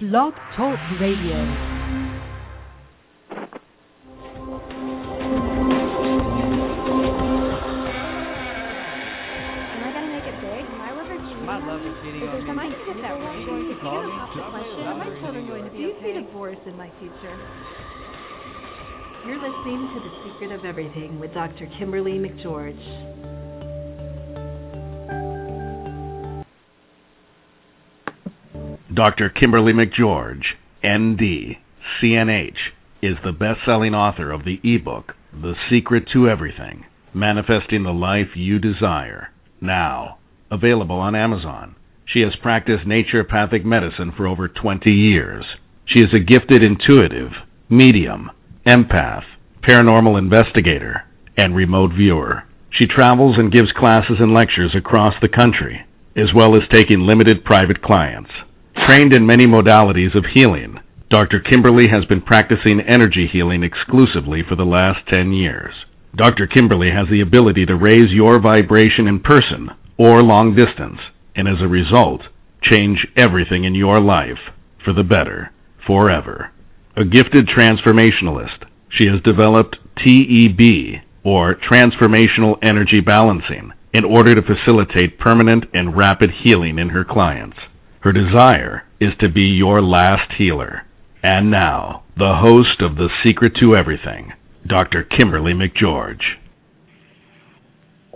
[0.00, 1.36] Blog Talk Radio.
[8.50, 10.64] Am I gonna make it big?
[10.74, 11.44] My liver cheese.
[11.46, 12.74] My love is beating on Am I me.
[12.74, 13.46] gonna get that right?
[13.46, 13.74] Call me.
[13.80, 14.02] Call.
[14.88, 16.24] Are my children going to Do be you see okay?
[16.26, 17.36] divorce in my future?
[19.26, 21.68] You're listening to The Secret of Everything with Dr.
[21.78, 23.29] Kimberly McGeorge.
[28.92, 29.28] Dr.
[29.28, 30.42] Kimberly McGeorge,
[30.84, 31.56] ND,
[32.02, 32.56] CNH,
[33.00, 36.84] is the best selling author of the ebook, The Secret to Everything
[37.14, 39.28] Manifesting the Life You Desire.
[39.60, 40.18] Now,
[40.50, 41.76] available on Amazon.
[42.04, 45.44] She has practiced naturopathic medicine for over 20 years.
[45.86, 47.30] She is a gifted intuitive,
[47.68, 48.30] medium,
[48.66, 49.24] empath,
[49.62, 51.04] paranormal investigator,
[51.36, 52.42] and remote viewer.
[52.76, 55.80] She travels and gives classes and lectures across the country,
[56.16, 58.30] as well as taking limited private clients.
[58.76, 60.78] Trained in many modalities of healing,
[61.10, 61.40] Dr.
[61.40, 65.74] Kimberly has been practicing energy healing exclusively for the last 10 years.
[66.16, 66.46] Dr.
[66.46, 70.98] Kimberly has the ability to raise your vibration in person or long distance,
[71.34, 72.22] and as a result,
[72.62, 74.38] change everything in your life
[74.84, 75.50] for the better,
[75.86, 76.50] forever.
[76.96, 85.18] A gifted transformationalist, she has developed TEB, or Transformational Energy Balancing, in order to facilitate
[85.18, 87.56] permanent and rapid healing in her clients.
[88.00, 90.86] Her desire is to be your last healer.
[91.22, 94.32] And now, the host of The Secret to Everything,
[94.66, 95.04] Dr.
[95.04, 96.22] Kimberly McGeorge.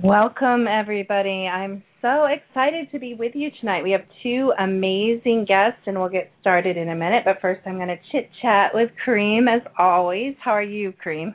[0.02, 1.46] Welcome, everybody.
[1.46, 3.82] I'm so excited to be with you tonight.
[3.82, 7.22] We have two amazing guests, and we'll get started in a minute.
[7.26, 10.34] But first, I'm going to chit chat with Kareem, as always.
[10.42, 11.34] How are you, Kareem?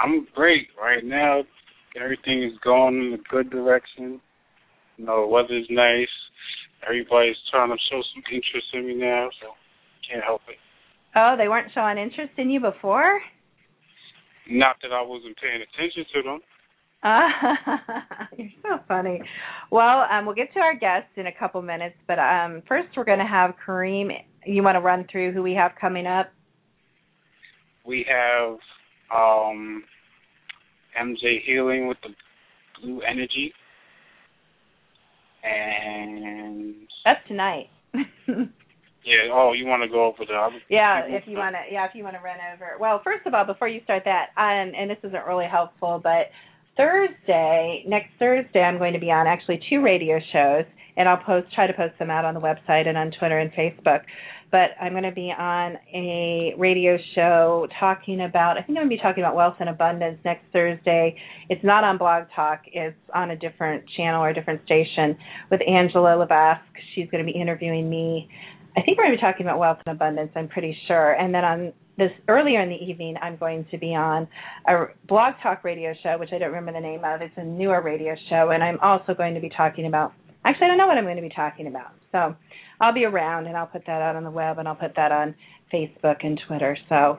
[0.00, 1.42] I'm great right now.
[2.00, 4.20] Everything is going in a good direction.
[4.96, 6.06] You know, the weather's nice.
[6.86, 9.48] Everybody's trying to show some interest in me now, so
[10.08, 10.56] can't help it.
[11.16, 13.20] Oh, they weren't showing interest in you before?
[14.48, 16.40] Not that I wasn't paying attention to them.
[18.36, 19.20] you're so funny.
[19.70, 23.04] Well, um, we'll get to our guests in a couple minutes, but um, first we're
[23.04, 24.08] going to have Kareem.
[24.44, 26.32] You want to run through who we have coming up?
[27.86, 28.58] We have
[29.14, 29.84] um,
[31.00, 32.10] MJ Healing with the
[32.80, 33.52] blue energy.
[35.42, 37.68] And That's tonight.
[37.94, 40.60] yeah, oh, you want to go over the other?
[40.68, 42.76] Yeah, if you want to, yeah, if you want to run over.
[42.78, 46.30] Well, first of all, before you start that, um, and this isn't really helpful, but
[46.76, 50.64] Thursday, next Thursday, I'm going to be on actually two radio shows,
[50.98, 53.50] and I'll post, try to post them out on the website and on Twitter and
[53.52, 54.02] Facebook.
[54.50, 58.90] But I'm going to be on a radio show talking about, I think I'm going
[58.90, 61.16] to be talking about wealth and abundance next Thursday.
[61.48, 65.16] It's not on Blog Talk, it's on a different channel or a different station
[65.50, 66.62] with Angela Levesque.
[66.94, 68.28] She's going to be interviewing me.
[68.76, 71.12] I think we're going to be talking about wealth and abundance, I'm pretty sure.
[71.12, 74.28] And then on this earlier in the evening, I'm going to be on
[74.66, 77.20] a blog talk radio show, which I don't remember the name of.
[77.20, 80.12] It's a newer radio show, and I'm also going to be talking about.
[80.44, 81.92] Actually, I don't know what I'm going to be talking about.
[82.12, 82.34] So
[82.80, 85.12] I'll be around, and I'll put that out on the web, and I'll put that
[85.12, 85.34] on
[85.72, 86.76] Facebook and Twitter.
[86.88, 87.18] So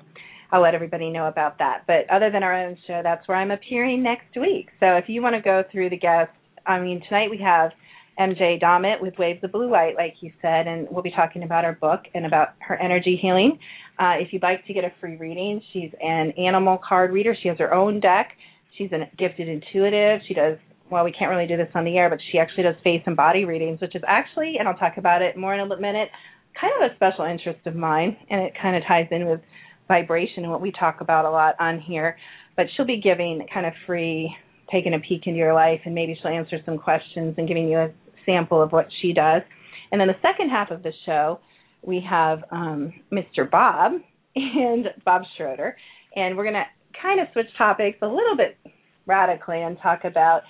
[0.51, 1.83] I'll let everybody know about that.
[1.85, 4.69] But other than our own show, that's where I'm appearing next week.
[4.79, 6.33] So if you want to go through the guests,
[6.65, 7.71] I mean, tonight we have
[8.19, 11.63] MJ Domet with Waves of Blue Light, like you said, and we'll be talking about
[11.63, 13.57] her book and about her energy healing.
[13.97, 17.35] Uh, if you'd like to get a free reading, she's an animal card reader.
[17.41, 18.31] She has her own deck.
[18.77, 20.21] She's a gifted intuitive.
[20.27, 20.57] She does,
[20.91, 23.15] well, we can't really do this on the air, but she actually does face and
[23.15, 26.09] body readings, which is actually, and I'll talk about it more in a minute,
[26.59, 29.41] kind of a special interest of mine, and it kind of ties in with
[29.87, 32.17] vibration and what we talk about a lot on here.
[32.55, 34.35] But she'll be giving kind of free,
[34.71, 37.77] taking a peek into your life, and maybe she'll answer some questions and giving you
[37.77, 37.89] a
[38.25, 39.41] sample of what she does.
[39.91, 41.39] And then the second half of the show,
[41.81, 43.49] we have um, Mr.
[43.49, 43.93] Bob
[44.35, 45.75] and Bob Schroeder,
[46.15, 46.65] and we're going to
[47.01, 48.57] kind of switch topics a little bit
[49.05, 50.43] radically and talk about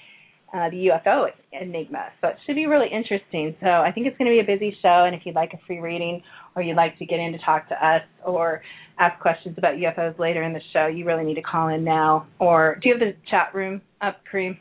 [0.53, 2.07] uh, the UFO enigma.
[2.21, 3.55] So it should be really interesting.
[3.61, 5.59] So I think it's going to be a busy show, and if you'd like a
[5.67, 6.21] free reading
[6.55, 8.61] or you'd like to get in to talk to us or
[8.97, 12.27] ask questions about UFOs later in the show, you really need to call in now.
[12.39, 14.57] Or do you have the chat room up, Kareem?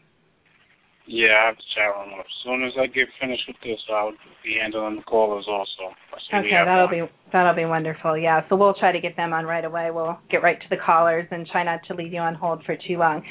[1.09, 2.27] Yeah, I have to chat room up.
[2.29, 4.13] As soon as I get finished with this, I'll
[4.45, 5.97] be handling the callers also.
[6.13, 7.09] I see we Okay, that'll one.
[7.09, 8.19] be that'll be wonderful.
[8.19, 9.91] Yeah, so we'll try to get them on right away.
[9.91, 12.77] We'll get right to the callers and try not to leave you on hold for
[12.77, 13.25] too long.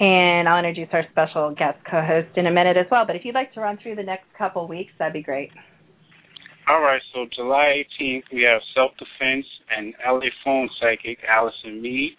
[0.00, 3.04] And I'll introduce our special guest co-host in a minute as well.
[3.06, 5.50] But if you'd like to run through the next couple weeks, that'd be great.
[6.66, 9.44] All right, so July 18th, we have Self Defense
[9.76, 12.16] and LA Phone Psychic Allison Mead.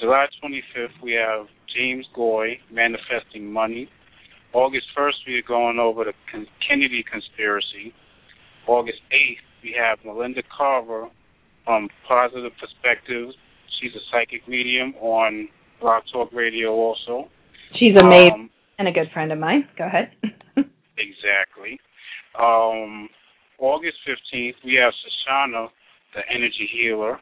[0.00, 3.88] July 25th, we have James Goy, Manifesting Money.
[4.54, 6.12] August 1st, we are going over the
[6.66, 7.92] Kennedy conspiracy.
[8.68, 11.08] August 8th we have Melinda Carver
[11.64, 13.34] from Positive Perspectives.
[13.80, 15.48] She's a psychic medium on
[15.80, 17.28] Blog Talk Radio also.
[17.80, 19.66] She's amazing um, and a good friend of mine.
[19.76, 20.12] Go ahead.
[20.56, 21.80] exactly.
[22.38, 23.08] Um,
[23.58, 25.68] August 15th, we have Shoshana,
[26.14, 27.18] the energy healer.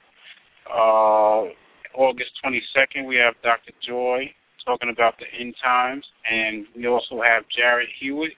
[0.68, 1.48] Uh,
[1.94, 3.72] August 22nd, we have Dr.
[3.86, 4.34] Joy
[4.64, 6.04] talking about the end times.
[6.30, 8.32] And we also have Jared Hewitt,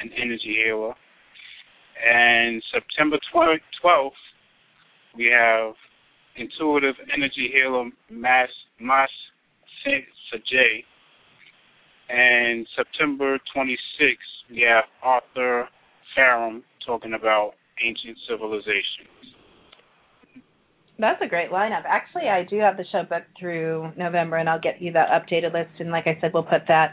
[0.00, 0.94] an energy healer.
[2.04, 4.10] And September 12th,
[5.16, 5.74] we have
[6.36, 8.48] intuitive energy healer Mas
[8.80, 9.10] Mas
[9.86, 10.84] Sajay.
[12.08, 15.68] And September 26th, we have Arthur
[16.16, 17.52] Farum talking about
[17.84, 19.36] ancient civilizations.
[21.00, 21.82] That's a great lineup.
[21.88, 25.54] Actually, I do have the show booked through November, and I'll get you the updated
[25.54, 25.70] list.
[25.80, 26.92] And like I said, we'll put that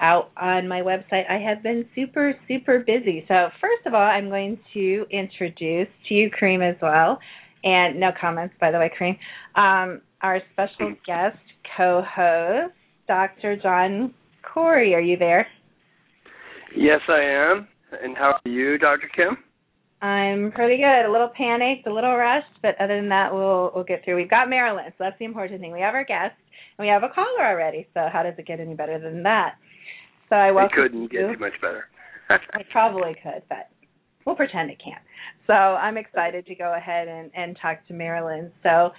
[0.00, 1.28] out on my website.
[1.28, 3.24] I have been super, super busy.
[3.26, 7.18] So, first of all, I'm going to introduce to you, Kareem, as well.
[7.64, 9.18] And no comments, by the way, Kareem.
[9.60, 11.38] Um, our special guest
[11.76, 12.74] co host,
[13.08, 13.56] Dr.
[13.60, 14.94] John Corey.
[14.94, 15.48] Are you there?
[16.76, 17.68] Yes, I am.
[18.02, 19.10] And how are you, Dr.
[19.14, 19.38] Kim?
[20.00, 21.06] I'm pretty good.
[21.06, 24.16] A little panicked, a little rushed, but other than that, we'll we'll get through.
[24.16, 25.72] We've got Marilyn, so that's the important thing.
[25.72, 26.34] We have our guest,
[26.78, 27.88] and we have a caller already.
[27.94, 29.54] So how does it get any better than that?
[30.28, 30.78] So I welcome.
[30.78, 31.86] It couldn't get any much better.
[32.30, 33.70] I probably could, but
[34.24, 35.02] we'll pretend it can't.
[35.46, 38.52] So I'm excited to go ahead and and talk to Marilyn.
[38.62, 38.90] So,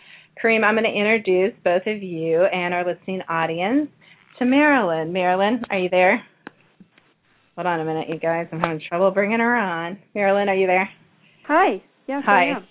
[0.44, 3.90] Kareem, I'm going to introduce both of you and our listening audience
[4.40, 5.14] to Marilyn.
[5.14, 6.24] Marilyn, are you there?
[7.60, 8.48] Hold on a minute, you guys.
[8.54, 9.98] I'm having trouble bringing her on.
[10.16, 10.90] Marilyn, are you there?
[11.46, 11.82] Hi.
[12.08, 12.44] Yes, Hi.
[12.44, 12.66] I am.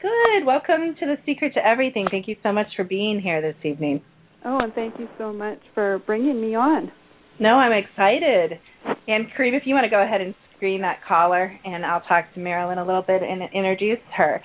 [0.00, 0.46] Good.
[0.46, 2.06] Welcome to the Secret to Everything.
[2.08, 4.00] Thank you so much for being here this evening.
[4.44, 6.92] Oh, and thank you so much for bringing me on.
[7.40, 8.60] No, I'm excited.
[9.08, 12.32] And Kareem, if you want to go ahead and screen that caller, and I'll talk
[12.34, 14.40] to Marilyn a little bit and introduce her.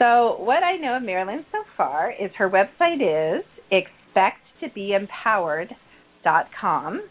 [0.00, 3.44] So, what I know of Marilyn so far is her website is
[4.66, 7.02] expecttobeempowered.com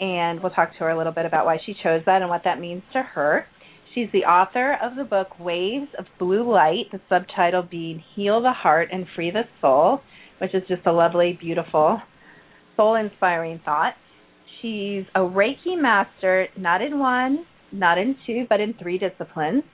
[0.00, 2.42] and we'll talk to her a little bit about why she chose that and what
[2.44, 3.46] that means to her.
[3.94, 8.52] She's the author of the book Waves of Blue Light, the subtitle being Heal the
[8.52, 10.00] Heart and Free the Soul,
[10.40, 12.00] which is just a lovely, beautiful,
[12.76, 13.94] soul inspiring thought.
[14.60, 19.64] She's a Reiki master, not in one, not in two, but in three disciplines.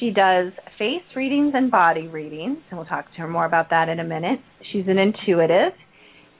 [0.00, 3.88] She does face readings and body readings, and we'll talk to her more about that
[3.88, 4.38] in a minute.
[4.72, 5.72] She's an intuitive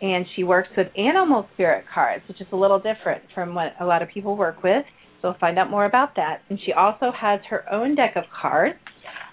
[0.00, 3.84] and she works with animal spirit cards, which is a little different from what a
[3.84, 4.84] lot of people work with.
[5.20, 6.42] So we'll find out more about that.
[6.48, 8.78] And she also has her own deck of cards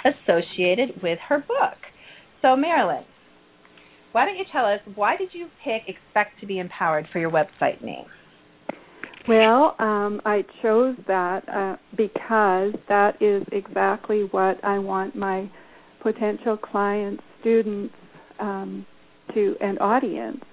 [0.03, 1.77] associated with her book.
[2.41, 3.03] So, Marilyn,
[4.11, 7.31] why don't you tell us why did you pick Expect to be Empowered for your
[7.31, 8.05] website name?
[9.27, 15.49] Well, um, I chose that uh, because that is exactly what I want my
[16.01, 17.93] potential clients, students,
[18.39, 18.85] um,
[19.33, 20.43] to and audience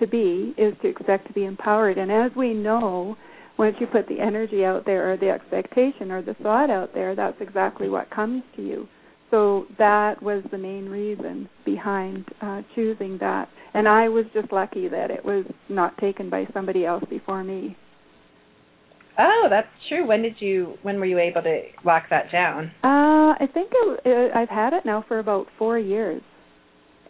[0.00, 1.98] to be is to expect to be empowered.
[1.98, 3.16] And as we know,
[3.58, 7.14] once you put the energy out there or the expectation or the thought out there,
[7.14, 8.88] that's exactly what comes to you.
[9.30, 13.48] So that was the main reason behind uh, choosing that.
[13.72, 17.76] And I was just lucky that it was not taken by somebody else before me.
[19.18, 20.06] Oh, that's true.
[20.06, 20.74] When did you?
[20.82, 22.72] When were you able to lock that down?
[22.82, 26.22] Uh, I think it, it, I've had it now for about four years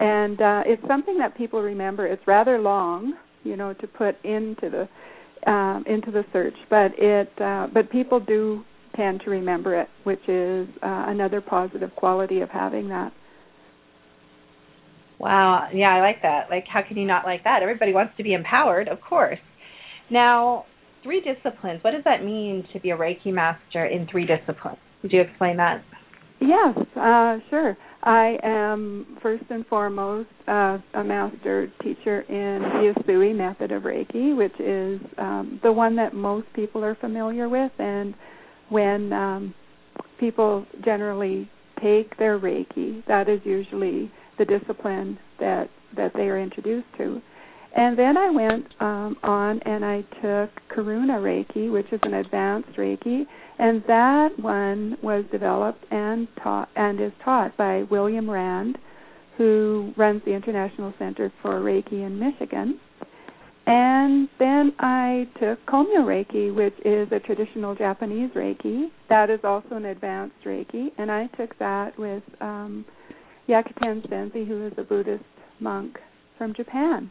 [0.01, 2.07] and uh, it's something that people remember.
[2.07, 7.31] It's rather long, you know, to put into the um, into the search, but it
[7.41, 8.65] uh, but people do
[8.97, 13.13] tend to remember it, which is uh, another positive quality of having that.
[15.19, 16.51] Wow, yeah, I like that.
[16.51, 17.61] Like, how can you not like that?
[17.63, 19.39] Everybody wants to be empowered, of course.
[20.11, 20.65] Now,
[21.03, 21.83] three disciplines.
[21.83, 24.79] What does that mean to be a Reiki master in three disciplines?
[25.03, 25.85] Would you explain that?
[26.41, 27.77] Yes, uh, sure.
[28.05, 34.37] I am first and foremost uh, a master teacher in the Usui method of Reiki,
[34.37, 37.73] which is um, the one that most people are familiar with.
[37.79, 38.15] And
[38.69, 39.55] when um,
[40.21, 41.51] people generally
[41.83, 47.23] take their Reiki, that is usually the discipline that that they are introduced to.
[47.77, 52.77] And then I went um, on and I took Karuna Reiki, which is an advanced
[52.79, 53.25] Reiki,
[53.59, 58.79] and that one was developed and taught and is taught by William Rand,
[59.37, 62.79] who runs the International Center for Reiki in Michigan.
[63.67, 68.89] And then I took Komyo Reiki, which is a traditional Japanese Reiki.
[69.09, 72.85] That is also an advanced Reiki, and I took that with um,
[73.49, 75.25] Hyakuten Sensei, who is a Buddhist
[75.59, 75.99] monk
[76.39, 77.11] from Japan.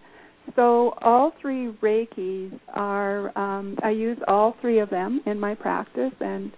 [0.56, 6.14] So all three Reikis are um, I use all three of them in my practice
[6.20, 6.52] and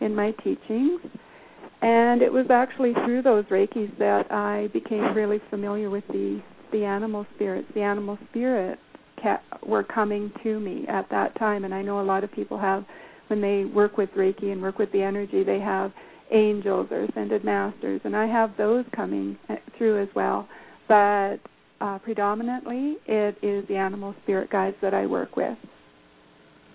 [0.00, 1.00] in my teachings.
[1.80, 6.42] And it was actually through those Reikis that I became really familiar with the
[6.72, 7.68] the animal spirits.
[7.74, 8.78] The animal spirit
[9.66, 12.84] were coming to me at that time, and I know a lot of people have
[13.28, 15.92] when they work with Reiki and work with the energy, they have
[16.30, 20.48] angels or ascended masters, and I have those coming uh, through as well.
[20.88, 21.36] But
[21.80, 25.56] uh, predominantly, it is the animal spirit guides that I work with,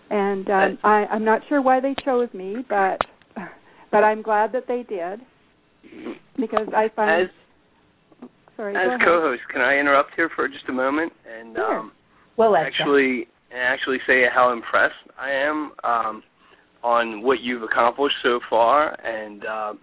[0.09, 2.99] and um, I, I'm not sure why they chose me, but
[3.91, 5.19] but I'm glad that they did
[6.37, 7.23] because I find.
[7.23, 11.79] As, sorry, as co-host, can I interrupt here for just a moment and sure.
[11.79, 11.91] um,
[12.37, 16.23] well, actually actually say how impressed I am um,
[16.83, 19.73] on what you've accomplished so far, and uh,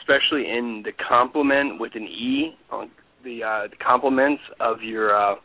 [0.00, 2.90] especially in the compliment with an E on
[3.24, 5.36] the, uh, the compliments of your uh,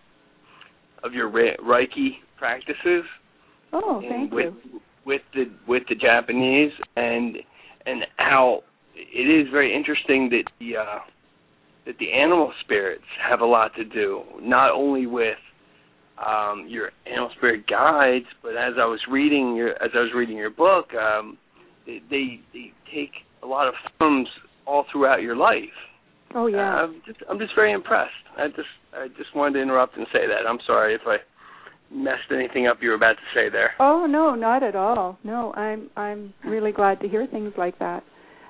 [1.03, 3.03] of your Reiki practices.
[3.73, 4.81] Oh, thank with, you.
[5.05, 7.37] With the with the Japanese and
[7.85, 8.63] and how
[8.95, 10.99] it is very interesting that the uh,
[11.85, 15.37] that the animal spirits have a lot to do, not only with
[16.17, 20.37] um, your animal spirit guides, but as I was reading your as I was reading
[20.37, 21.37] your book, um,
[21.85, 23.11] they, they they take
[23.43, 24.27] a lot of forms
[24.65, 25.63] all throughout your life.
[26.35, 26.75] Oh yeah.
[26.75, 28.11] Uh, I'm just I'm just very impressed.
[28.37, 30.47] I just I just wanted to interrupt and say that.
[30.47, 31.17] I'm sorry if I
[31.91, 33.71] messed anything up you were about to say there.
[33.79, 35.17] Oh no, not at all.
[35.23, 38.03] No, I'm I'm really glad to hear things like that.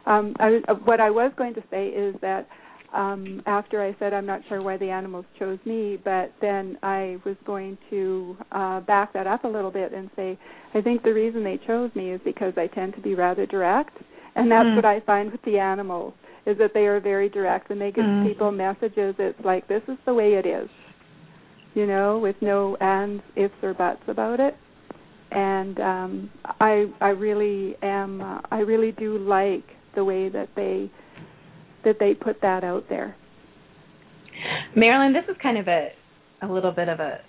[0.05, 2.47] Um, I, uh, what I was going to say is that
[2.93, 7.17] um, after I said I'm not sure why the animals chose me, but then I
[7.25, 10.39] was going to uh, back that up a little bit and say
[10.73, 13.97] I think the reason they chose me is because I tend to be rather direct,
[14.35, 14.75] and that's mm.
[14.77, 16.13] what I find with the animals
[16.47, 18.25] is that they are very direct when they give mm.
[18.25, 19.13] people messages.
[19.19, 20.69] It's like this is the way it is,
[21.75, 24.55] you know, with no ands, ifs, or buts about it.
[25.29, 26.29] And um,
[26.61, 30.89] I I really am uh, I really do like the way that they
[31.83, 33.15] that they put that out there.
[34.73, 35.89] Marilyn, this is kind of a
[36.41, 37.19] a little bit of a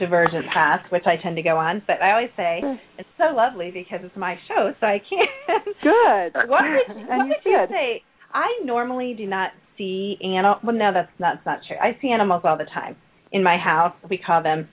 [0.00, 1.80] divergent path, which I tend to go on.
[1.86, 2.60] But I always say
[2.98, 5.64] it's so lovely because it's my show, so I can't.
[5.64, 6.48] Good.
[6.48, 8.02] what would, what you did you say?
[8.32, 10.56] I normally do not see animal.
[10.62, 11.76] Well, no, that's that's not true.
[11.76, 12.96] I see animals all the time
[13.32, 13.94] in my house.
[14.08, 14.68] We call them.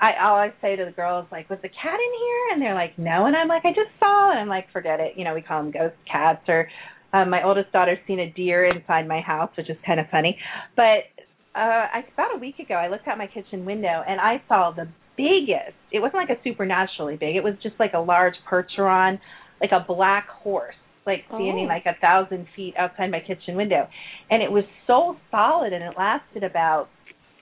[0.00, 2.98] I always say to the girls, like, "Was the cat in here?" And they're like,
[2.98, 5.42] "No." And I'm like, "I just saw." And I'm like, "Forget it." You know, we
[5.42, 6.68] call them ghost cats or
[7.14, 10.36] um, my oldest daughter's seen a deer inside my house, which is kind of funny.
[10.74, 11.06] But
[11.54, 14.88] uh, about a week ago, I looked out my kitchen window and I saw the
[15.16, 15.78] biggest.
[15.92, 17.36] It wasn't like a supernaturally big.
[17.36, 19.20] It was just like a large percheron,
[19.60, 20.74] like a black horse,
[21.06, 21.74] like standing Oh.
[21.74, 23.86] like a thousand feet outside my kitchen window,
[24.30, 26.88] and it was so solid and it lasted about.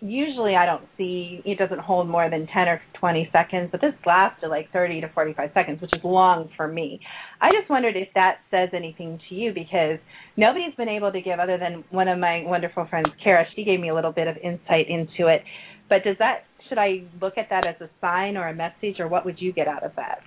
[0.04, 3.94] Usually, I don't see it doesn't hold more than ten or twenty seconds, but this
[4.04, 6.98] lasted like thirty to forty-five seconds, which is long for me.
[7.40, 10.00] I just wondered if that says anything to you because
[10.36, 13.44] nobody's been able to give other than one of my wonderful friends, Kara.
[13.54, 15.42] She gave me a little bit of insight into it.
[15.88, 19.06] But does that should I look at that as a sign or a message, or
[19.06, 20.18] what would you get out of that?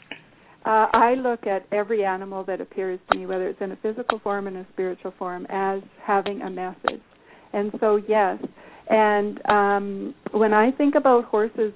[0.65, 4.19] Uh, I look at every animal that appears to me, whether it's in a physical
[4.19, 7.01] form and a spiritual form, as having a message.
[7.53, 8.39] And so, yes.
[8.89, 11.72] And um, when I think about horses,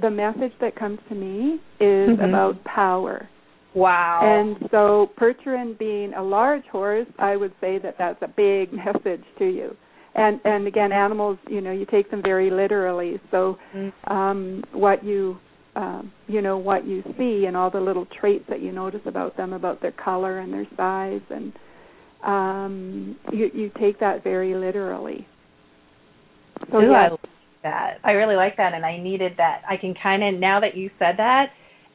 [0.00, 2.28] the message that comes to me is Mhm.
[2.28, 3.28] about power.
[3.74, 4.20] Wow.
[4.22, 9.22] And so, Percheron being a large horse, I would say that that's a big message
[9.38, 9.76] to you.
[10.14, 13.20] And and again, animals, you know, you take them very literally.
[13.30, 13.92] So, Mm.
[14.10, 15.38] um, what you
[15.76, 19.36] um, you know what you see and all the little traits that you notice about
[19.36, 21.52] them, about their color and their size, and
[22.24, 25.26] um, you you take that very literally.
[26.70, 27.20] So Ooh, I like
[27.62, 27.98] that.
[28.04, 29.62] I really like that, and I needed that.
[29.68, 31.46] I can kind of now that you said that,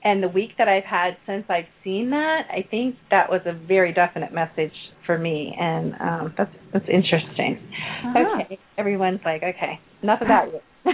[0.04, 3.54] and the week that I've had since I've seen that, I think that was a
[3.54, 4.74] very definite message
[5.06, 7.60] for me, and um, that's that's interesting.
[8.06, 8.42] Uh-huh.
[8.42, 10.60] Okay, everyone's like, okay, enough about you.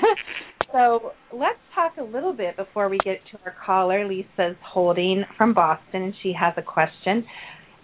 [0.71, 4.07] so let's talk a little bit before we get to our caller.
[4.07, 7.25] Lisa's holding from Boston, and she has a question.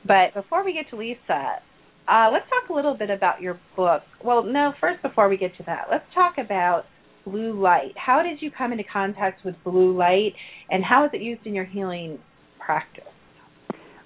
[0.06, 1.62] But before we get to Lisa,
[2.08, 4.04] uh, let's talk a little bit about your book.
[4.24, 6.84] Well, no, first before we get to that, let's talk about
[7.26, 7.92] blue light.
[7.98, 10.34] How did you come into contact with blue light,
[10.70, 12.20] and how is it used in your healing
[12.60, 13.04] practice?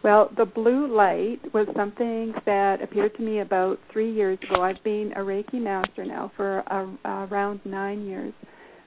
[0.04, 4.64] Well, the blue light was something that appeared to me about three years ago.
[4.64, 6.64] I've been a Reiki master now for
[7.06, 8.34] around nine years.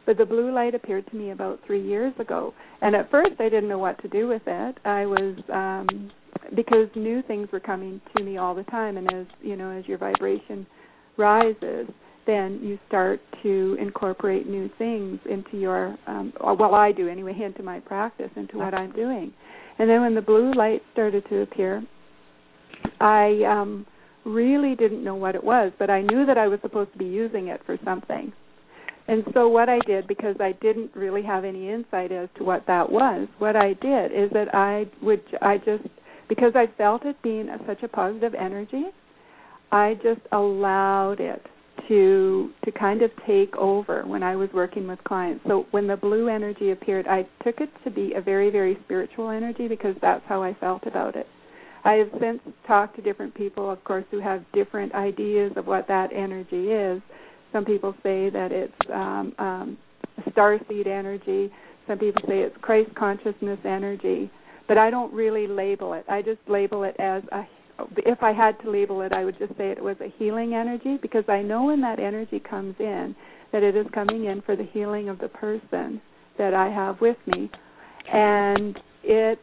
[0.06, 2.52] But the blue light appeared to me about three years ago.
[2.80, 4.78] And at first I didn't know what to do with it.
[4.84, 6.10] I was um
[6.54, 9.86] because new things were coming to me all the time and as you know, as
[9.86, 10.66] your vibration
[11.16, 11.86] rises,
[12.26, 17.62] then you start to incorporate new things into your um well I do anyway, into
[17.62, 19.32] my practice, into what I'm doing.
[19.78, 21.82] And then when the blue light started to appear,
[23.00, 23.86] I um
[24.24, 27.04] really didn't know what it was, but I knew that I was supposed to be
[27.04, 28.32] using it for something.
[29.06, 32.66] And so what I did because I didn't really have any insight as to what
[32.66, 35.84] that was, what I did is that I would I just
[36.28, 38.84] because I felt it being a, such a positive energy,
[39.70, 41.42] I just allowed it
[41.88, 45.44] to to kind of take over when I was working with clients.
[45.46, 49.28] So when the blue energy appeared, I took it to be a very very spiritual
[49.28, 51.26] energy because that's how I felt about it.
[51.84, 55.86] I have since talked to different people, of course, who have different ideas of what
[55.88, 57.02] that energy is.
[57.54, 59.78] Some people say that it's um, um,
[60.32, 61.52] star seed energy.
[61.86, 64.28] Some people say it's Christ consciousness energy.
[64.66, 66.04] But I don't really label it.
[66.08, 67.46] I just label it as a.
[67.98, 70.96] If I had to label it, I would just say it was a healing energy
[71.00, 73.14] because I know when that energy comes in
[73.52, 76.00] that it is coming in for the healing of the person
[76.38, 77.50] that I have with me,
[78.12, 79.38] and it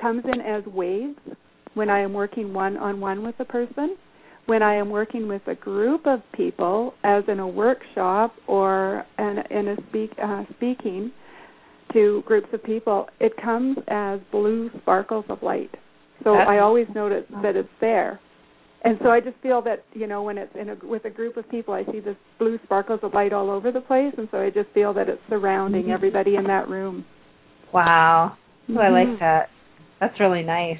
[0.00, 1.18] comes in as waves
[1.74, 3.96] when I am working one on one with a person,
[4.46, 9.38] when I am working with a group of people, as in a workshop or an,
[9.50, 11.12] in a speak, uh, speaking
[11.92, 15.70] to groups of people, it comes as blue sparkles of light.
[16.24, 18.20] So I always notice that it's there.
[18.84, 21.36] And so I just feel that you know when it's in a with a group
[21.36, 24.38] of people, I see this blue sparkles of light all over the place, and so
[24.38, 25.92] I just feel that it's surrounding mm-hmm.
[25.92, 27.04] everybody in that room.
[27.72, 28.36] Wow,
[28.68, 28.78] mm-hmm.
[28.78, 29.20] I like mm-hmm.
[29.20, 29.50] that.
[30.00, 30.78] That's really nice.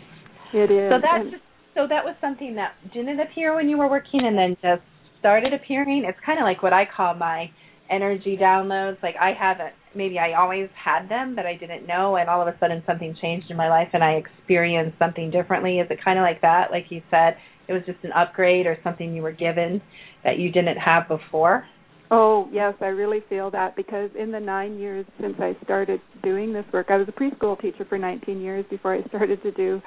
[0.53, 0.91] It is.
[0.91, 4.37] So that just so that was something that didn't appear when you were working and
[4.37, 4.83] then just
[5.19, 6.05] started appearing.
[6.07, 7.51] It's kind of like what I call my
[7.91, 9.03] energy downloads.
[9.03, 12.49] Like I haven't maybe I always had them but I didn't know and all of
[12.49, 15.79] a sudden something changed in my life and I experienced something differently.
[15.79, 16.71] Is it kind of like that?
[16.71, 17.37] Like you said,
[17.69, 19.81] it was just an upgrade or something you were given
[20.25, 21.67] that you didn't have before?
[22.11, 26.53] Oh, yes, I really feel that because in the 9 years since I started doing
[26.53, 29.81] this work, I was a preschool teacher for 19 years before I started to do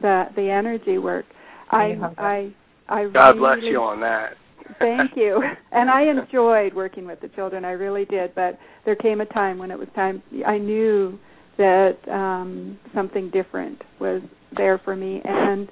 [0.00, 1.24] the the energy work.
[1.70, 2.52] I I
[2.88, 4.32] I God really, bless you on that.
[4.78, 5.42] thank you.
[5.72, 7.64] And I enjoyed working with the children.
[7.64, 8.34] I really did.
[8.34, 10.22] But there came a time when it was time.
[10.46, 11.18] I knew
[11.58, 14.22] that um something different was
[14.56, 15.68] there for me, and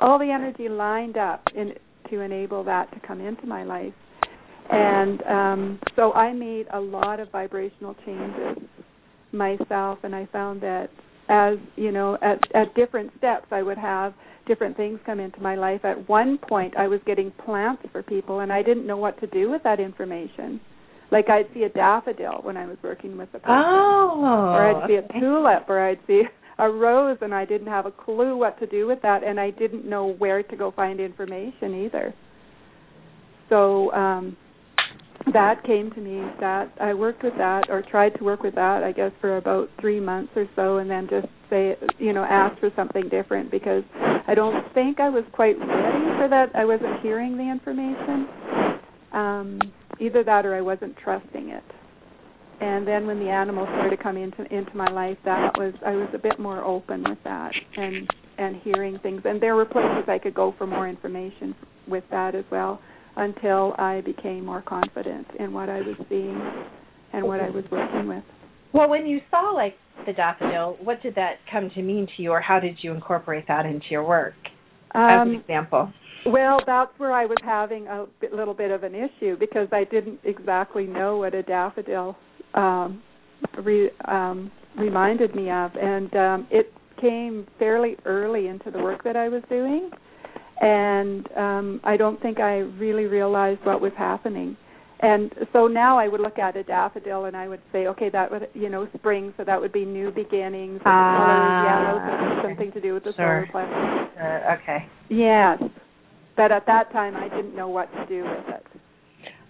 [0.00, 1.72] all the energy lined up in
[2.10, 3.92] to enable that to come into my life.
[4.70, 8.62] And um so I made a lot of vibrational changes
[9.32, 10.90] myself, and I found that
[11.30, 14.12] as you know at at different steps i would have
[14.46, 15.84] different things come into my life.
[15.84, 19.26] At one point i was getting plants for people and i didn't know what to
[19.28, 20.60] do with that information.
[21.12, 23.54] Like i'd see a daffodil when i was working with the person.
[23.54, 26.22] Oh, or i'd see a tulip or i'd see
[26.58, 29.50] a rose and i didn't have a clue what to do with that and i
[29.50, 32.12] didn't know where to go find information either.
[33.48, 34.36] So um
[35.32, 38.82] that came to me that I worked with that or tried to work with that
[38.82, 42.58] I guess for about 3 months or so and then just say you know ask
[42.58, 43.84] for something different because
[44.26, 48.28] I don't think I was quite ready for that I wasn't hearing the information.
[49.12, 49.60] Um
[50.00, 51.64] either that or I wasn't trusting it.
[52.62, 56.08] And then when the animals started coming into into my life that was I was
[56.14, 59.20] a bit more open with that and and hearing things.
[59.26, 61.54] And there were places I could go for more information
[61.86, 62.80] with that as well
[63.16, 66.40] until I became more confident in what I was seeing
[67.12, 68.24] and what I was working with.
[68.72, 69.74] Well, when you saw like
[70.06, 73.46] the daffodil, what did that come to mean to you, or how did you incorporate
[73.48, 74.34] that into your work?
[74.94, 75.92] Um, as an example.
[76.26, 79.84] Well, that's where I was having a bit, little bit of an issue because I
[79.84, 82.16] didn't exactly know what a daffodil
[82.54, 83.02] um,
[83.62, 89.16] re, um, reminded me of, and um, it came fairly early into the work that
[89.16, 89.90] I was doing
[90.60, 94.56] and um I don't think I really realized what was happening.
[95.02, 98.30] And so now I would look at a daffodil and I would say, okay, that
[98.30, 100.80] would you know spring, so that would be new beginnings.
[100.84, 103.48] Ah, the color yellow, so something to do with the sure.
[103.52, 104.14] solar plexus.
[104.16, 104.52] Sure.
[104.60, 104.86] Okay.
[105.08, 105.62] Yes,
[106.36, 108.66] but at that time I didn't know what to do with it.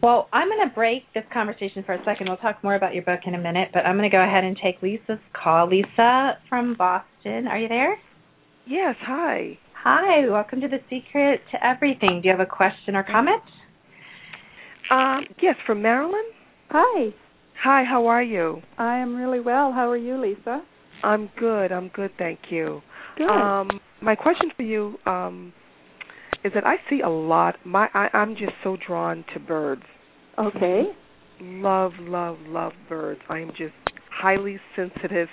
[0.02, 2.28] Well, I'm going to break this conversation for a second.
[2.28, 4.44] We'll talk more about your book in a minute, but I'm going to go ahead
[4.44, 5.68] and take Lisa's call.
[5.68, 7.98] Lisa from Boston, are you there?
[8.66, 8.94] Yes.
[9.02, 9.58] Hi.
[9.82, 12.20] Hi, welcome to the Secret to Everything.
[12.20, 13.40] Do you have a question or comment?
[14.90, 16.24] Um, yes, from Marilyn.
[16.68, 17.14] Hi.
[17.64, 18.60] Hi, how are you?
[18.76, 19.72] I am really well.
[19.72, 20.60] How are you, Lisa?
[21.02, 21.72] I'm good.
[21.72, 22.82] I'm good, thank you.
[23.16, 23.30] Good.
[23.30, 23.70] Um,
[24.02, 25.50] my question for you um,
[26.44, 27.56] is that I see a lot.
[27.64, 29.84] My I, I'm just so drawn to birds.
[30.38, 30.88] Okay.
[31.40, 33.22] Love, love, love birds.
[33.30, 33.72] I am just
[34.12, 35.28] highly sensitive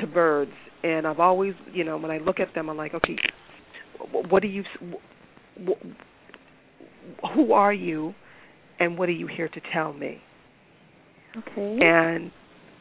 [0.00, 0.50] to birds,
[0.82, 3.16] and I've always, you know, when I look at them, I'm like, okay,
[4.30, 4.64] what do you
[7.34, 8.14] who are you
[8.78, 10.20] and what are you here to tell me?
[11.36, 11.78] Okay.
[11.80, 12.30] And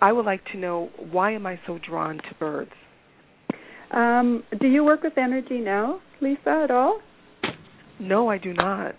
[0.02, 2.72] i would like to know why am i so drawn to birds?
[3.92, 7.02] Um do you work with energy now lisa at all?
[8.00, 8.96] No, I do not.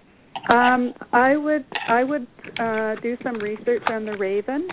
[0.48, 2.26] Um, I would I would
[2.58, 4.68] uh, do some research on the raven.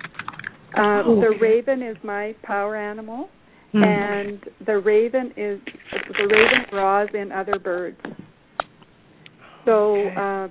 [0.77, 3.29] Uh, Oh, the raven is my power animal,
[3.71, 3.83] Hmm.
[3.83, 5.59] and the raven is
[6.17, 7.97] the raven draws in other birds.
[9.65, 10.15] So Okay.
[10.17, 10.47] uh,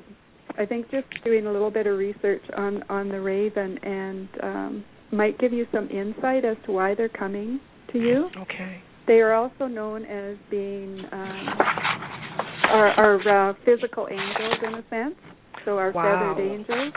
[0.57, 4.85] I think just doing a little bit of research on on the raven and um,
[5.13, 7.61] might give you some insight as to why they're coming
[7.93, 8.29] to you.
[8.37, 8.81] Okay.
[9.07, 11.49] They are also known as being um,
[12.71, 15.15] our, our uh, physical angels in a sense.
[15.65, 16.03] So our Wow.
[16.03, 16.93] feathered angels.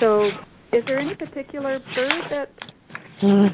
[0.00, 0.28] So
[0.72, 2.48] is there any particular bird that
[3.22, 3.48] eh,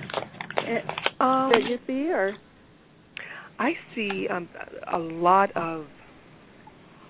[1.20, 2.34] Um, that you see or
[3.58, 4.48] I see um,
[4.92, 5.86] a lot of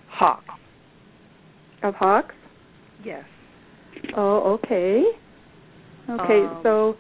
[0.08, 0.44] hawks.
[1.82, 2.34] of hawks?
[3.04, 3.24] Yes.
[4.16, 5.02] Oh, okay.
[6.08, 6.96] Okay, Um, so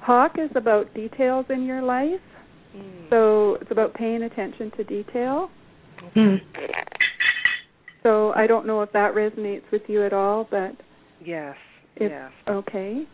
[0.00, 2.20] hawk is about details in your life.
[2.74, 3.10] Mm.
[3.10, 5.50] So it's about paying attention to detail.
[6.16, 6.42] Okay.
[8.02, 10.72] So I don't know if that resonates with you at all, but
[11.20, 11.56] Yes.
[11.96, 12.32] If- yes.
[12.48, 13.06] okay.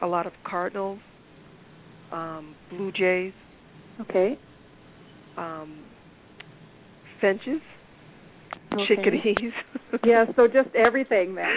[0.00, 1.00] A lot of cardinals,
[2.12, 3.32] um, blue jays,
[4.00, 4.38] Okay.
[5.36, 5.84] um,
[7.20, 7.60] finches,
[8.72, 8.84] Okay.
[8.88, 9.52] chickadees.
[10.04, 11.50] Yeah, so just everything then.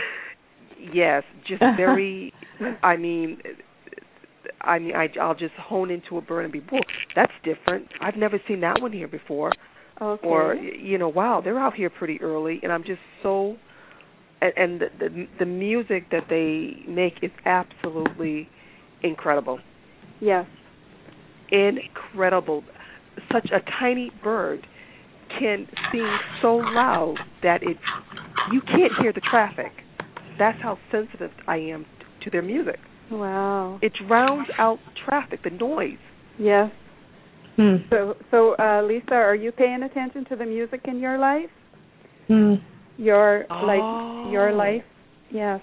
[0.94, 2.34] yes, just very.
[2.84, 3.38] I mean,
[4.62, 6.80] I mean, I, I'll just hone into a bird and be, whoa,
[7.16, 7.88] that's different.
[8.02, 9.52] I've never seen that one here before.
[10.02, 10.28] Okay.
[10.28, 13.56] Or you know, wow, they're out here pretty early, and I'm just so.
[14.42, 18.50] And, and the, the the music that they make is absolutely
[19.02, 19.60] incredible.
[20.26, 20.46] Yes.
[21.52, 22.64] incredible.
[23.32, 24.66] Such a tiny bird
[25.40, 27.78] can sing so loud that it
[28.52, 29.72] you can't hear the traffic.
[30.38, 31.86] That's how sensitive I am
[32.24, 32.80] to their music.
[33.12, 33.80] Wow.
[33.82, 35.98] It drowns out traffic, the noise.
[36.40, 36.72] Yes.
[37.56, 37.76] Hmm.
[37.90, 41.50] So so uh Lisa, are you paying attention to the music in your life?
[42.28, 42.56] Hmm.
[42.98, 43.66] Your Oh.
[43.66, 44.84] like your life?
[45.32, 45.62] Yes.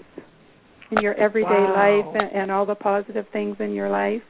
[0.91, 1.73] In your everyday Wow.
[2.03, 4.21] life and, and all the positive things in your life.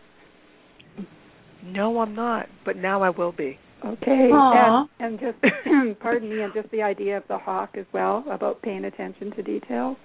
[1.63, 3.57] No, I'm not, but now I will be.
[3.85, 4.29] Okay.
[4.31, 8.61] And, and just pardon me, and just the idea of the hawk as well about
[8.61, 9.97] paying attention to details.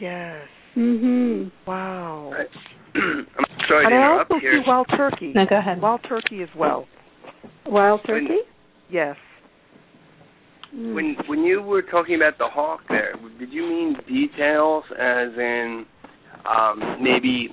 [0.00, 0.42] Yes.
[0.76, 1.50] Mhm.
[1.66, 2.32] Wow.
[2.94, 3.26] I'm
[3.68, 4.62] sorry and to I also here.
[4.62, 5.32] see wild turkey.
[5.34, 5.80] No, go ahead.
[5.82, 6.86] Wild turkey as well.
[7.66, 8.38] Wild turkey?
[8.90, 9.16] Yes.
[10.74, 10.94] Mm.
[10.94, 15.84] When when you were talking about the hawk there, did you mean details as in
[16.48, 17.48] um maybe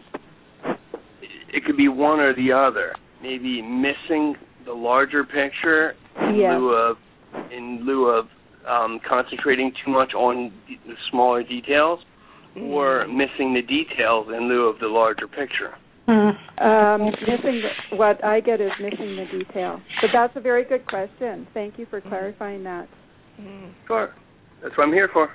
[1.54, 2.96] it could be one or the other?
[3.24, 6.60] Maybe missing the larger picture in Yes.
[6.60, 6.98] lieu of
[7.52, 8.28] in lieu of
[8.68, 12.00] um concentrating too much on the the smaller details
[12.62, 15.74] or missing the details in lieu of the larger picture.
[16.06, 16.36] Hmm.
[16.62, 19.82] Um, missing the, what I get is missing the detail.
[20.02, 21.48] But that's a very good question.
[21.54, 22.90] Thank you for clarifying that.
[23.40, 23.72] Mm.
[23.88, 24.14] Sure.
[24.62, 25.30] That's what I'm here for.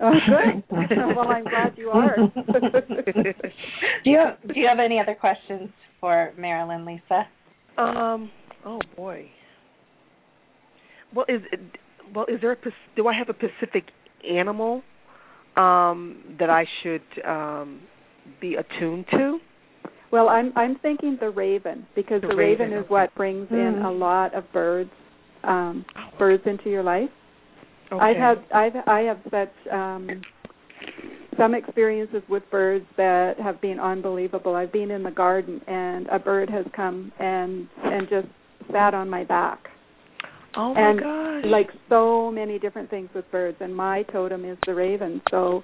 [0.00, 0.64] Oh, good.
[1.16, 2.16] well, I'm glad you are.
[2.36, 5.68] Do you have, do you have any other questions
[6.06, 7.26] for Marilyn, Lisa?
[7.76, 8.30] Um.
[8.64, 9.28] Oh boy.
[11.12, 11.58] Well, is it,
[12.14, 12.56] well is there a
[12.94, 13.86] do I have a specific
[14.28, 14.82] animal
[15.56, 17.80] um that I should um
[18.40, 19.38] be attuned to?
[20.12, 22.88] well, I'm I'm thinking the raven because The the, raven, raven, is okay.
[22.88, 23.86] what brings in Hmm.
[23.86, 24.90] a lot of birds
[25.42, 25.84] um
[26.20, 27.10] birds into your life.
[27.90, 28.04] Okay.
[28.04, 30.22] I've had I've I have such um
[31.38, 34.54] some experiences with birds that have been unbelievable.
[34.54, 38.28] I've been in the garden and a bird has come and and just
[38.72, 39.60] sat on my back.
[40.56, 41.50] Oh my and gosh.
[41.50, 45.20] like so many different things with birds and my totem is the raven.
[45.30, 45.62] So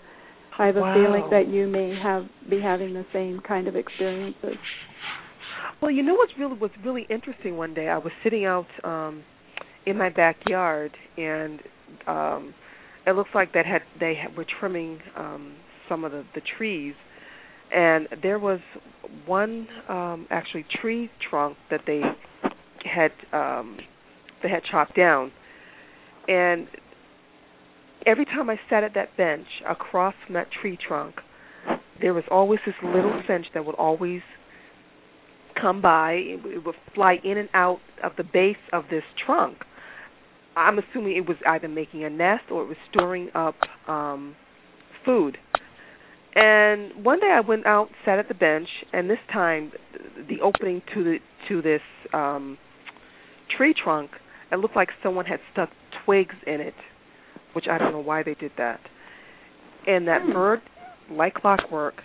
[0.58, 0.94] I have a Wow.
[0.94, 4.56] feeling that you may have be having the same kind of experiences.
[5.80, 7.88] Well, you know what's really was really interesting one day.
[7.88, 9.24] I was sitting out um
[9.86, 11.60] in my backyard and
[12.06, 12.54] um
[13.06, 15.54] it looks like that had they had, were trimming um
[15.88, 16.94] some of the the trees
[17.74, 18.60] and there was
[19.26, 22.00] one um actually tree trunk that they
[22.84, 23.78] had um
[24.42, 25.32] they had chopped down
[26.28, 26.66] and
[28.06, 31.16] every time I sat at that bench across from that tree trunk
[32.00, 34.20] there was always this little finch that would always
[35.62, 36.14] come by.
[36.14, 39.58] It, would fly in and out of the base of this trunk.
[40.56, 43.54] I'm assuming it was either making a nest or it was storing up
[43.88, 44.36] um
[45.06, 45.38] food.
[46.34, 49.72] And one day I went out, sat at the bench, and this time
[50.28, 51.16] the opening to the
[51.48, 51.82] to this
[52.14, 52.56] um
[53.56, 54.10] tree trunk,
[54.50, 55.68] it looked like someone had stuck
[56.04, 56.74] twigs in it,
[57.54, 58.80] which I don't know why they did that.
[59.86, 60.60] And that bird,
[61.10, 61.96] like clockwork,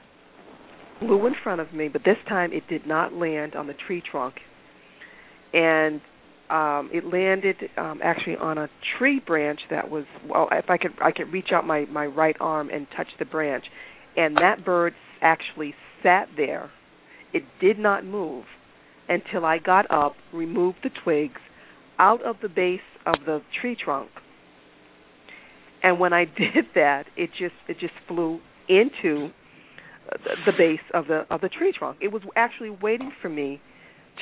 [0.99, 4.03] flew in front of me, but this time it did not land on the tree
[4.11, 4.35] trunk.
[5.53, 6.01] And
[6.49, 10.91] um it landed um actually on a tree branch that was well if I could
[11.01, 13.65] I could reach out my my right arm and touch the branch
[14.17, 16.71] and that bird actually sat there.
[17.33, 18.45] It did not move
[19.07, 21.39] until I got up, removed the twigs
[21.99, 24.09] out of the base of the tree trunk.
[25.83, 29.29] And when I did that, it just it just flew into
[30.45, 31.97] the base of the of the tree trunk.
[32.01, 33.61] It was actually waiting for me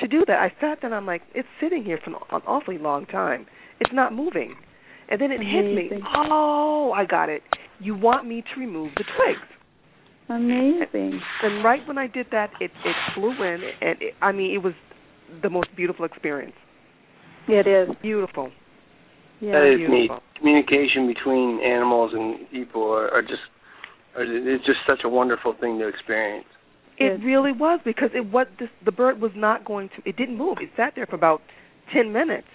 [0.00, 0.38] to do that.
[0.38, 3.46] I sat there and I'm like, it's sitting here for an awfully long time.
[3.80, 4.54] It's not moving.
[5.08, 5.88] And then it Amazing.
[5.90, 6.02] hit me.
[6.16, 7.42] Oh, I got it.
[7.78, 9.55] You want me to remove the twigs.
[10.28, 11.20] Amazing.
[11.42, 14.58] And right when I did that, it it flew in, and it, I mean, it
[14.62, 14.74] was
[15.42, 16.54] the most beautiful experience.
[17.48, 17.94] It is.
[18.02, 18.50] Beautiful.
[19.40, 19.52] Yeah.
[19.52, 20.10] that is neat.
[20.38, 23.42] Communication between animals and people are, are just
[24.16, 26.46] are, it's just such a wonderful thing to experience.
[26.98, 27.20] It Yes.
[27.24, 30.08] really was because it what this, the bird was not going to.
[30.08, 30.58] It didn't move.
[30.60, 31.42] It sat there for about
[31.92, 32.48] ten minutes.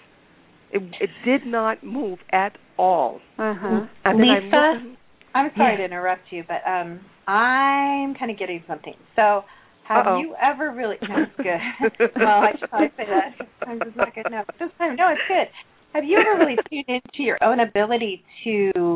[0.72, 3.20] It it did not move at all.
[3.38, 3.86] Uh huh.
[4.04, 4.94] I Lisa?
[5.34, 5.76] I'm sorry Yeah.
[5.78, 8.94] to interrupt you, but um, I'm kind of getting something.
[9.16, 9.42] So,
[9.88, 10.18] have Uh-oh.
[10.20, 10.96] you ever really?
[11.08, 12.10] No, it's good.
[12.16, 13.46] well, I should probably say that.
[13.66, 14.26] I'm just not good.
[14.30, 15.48] No, this time, no, it's good.
[15.94, 18.94] Have you ever really tuned into your own ability to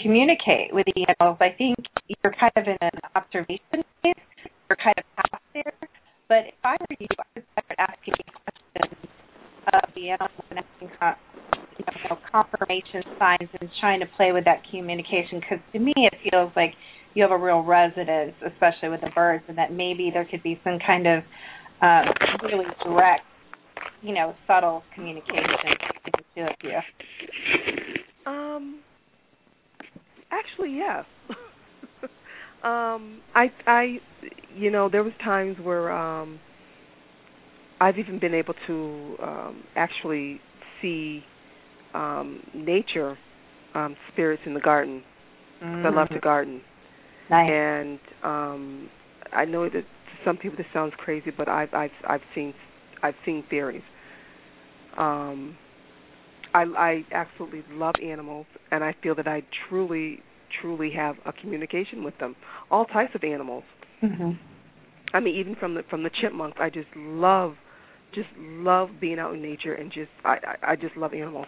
[0.00, 1.38] communicate with the animals?
[1.40, 1.76] I think
[2.08, 4.14] you're kind of in an observation phase.
[4.68, 5.72] You're kind of out there.
[6.28, 9.06] But if I were you, I would start asking questions
[9.72, 10.90] of the animals and asking
[11.78, 15.38] you know, confirmation signs and trying to play with that communication.
[15.40, 16.74] Because to me, it feels like
[17.14, 20.58] you have a real resonance, especially with the birds, and that maybe there could be
[20.64, 21.22] some kind of
[21.82, 22.04] um,
[22.42, 23.22] really direct,
[24.02, 25.44] you know, subtle communication
[26.04, 28.32] between the two of you.
[28.32, 28.80] Um,
[30.30, 31.04] actually, yes.
[32.64, 33.96] um, I, I,
[34.54, 36.38] you know, there was times where um,
[37.80, 40.40] I've even been able to um, actually
[40.80, 41.22] see
[41.94, 43.18] um, nature,
[43.74, 45.02] um, spirits in the garden.
[45.60, 46.60] 'cause I love to garden,
[47.32, 47.50] Nice.
[47.50, 48.90] and um,
[49.32, 49.84] I know that to
[50.24, 52.54] some people this sounds crazy, but I've I've I've seen
[53.02, 53.82] I've seen theories.
[54.98, 55.56] Um,
[56.54, 60.20] I, I absolutely love animals, and I feel that I truly,
[60.60, 62.36] truly have a communication with them.
[62.70, 63.64] All types of animals.
[64.00, 64.32] hmm
[65.14, 67.54] I mean, even from the from the chipmunks, I just love,
[68.14, 71.46] just love being out in nature, and just I I, I just love animals.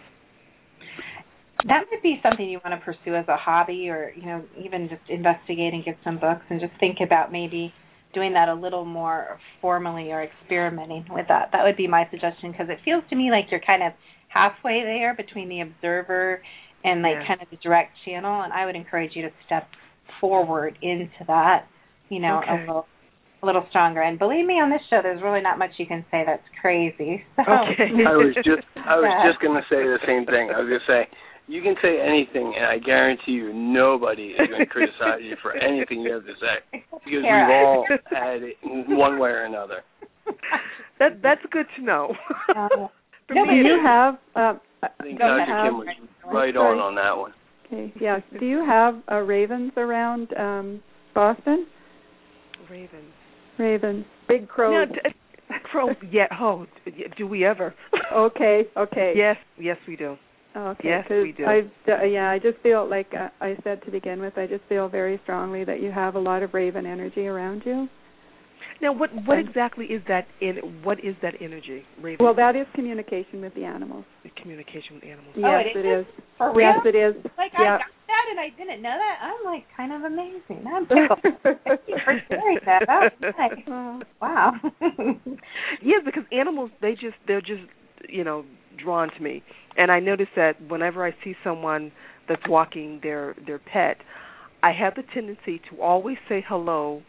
[1.63, 4.89] That might be something you want to pursue as a hobby, or you know, even
[4.89, 7.73] just investigate and get some books, and just think about maybe
[8.13, 11.49] doing that a little more formally or experimenting with that.
[11.51, 13.91] That would be my suggestion because it feels to me like you're kind of
[14.29, 16.41] halfway there between the observer
[16.83, 17.27] and like Yeah.
[17.27, 18.41] kind of the direct channel.
[18.43, 19.67] And I would encourage you to step
[20.21, 21.67] forward into that,
[22.09, 22.51] you know, Okay.
[22.51, 22.87] a little
[23.43, 24.01] a little stronger.
[24.01, 27.23] And believe me, on this show, there's really not much you can say that's crazy.
[27.35, 27.91] So, Okay.
[28.07, 29.27] I was just I was Yeah.
[29.29, 30.49] just gonna say the same thing.
[30.55, 31.07] I was gonna say
[31.47, 35.53] you can say anything, and I guarantee you nobody is going to criticize you for
[35.55, 37.47] anything you have to say because Kara.
[37.47, 38.55] we've all had it
[38.89, 39.83] one way or another.
[40.99, 42.13] that that's good to know.
[42.55, 42.67] Uh,
[43.27, 43.81] For no, but Do you is.
[43.83, 44.13] have?
[44.35, 44.53] Uh,
[44.83, 45.41] I think Go Dr.
[45.41, 45.65] ahead.
[45.65, 45.87] Kim was
[46.31, 47.33] right on on that one.
[47.65, 47.91] okay.
[47.99, 48.19] Yeah.
[48.39, 50.81] Do you have uh, ravens around um
[51.15, 51.65] Boston?
[52.69, 53.11] ravens.
[53.57, 54.05] Ravens.
[54.27, 54.87] Big crows.
[54.93, 55.89] Yeah, d- crow.
[56.11, 56.27] Yeah.
[56.39, 57.73] Oh, d- do we ever?
[58.13, 58.63] Okay.
[58.77, 59.13] Okay.
[59.17, 59.37] Yes.
[59.59, 60.17] Yes, we do.
[60.55, 60.87] Okay.
[60.87, 61.45] Yes, 'cause we do.
[61.45, 64.63] I uh, yeah, I just feel like uh, I said to begin with, I just
[64.69, 67.89] feel very strongly that you have a lot of raven energy around you.
[68.81, 70.27] Now, what what exactly is that?
[70.41, 71.83] In what is that energy?
[72.01, 72.23] Raven.
[72.23, 74.05] Well, that is communication with the animals.
[74.41, 75.33] communication with animals.
[75.37, 76.05] Oh, yes, it it is?
[76.05, 76.13] is.
[76.37, 76.73] For real?
[76.75, 77.15] Yes, it is.
[77.37, 77.75] Like yeah.
[77.75, 79.17] I got that and I didn't know that.
[79.21, 80.65] I'm like kind of amazing.
[80.67, 81.19] I'm tickled.
[81.63, 82.83] Thank you for sharing that.
[82.87, 83.63] That was nice.
[83.67, 84.51] Oh, Wow.
[85.81, 87.63] yes, because animals they just they're just
[88.09, 88.45] you know
[88.81, 89.43] drawn to me,
[89.77, 91.91] and I notice that whenever I see someone
[92.27, 93.97] that's walking their their pet,
[94.63, 97.01] I have the tendency to always say hello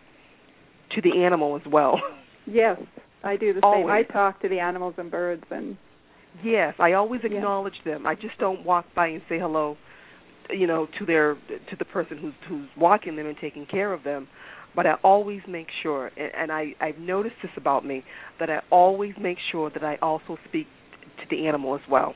[0.94, 2.01] to the animal as well.
[2.46, 2.79] yes,
[3.25, 3.90] I do the same.
[3.90, 5.77] I talk to the animals and birds, and
[6.44, 8.07] Yes, I always acknowledge them.
[8.07, 9.77] I just don't walk by and say hello,
[10.51, 14.03] you know, to their to the person who's who's walking them and taking care of
[14.03, 14.29] them.
[14.76, 18.04] But I always make sure, and, and I I've noticed this about me
[18.38, 20.66] that I always make sure that I also speak
[21.18, 22.14] to the animal as well.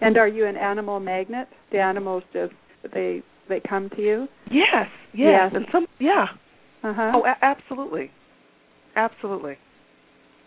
[0.00, 1.46] and are you an animal magnet?
[1.70, 2.52] The animals just
[2.92, 4.26] they they come to you.
[4.50, 5.52] Yes, yes, Yes.
[5.54, 6.26] and some yeah.
[6.82, 7.12] Uh huh.
[7.14, 8.10] Oh, a- absolutely,
[8.96, 9.56] absolutely.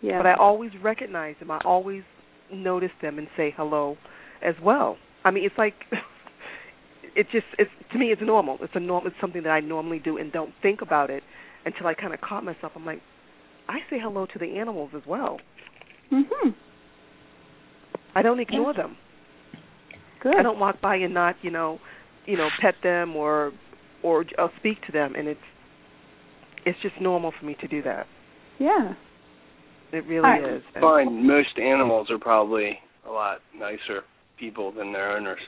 [0.02, 0.18] yeah.
[0.18, 1.50] But I always recognize them.
[1.50, 2.02] I always
[2.52, 3.96] notice them and say hello
[4.44, 4.98] as well.
[5.24, 5.74] I mean, it's like
[7.14, 8.58] it just it's to me it's normal.
[8.60, 9.06] It's a norm.
[9.06, 11.22] It's something that I normally do and don't think about it
[11.64, 12.72] until I kind of caught myself.
[12.74, 13.00] I'm like,
[13.68, 15.40] I say hello to the animals as well.
[16.12, 16.54] Mhm.
[18.14, 18.96] I don't ignore them.
[20.22, 20.36] Good.
[20.36, 21.78] I don't walk by and not, you know,
[22.24, 23.52] you know, pet them or
[24.02, 25.40] or uh, speak to them, and it's
[26.64, 28.06] it's just normal for me to do that.
[28.58, 28.94] Yeah.
[29.92, 30.62] It really I is.
[30.74, 34.02] And- find most animals are probably a lot nicer
[34.38, 35.40] people than their owners.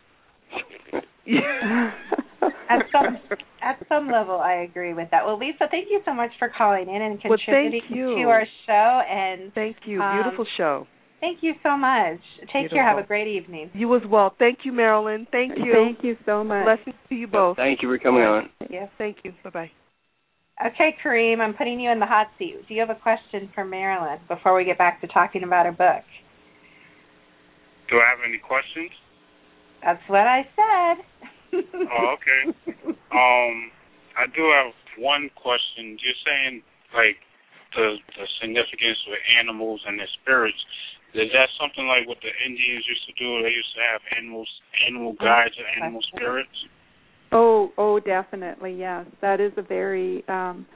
[1.28, 1.92] Yeah.
[2.70, 3.18] At some
[3.62, 5.24] at some level, I agree with that.
[5.24, 8.14] Well, Lisa, thank you so much for calling in and contributing thank you.
[8.16, 9.02] to our show.
[9.10, 10.00] And Thank you.
[10.00, 10.86] Um, Beautiful show.
[11.20, 12.20] thank you so much.
[12.52, 12.86] Take care.
[12.86, 13.70] Have a great evening.
[13.74, 14.34] You as well.
[14.38, 15.26] Thank you, Marilyn.
[15.32, 15.72] Thank you.
[15.72, 16.64] Thank you so much.
[16.64, 17.56] Blessings to you both.
[17.56, 18.50] Thank you for coming on.
[18.70, 18.90] Yes.
[18.98, 19.32] Thank you.
[19.42, 19.70] Bye bye.
[20.64, 22.56] Okay, Kareem, I'm putting you in the hot seat.
[22.66, 25.72] Do you have a question for Marilyn before we get back to talking about her
[25.72, 26.04] book?
[27.90, 28.90] Do I have any questions?
[29.82, 31.04] That's what I said.
[31.88, 32.52] Oh, okay.
[33.08, 33.72] Um,
[34.20, 35.96] I do have one question.
[35.96, 36.62] You're saying
[36.92, 37.16] like
[37.72, 40.58] the the significance with animals and their spirits.
[41.14, 43.42] Is that something like what the Indians used to do?
[43.42, 44.48] They used to have animals,
[44.86, 46.52] animal guides, or animal spirits.
[47.32, 49.06] Oh, oh, definitely, yes.
[49.20, 50.66] That is a very, um,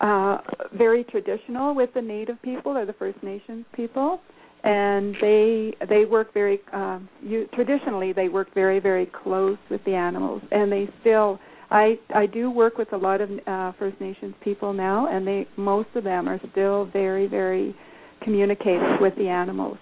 [0.00, 0.38] uh,
[0.76, 4.20] very traditional with the Native people or the First Nations people,
[4.64, 9.94] and they they work very um, you, traditionally they work very very close with the
[9.94, 11.38] animals, and they still.
[11.70, 15.48] I I do work with a lot of uh, First Nations people now, and they
[15.56, 17.74] most of them are still very very
[18.22, 19.78] communicative with the animals.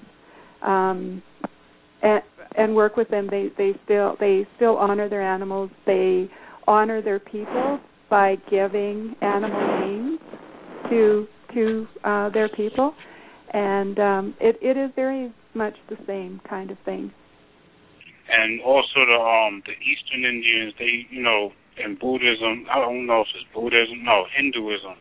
[0.63, 1.23] Um,
[2.03, 2.23] and
[2.57, 6.29] and work with them they they still they still honor their animals they
[6.67, 10.21] honor their people by giving animal names
[10.91, 12.95] to to uh their people
[13.53, 17.13] and um it it is very much the same kind of thing
[18.29, 23.23] And also the um the Eastern Indians, they you know in Buddhism, I don't know
[23.23, 24.97] if it's Buddhism, no Hinduism,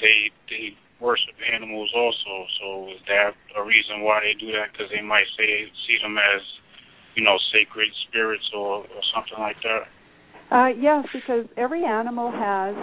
[0.00, 2.46] they they worship animals also.
[2.60, 4.72] So is that a reason why they do that?
[4.72, 6.42] Because they might say see them as
[7.14, 9.84] you know sacred spirits or or something like that.
[10.50, 12.74] uh yes because every animal has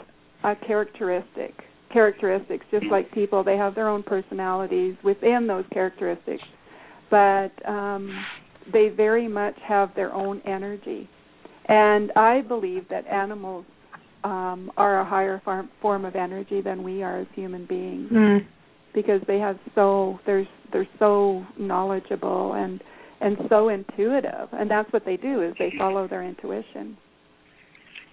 [0.43, 1.53] a characteristic
[1.91, 6.43] characteristics just like people they have their own personalities within those characteristics
[7.09, 8.25] but um
[8.73, 11.09] they very much have their own energy
[11.67, 13.65] and i believe that animals
[14.23, 18.45] um are a higher form form of energy than we are as human beings Mm.
[18.93, 22.81] because they have so they're they're so knowledgeable and
[23.19, 26.97] and so intuitive and that's what they do is they follow their intuition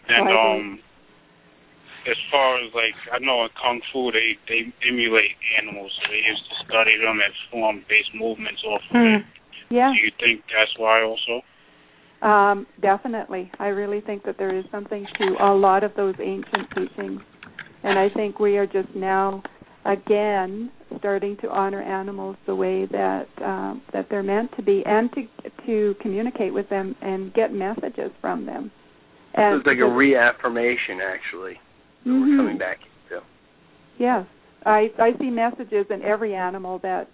[0.08, 0.60] And I agree.
[0.60, 0.78] um,
[2.08, 5.92] as far as like I know in kung fu, they they emulate animals.
[6.00, 9.14] So they used to study them and form base movements off of Hmm.
[9.16, 9.22] it.
[9.70, 11.42] yeah Do you think that's why also?
[12.20, 13.50] Um, definitely.
[13.60, 17.20] I really think that there is something to a lot of those ancient teachings.
[17.84, 19.42] And I think we are just now
[19.84, 25.10] again starting to honor animals the way that um, that they're meant to be and
[25.12, 25.22] to
[25.66, 28.70] to communicate with them and get messages from them.
[29.34, 31.60] And it's like a reaffirmation, actually.
[32.04, 32.20] That Mhm.
[32.30, 33.22] We're coming back to.
[33.98, 34.26] Yes,
[34.64, 37.08] I I see messages in every animal that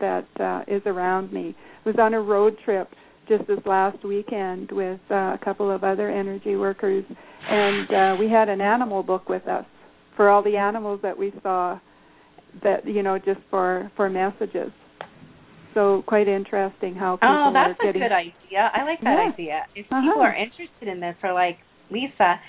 [0.00, 1.54] that uh, is around me.
[1.84, 2.88] I was on a road trip
[3.28, 7.04] just this last weekend with uh, a couple of other energy workers,
[7.48, 9.64] and uh, we had an animal book with us
[10.16, 11.78] for all the animals that we saw.
[12.62, 14.72] That you know, just for for messages.
[15.74, 17.56] So quite interesting how people are getting.
[17.56, 18.02] Oh, that's are a getting.
[18.02, 18.70] good idea.
[18.74, 19.32] I like that Yeah.
[19.32, 19.66] idea.
[19.76, 20.02] If Uh-huh.
[20.02, 21.58] people are interested in this, or like
[21.90, 22.40] Lisa,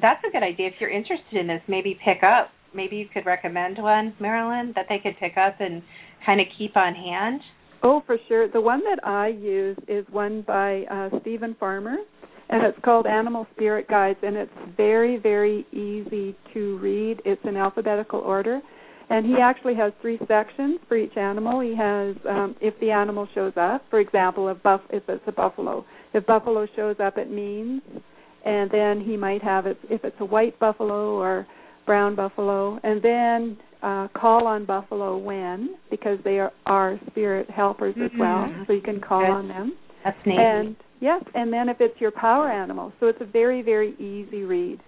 [0.00, 0.68] that's a good idea.
[0.68, 2.50] If you're interested in this, maybe pick up.
[2.74, 5.82] Maybe you could recommend one, Marilyn, that they could pick up and
[6.24, 7.40] kind of keep on hand.
[7.82, 8.48] Oh, for sure.
[8.48, 11.96] The one that I use is one by uh, Steven Farmer,
[12.48, 17.20] and it's called Animal Spirit Guides, and it's very, very easy to read.
[17.24, 18.60] It's in alphabetical order,
[19.10, 21.60] and he actually has three sections for each animal.
[21.60, 25.32] He has um, if the animal shows up, for example, if, buff- if it's a
[25.32, 25.84] buffalo.
[26.14, 27.82] If buffalo shows up, it means,
[28.44, 31.46] and then he might have it if it's a white buffalo or
[31.86, 37.94] brown buffalo, and then uh, call on buffalo when because they are our spirit helpers
[38.02, 38.66] as well, Mhm.
[38.66, 39.30] so you can call Good.
[39.30, 39.72] on them.
[40.04, 40.38] That's neat.
[40.38, 44.44] And yes, and then if it's your power animal, so it's a very very easy
[44.44, 44.80] read,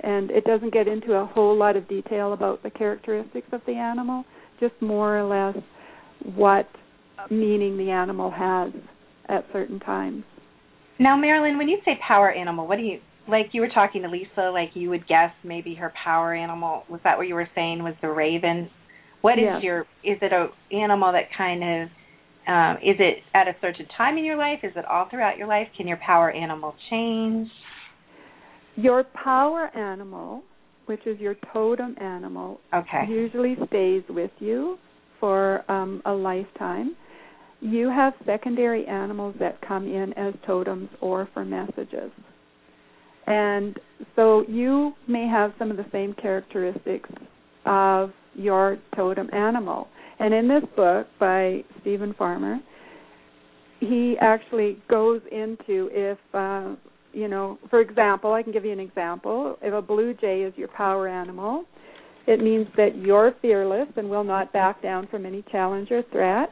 [0.00, 3.74] and it doesn't get into a whole lot of detail about the characteristics of the
[3.74, 4.24] animal,
[4.58, 5.56] just more or less
[6.34, 6.68] what
[7.30, 8.72] meaning the animal has
[9.28, 10.24] at certain times.
[11.02, 13.46] Now, Marilyn, when you say power animal, what do you like?
[13.52, 17.18] You were talking to Lisa, like you would guess maybe her power animal was that
[17.18, 18.70] what you were saying was the raven.
[19.20, 19.62] What is Yes.
[19.62, 19.80] your?
[20.04, 21.88] Is it a animal that kind of?
[22.44, 24.58] Um, is it at a certain time in your life?
[24.64, 25.68] Is it all throughout your life?
[25.76, 27.48] Can your power animal change?
[28.74, 30.42] Your power animal,
[30.86, 33.04] which is your totem animal, Okay.
[33.08, 34.76] usually stays with you
[35.20, 36.96] for um, a lifetime.
[37.62, 42.10] You have secondary animals that come in as totems or for messages.
[43.26, 43.78] And
[44.16, 47.08] so you may have some of the same characteristics
[47.64, 49.86] of your totem animal.
[50.18, 52.58] And in this book by Steven Farmer,
[53.78, 56.74] he actually goes into if uh,
[57.12, 59.56] you know, for example, I can give you an example.
[59.62, 61.64] If a blue jay is your power animal,
[62.26, 66.50] it means that you're fearless and will not back down from any challenge or threat.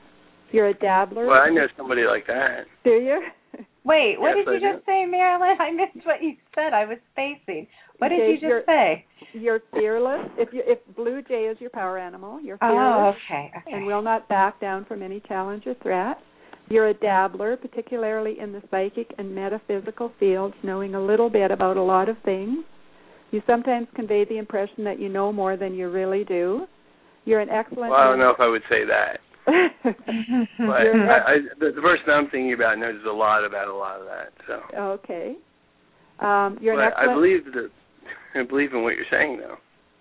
[0.52, 1.26] You're a dabbler.
[1.26, 2.64] Well, I know somebody like that.
[2.84, 3.22] Do you?
[3.84, 4.76] Wait, what Yes, did you I do.
[4.76, 5.56] just say, Marilyn?
[5.60, 6.72] I missed what you said.
[6.74, 7.66] I was spacing.
[7.98, 9.04] What did Okay, you just you're- say?
[9.32, 10.28] You're fearless.
[10.38, 13.76] If you if blue jay is your power animal, you're Oh, fearless okay, okay.
[13.76, 16.18] and will not back down from any challenge or threat.
[16.68, 21.76] You're a dabbler, particularly in the psychic and metaphysical fields, knowing a little bit about
[21.76, 22.64] a lot of things.
[23.30, 26.66] You sometimes convey the impression that you know more than you really do.
[27.24, 27.90] You're an excellent.
[27.90, 29.20] Well, I don't know if I would say that.
[30.58, 34.00] But I, I, the, the person I'm thinking about knows a lot about a lot
[34.00, 34.32] of that.
[34.46, 35.36] So, okay.
[36.20, 37.70] Um, you're an but I believe that
[38.34, 39.56] I believe in what you're saying, though.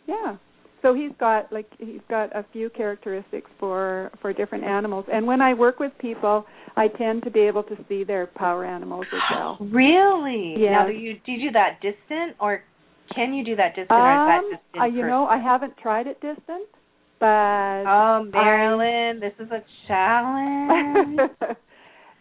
[0.07, 0.35] Yeah.
[0.81, 5.05] So he's got like he's got a few characteristics for for different animals.
[5.11, 6.45] And when I work with people,
[6.77, 9.57] I tend to be able to see their power animals as well.
[9.71, 10.55] Really?
[10.57, 10.71] Yeah.
[10.71, 12.63] Now, do you do you do that distant, or
[13.13, 15.37] can you do that distant, or is that Um, just in uh, you know, I
[15.37, 16.67] haven't tried it distant,
[17.19, 21.19] but Oh, Marilyn, this is a challenge.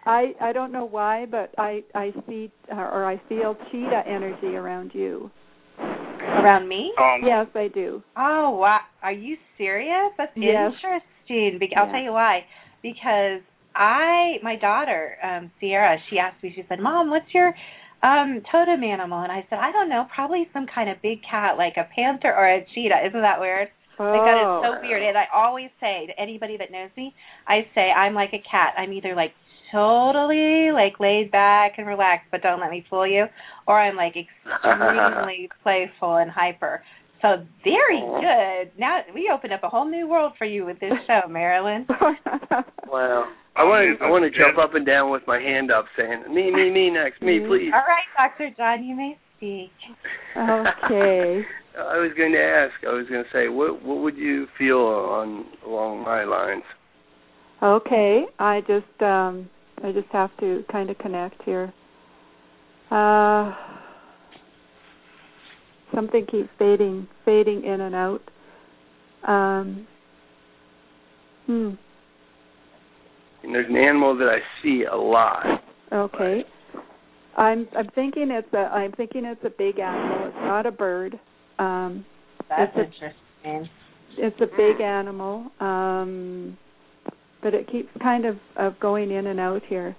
[0.06, 4.56] I I don't know why, but I I see uh, or I feel cheetah energy
[4.56, 5.30] around you.
[5.78, 6.92] Around me?
[6.98, 8.02] Um, Yes, I do.
[8.16, 8.80] Oh, wow.
[9.02, 10.12] Are you serious?
[10.16, 10.72] That's Yes.
[10.74, 11.58] interesting.
[11.58, 11.92] Be- I'll Yeah.
[11.92, 12.44] tell you why.
[12.82, 13.40] Because
[13.74, 17.54] I, my daughter, um, Sierra, she asked me, she said, Mom, what's your
[18.02, 19.20] um totem animal?
[19.22, 22.34] And I said, I don't know, probably some kind of big cat, like a panther
[22.34, 23.06] or a cheetah.
[23.08, 23.68] Isn't that weird?
[23.98, 25.02] Like that is so weird.
[25.02, 27.14] And I always say to anybody that knows me,
[27.46, 28.74] I say I'm like a cat.
[28.76, 29.32] I'm either like
[29.72, 33.26] totally like laid back and relaxed, but don't let me fool you,
[33.66, 36.82] or I'm like extremely playful and hyper.
[37.20, 38.20] So very oh.
[38.20, 38.78] good.
[38.78, 41.86] Now we opened up a whole new world for you with this show, Marilyn.
[42.90, 43.28] Wow.
[43.54, 46.32] I want to I want to jump up and down with my hand up, saying
[46.32, 47.70] me, me, me next, me, please.
[47.74, 49.72] All right, Doctor John, you may speak.
[50.38, 51.42] okay.
[51.78, 52.72] I was going to ask.
[52.84, 56.64] I was going to say, what what would you feel on along my lines?
[57.62, 58.24] Okay.
[58.38, 59.48] I just um
[59.82, 61.72] I just have to kind of connect here.
[62.90, 63.54] Uh
[65.94, 68.20] something keeps fading fading in and out.
[69.26, 69.86] Um
[71.46, 71.70] hmm.
[73.42, 75.44] And there's an animal that I see a lot.
[75.92, 76.44] Okay.
[77.36, 80.26] I'm I'm thinking it's a I'm thinking it's a big animal.
[80.26, 81.18] It's not a bird.
[81.58, 82.04] Um
[82.48, 83.68] That's It's a- interesting.
[84.16, 85.50] it's a big animal.
[85.60, 86.56] Um
[87.42, 89.94] but it keeps kind of of going in and out here.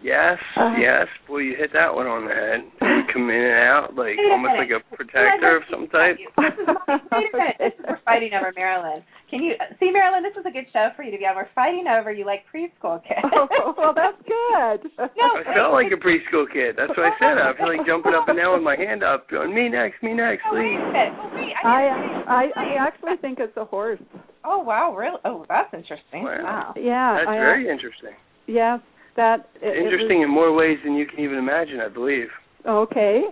[0.00, 0.76] Yes, Uh-huh.
[0.78, 1.06] yes.
[1.26, 2.62] Boy, you hit that one on the head.
[2.80, 4.70] You come in and out like almost minute.
[4.70, 6.16] like a protector of some type.
[6.38, 7.58] Wait a minute.
[7.58, 9.02] This is, we're fighting over Marilyn.
[9.28, 10.22] Can you see, Marilyn?
[10.22, 11.34] This is a good show for you to be on.
[11.36, 13.20] We're fighting over you like preschool kids.
[13.34, 14.86] oh, well that's good.
[15.18, 16.78] No, I felt like a preschool kid.
[16.78, 17.36] That's what I said.
[17.42, 20.14] I feel like jumping up and down with my hand up, going me next, me
[20.14, 20.78] next, please.
[20.78, 21.12] a minute.
[21.18, 21.52] Oh, wait.
[21.64, 21.82] I, I
[22.28, 24.00] I I actually think it's a horse.
[24.44, 25.18] Oh wow, really?
[25.24, 26.22] Oh, that's interesting.
[26.22, 26.38] Wow.
[26.42, 26.74] Wow.
[26.76, 27.18] Yeah.
[27.18, 28.14] That's I, very interesting.
[28.46, 28.80] Yes,
[29.18, 32.28] that it, it Interesting in more ways than you can even imagine, I believe.
[32.64, 33.24] okay.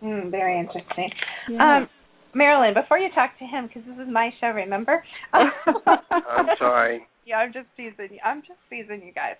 [0.00, 1.10] Hmm, very interesting.
[1.50, 1.78] Yeah.
[1.78, 1.88] Um,
[2.34, 5.02] Marilyn, before you talk to him, because this is my show, remember?
[5.32, 7.06] I'm sorry.
[7.24, 8.18] Yeah, I'm just teasing you.
[8.24, 9.34] I'm just teasing you guys.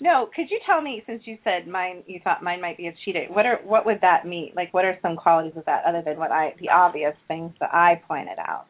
[0.00, 2.94] No, could you tell me since you said mine, you thought mine might be a
[3.04, 3.26] cheetah.
[3.30, 4.52] What are what would that mean?
[4.54, 7.72] Like, what are some qualities of that other than what I the obvious things that
[7.72, 8.66] I pointed out?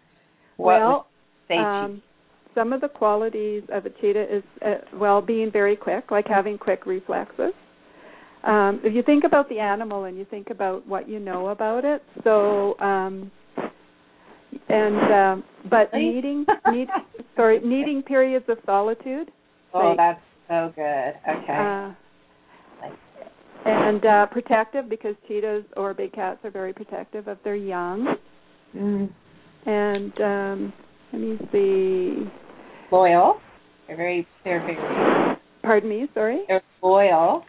[0.57, 1.07] What well,
[1.49, 2.03] would say um,
[2.61, 6.58] some of the qualities of a cheetah is uh, well being very quick, like having
[6.58, 7.54] quick reflexes.
[8.44, 11.86] Um, if you think about the animal and you think about what you know about
[11.86, 13.30] it, so um,
[14.68, 16.14] and um, but Really?
[16.14, 16.88] needing need
[17.34, 19.30] sorry needing periods of solitude.
[19.72, 21.12] Oh, like, that's so good.
[21.28, 21.58] Okay.
[21.58, 21.92] Uh,
[23.64, 28.16] and uh, protective because cheetahs or big cats are very protective of their young.
[28.74, 29.11] mm.
[29.66, 30.72] And um,
[31.12, 32.30] let me see.
[32.91, 33.41] Loyal.
[33.86, 34.26] They're very.
[34.45, 35.36] They're very.
[35.62, 36.09] Pardon me.
[36.14, 36.45] Sorry.
[36.49, 37.45] They're loyal.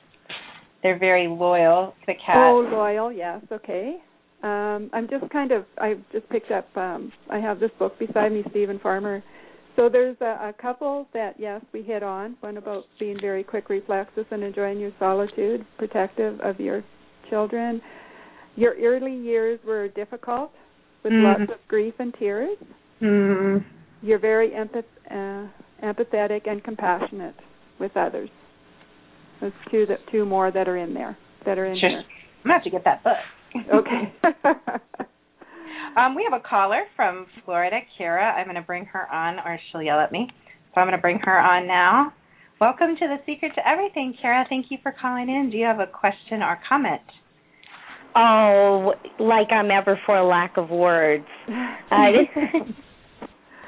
[0.83, 1.93] They're very loyal.
[2.07, 2.37] The cat.
[2.37, 3.11] Oh, loyal.
[3.11, 3.41] Yes.
[3.51, 3.97] Okay.
[4.43, 5.65] Um, I'm just kind of.
[5.77, 6.65] I've just picked up.
[6.75, 9.23] Um, I have this book beside me, Steven Farmer.
[9.75, 12.35] So there's a, a couple that yes we hit on.
[12.41, 16.83] One about being very quick reflexes and enjoying your solitude, protective of your
[17.29, 17.81] children.
[18.55, 20.51] Your early years were difficult
[21.03, 21.23] with Mhm.
[21.23, 22.57] lots of grief and tears.
[23.01, 23.63] Mm.
[24.01, 25.47] You're very empath- uh,
[25.85, 27.35] empathetic and compassionate
[27.79, 28.29] with others.
[29.39, 31.89] There's two that two more that are in there that are in Sure.
[31.89, 31.99] here.
[31.99, 32.05] I'm
[32.43, 33.17] gonna have to get that book.
[33.73, 34.13] Okay.
[35.97, 38.35] um, we have a caller from Florida, Kira.
[38.35, 40.29] I'm gonna bring her on, or she'll yell at me.
[40.73, 42.13] So I'm gonna bring her on now.
[42.59, 44.45] Welcome to the Secret to Everything, Kara.
[44.47, 45.49] Thank you for calling in.
[45.51, 47.01] Do you have a question or comment?
[48.15, 51.25] Oh, like I'm ever for a lack of words.
[51.91, 52.11] Uh,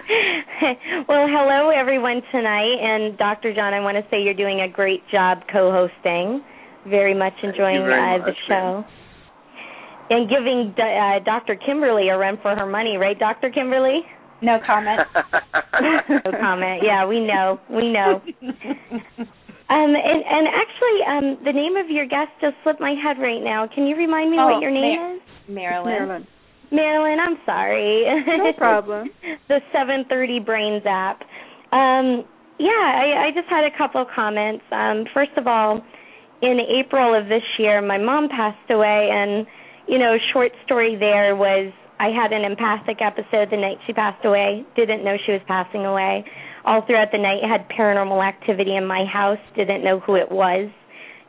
[1.08, 3.54] well, hello everyone tonight, and Dr.
[3.54, 6.44] John, I want to say you're doing a great job co-hosting.
[6.88, 8.84] Very much Thank enjoying you very uh, much, the show.
[10.10, 11.56] And giving uh, Dr.
[11.56, 13.50] Kimberly a run for her money, right, Dr.
[13.50, 14.02] Kimberly?
[14.42, 15.00] No comment.
[16.10, 16.84] no comment.
[16.84, 17.60] Yeah, we know.
[17.70, 18.22] We know.
[19.70, 23.42] Um, and, and actually, um, the name of your guest just slipped my head right
[23.42, 23.66] now.
[23.74, 25.22] Can you remind me Oh, what your name Mar- is?
[25.48, 25.94] Marilyn.
[25.94, 26.28] Marilyn.
[26.72, 28.06] Marilyn, I'm sorry.
[28.38, 29.10] No problem.
[29.48, 31.22] the 730 Brain Zap.
[31.72, 32.26] Um,
[32.60, 34.64] yeah, I, I just had a couple of comments.
[34.72, 35.82] Um, first of all,
[36.42, 39.48] in April of this year, my mom passed away, and
[39.88, 44.24] you know, short story there was I had an empathic episode the night she passed
[44.26, 44.66] away.
[44.76, 46.26] Didn't know she was passing away.
[46.66, 49.40] All throughout the night, had paranormal activity in my house.
[49.56, 50.70] Didn't know who it was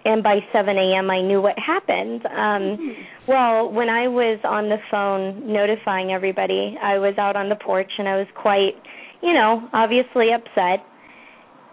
[0.05, 1.11] and by 7 a.m.
[1.11, 2.27] I knew what happened.
[2.27, 2.97] Um,
[3.27, 7.91] well, when I was on the phone notifying everybody, I was out on the porch
[7.99, 8.77] and I was quite,
[9.23, 10.85] you know, obviously upset.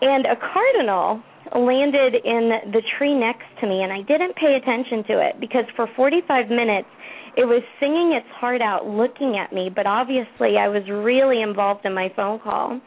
[0.01, 1.21] And a cardinal
[1.53, 5.65] landed in the tree next to me, and I didn't pay attention to it because
[5.75, 6.87] for 45 minutes
[7.37, 11.85] it was singing its heart out looking at me, but obviously I was really involved
[11.85, 12.79] in my phone call.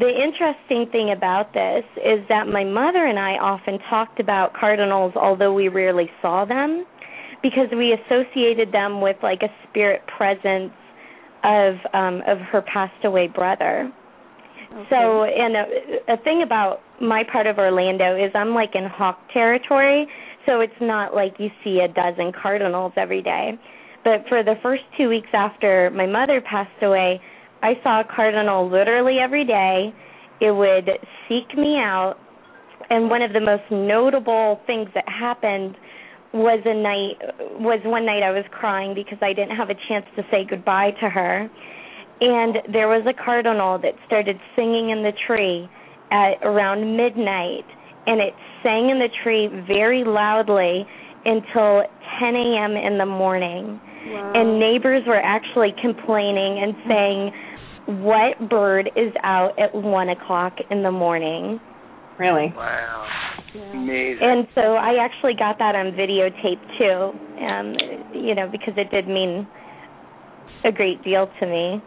[0.00, 5.12] The interesting thing about this is that my mother and I often talked about cardinals,
[5.14, 6.86] although we rarely saw them,
[7.42, 10.72] because we associated them with like a spirit presence
[11.44, 13.92] of um of her passed away brother.
[14.88, 19.18] So, and a, a thing about my part of Orlando is I'm like in hawk
[19.32, 20.06] territory,
[20.46, 23.58] so it's not like you see a dozen cardinals every day.
[24.02, 27.20] But for the first two weeks after my mother passed away,
[27.62, 29.92] I saw a cardinal literally every day.
[30.40, 30.88] It would
[31.28, 32.16] seek me out,
[32.88, 35.76] and one of the most notable things that happened
[36.32, 37.18] was a night
[37.60, 40.92] was one night I was crying because I didn't have a chance to say goodbye
[41.00, 41.50] to her.
[42.20, 45.68] And there was a cardinal that started singing in the tree
[46.12, 47.64] at around midnight,
[48.06, 50.86] and it sang in the tree very loudly
[51.24, 51.84] until
[52.20, 52.76] 10 a.m.
[52.76, 53.80] in the morning.
[54.06, 54.32] Wow.
[54.34, 57.32] And neighbors were actually complaining and saying,
[57.90, 61.60] "What bird is out at one o'clock in the morning?"
[62.18, 62.52] Really?
[62.56, 63.06] Wow.
[63.54, 63.72] Yeah.
[63.72, 64.18] Amazing.
[64.22, 67.74] And so I actually got that on videotape too, um,
[68.14, 69.46] you know, because it did mean
[70.64, 71.82] a great deal to me.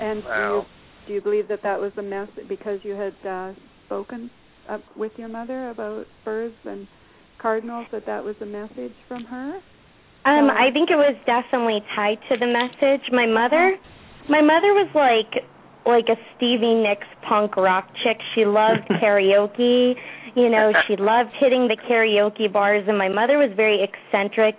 [0.00, 0.30] And Wow.
[0.36, 0.64] do you
[1.06, 3.52] do you believe that that was a message because you had uh,
[3.86, 4.30] spoken
[4.68, 6.86] up with your mother about birds and
[7.38, 9.60] cardinals that that was a message from her?
[10.24, 10.48] Um.
[10.48, 13.02] I think it was definitely tied to the message.
[13.12, 13.76] My mother,
[14.28, 15.44] my mother was like
[15.86, 18.18] like a Stevie Nicks punk rock chick.
[18.34, 19.94] She loved karaoke.
[20.34, 24.56] You know, she loved hitting the karaoke bars and my mother was very eccentric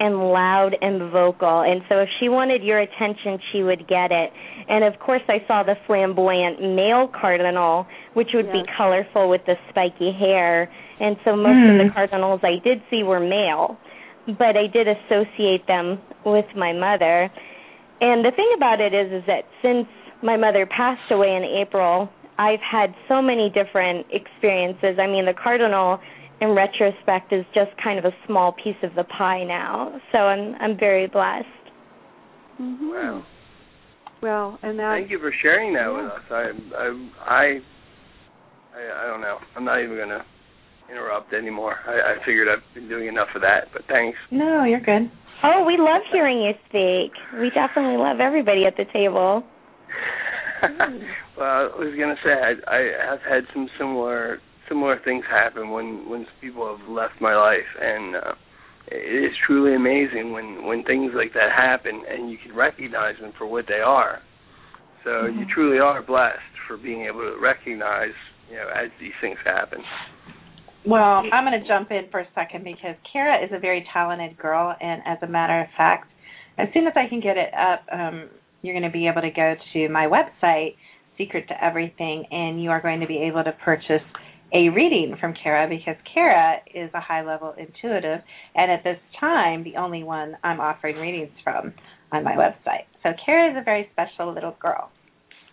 [0.00, 1.62] and loud and vocal.
[1.62, 4.30] And so if she wanted your attention, she would get it.
[4.68, 9.54] And of course, I saw the flamboyant male cardinal, which would be colorful with the
[9.70, 10.70] spiky hair.
[11.00, 11.70] And so most Hmm.
[11.70, 13.76] of the cardinals I did see were male
[14.36, 17.30] but I did associate them with my mother.
[18.00, 19.86] And the thing about it is is that since
[20.22, 24.98] my mother passed away in April, I've had so many different experiences.
[25.00, 25.98] I mean, the cardinal
[26.40, 30.00] in retrospect is just kind of a small piece of the pie now.
[30.12, 31.46] So I'm I'm very blessed.
[32.60, 32.88] Mm-hmm.
[32.88, 33.24] Wow.
[34.22, 36.22] Well, and that Thank you for sharing that with us.
[36.30, 37.60] I, I, I,
[38.74, 39.38] I, I don't know.
[39.56, 40.24] I'm not even gonna
[40.90, 41.76] interrupt anymore.
[41.86, 43.68] I, I figured I've been doing enough of that.
[43.72, 44.18] But thanks.
[44.30, 45.10] No, you're good.
[45.42, 47.12] Oh, we love hearing you speak.
[47.38, 49.44] We definitely love everybody at the table.
[51.38, 56.08] well, I was gonna say I, I have had some similar similar things happen when
[56.08, 58.34] when people have left my life, and uh,
[58.88, 63.32] it is truly amazing when when things like that happen and you can recognize them
[63.38, 64.20] for what they are.
[65.04, 68.12] So you truly are blessed for being able to recognize,
[68.50, 69.78] you know, as these things happen.
[70.86, 74.38] Well, I'm going to jump in for a second because Kara is a very talented
[74.38, 76.10] girl, and as a matter of fact,
[76.56, 78.28] as soon as I can get it up, um,
[78.62, 80.76] you're going to be able to go to my website,
[81.16, 84.02] Secret to Everything, and you are going to be able to purchase
[84.54, 88.20] a reading from Kara because Kara is a high level intuitive,
[88.54, 91.74] and at this time, the only one I'm offering readings from
[92.12, 92.86] on my website.
[93.02, 94.90] So Kara is a very special little girl.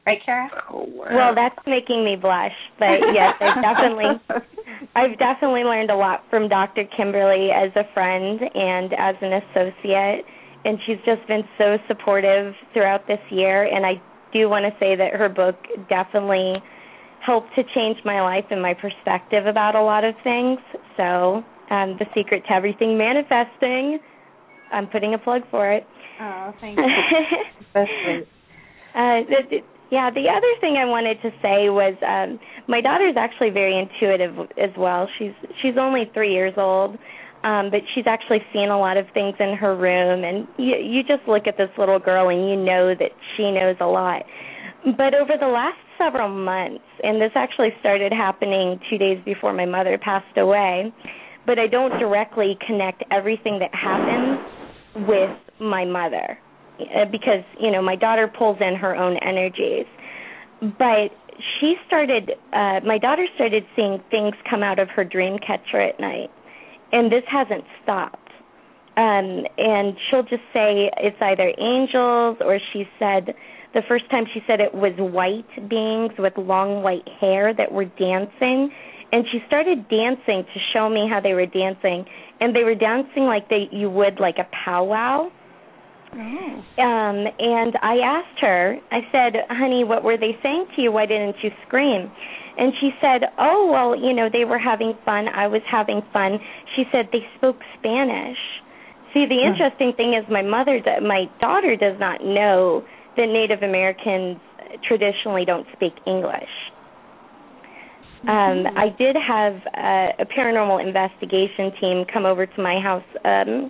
[0.05, 0.49] Right, Kara?
[0.71, 1.07] Oh wow.
[1.15, 4.21] Well, that's making me blush, but yes, I've definitely
[4.95, 6.83] I've definitely learned a lot from Dr.
[6.95, 10.25] Kimberly as a friend and as an associate,
[10.63, 13.93] and she's just been so supportive throughout this year and I
[14.31, 15.55] do want to say that her book
[15.89, 16.61] definitely
[17.25, 20.59] helped to change my life and my perspective about a lot of things.
[20.97, 21.41] So,
[21.71, 23.97] um The Secret to Everything Manifesting,
[24.71, 25.87] I'm putting a plug for it.
[26.21, 26.83] Oh, thank you.
[27.73, 28.27] That's sweet.
[28.93, 29.57] Uh, the, the,
[29.91, 34.49] yeah, the other thing I wanted to say was um my daughter's actually very intuitive
[34.57, 35.07] as well.
[35.17, 36.97] She's she's only 3 years old.
[37.43, 41.03] Um but she's actually seen a lot of things in her room and you you
[41.03, 44.23] just look at this little girl and you know that she knows a lot.
[44.97, 49.65] But over the last several months, and this actually started happening 2 days before my
[49.65, 50.93] mother passed away,
[51.45, 54.39] but I don't directly connect everything that happens
[55.07, 56.37] with my mother
[57.11, 59.85] because you know my daughter pulls in her own energies.
[60.61, 61.11] But
[61.59, 65.99] she started uh my daughter started seeing things come out of her dream catcher at
[65.99, 66.31] night
[66.91, 68.29] and this hasn't stopped.
[68.97, 73.35] Um and she'll just say it's either angels or she said
[73.73, 77.85] the first time she said it was white beings with long white hair that were
[77.85, 78.71] dancing
[79.11, 82.05] and she started dancing to show me how they were dancing
[82.39, 85.29] and they were dancing like they you would like a powwow
[86.15, 90.91] Um and I asked her, I said, "Honey, what were they saying to you?
[90.91, 92.11] Why didn't you scream?"
[92.57, 95.27] And she said, "Oh, well, you know, they were having fun.
[95.27, 96.39] I was having fun."
[96.75, 98.37] She said they spoke Spanish.
[99.13, 99.47] See, the Hmm.
[99.47, 102.83] interesting thing is my mother my daughter does not know
[103.17, 104.39] that Native Americans
[104.87, 106.53] traditionally don't speak English.
[108.27, 113.69] Um I did have uh, a paranormal investigation team come over to my house um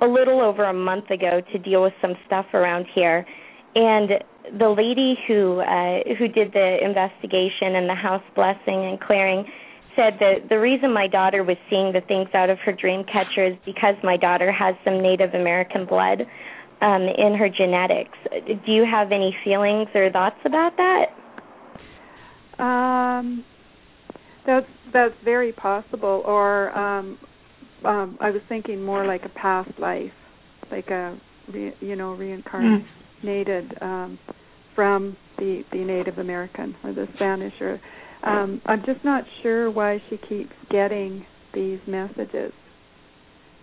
[0.00, 3.26] a little over a month ago to deal with some stuff around here
[3.74, 4.10] and
[4.58, 9.44] the lady who uh who did the investigation and the house blessing and clearing
[9.96, 13.46] said that the reason my daughter was seeing the things out of her dream catcher
[13.46, 16.20] is because my daughter has some Native American blood
[16.82, 18.18] um in her genetics.
[18.46, 21.06] Do you have any feelings or thoughts about that?
[22.58, 23.44] Um,
[24.46, 26.22] that's that's very possible.
[26.24, 27.18] Or um,
[27.84, 30.12] um, I was thinking more like a past life,
[30.70, 31.18] like a
[31.52, 34.18] re, you know reincarnated um,
[34.74, 37.54] from the the Native American or the Spanish.
[37.60, 37.80] Or
[38.22, 41.24] um, I'm just not sure why she keeps getting
[41.54, 42.52] these messages.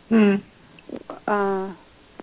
[0.10, 0.36] Hmm.
[1.28, 1.74] Uh,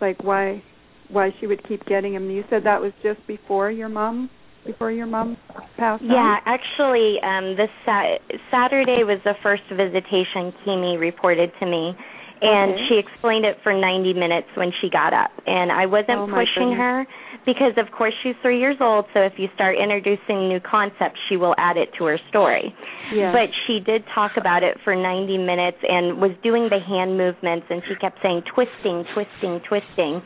[0.01, 0.63] like why
[1.09, 2.31] why she would keep getting them.
[2.31, 4.31] You said that was just before your mom
[4.65, 5.37] before your mom
[5.77, 6.11] passed on?
[6.11, 8.19] Yeah, actually, um, this sa-
[8.51, 11.95] Saturday was the first visitation Kimi reported to me,
[12.43, 12.87] and Okay.
[12.89, 15.31] she explained it for 90 minutes when she got up.
[15.47, 17.07] And I wasn't Oh, pushing her
[17.45, 19.07] because, of course, she's three years old.
[19.13, 22.75] So if you start introducing new concepts, she will add it to her story.
[23.13, 23.33] Yeah.
[23.33, 27.67] But she did talk about it for 90 minutes and was doing the hand movements,
[27.71, 30.23] and she kept saying twisting, twisting, twisting.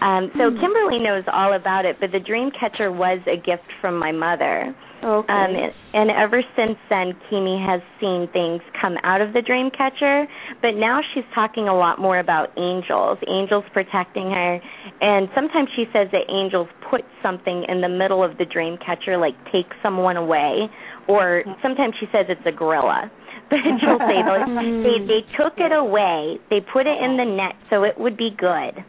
[0.00, 0.60] Um, so Hmm.
[0.60, 4.74] Kimberly knows all about it, but the dream catcher was a gift from my mother.
[5.02, 5.32] okay.
[5.32, 9.70] Um, and, and ever since then, Kimi has seen things come out of the dream
[9.70, 10.26] catcher,
[10.62, 14.60] but now she's talking a lot more about angels, angels protecting her.
[15.00, 19.16] And sometimes she says that angels put something in the middle of the dream catcher,
[19.18, 20.68] like take someone away,
[21.08, 23.10] or sometimes she says it's a gorilla.
[23.50, 27.52] But she'll say they, they they took it away, they put it in the net
[27.68, 28.82] so it would be good.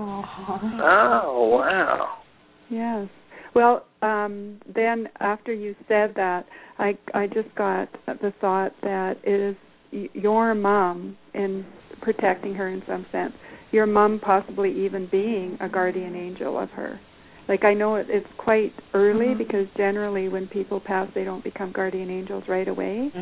[0.00, 0.22] Oh.
[0.82, 2.18] oh wow.
[2.70, 3.08] Yes.
[3.54, 6.46] Well, um, then after you said that,
[6.78, 9.56] I I just got the thought that it is
[9.92, 11.66] y- your mom in
[12.00, 13.32] protecting her in some sense.
[13.72, 16.98] Your mom possibly even being a guardian angel of her.
[17.48, 19.38] Like I know it, it's quite early mm-hmm.
[19.38, 23.10] because generally when people pass, they don't become guardian angels right away.
[23.14, 23.20] Mm-hmm.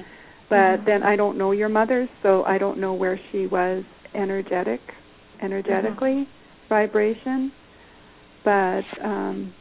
[0.48, 0.84] But mm-hmm.
[0.86, 4.80] then I don't know your mother, so I don't know where she was energetic,
[5.42, 6.28] energetically,
[6.68, 7.52] vibration.
[8.44, 9.52] But um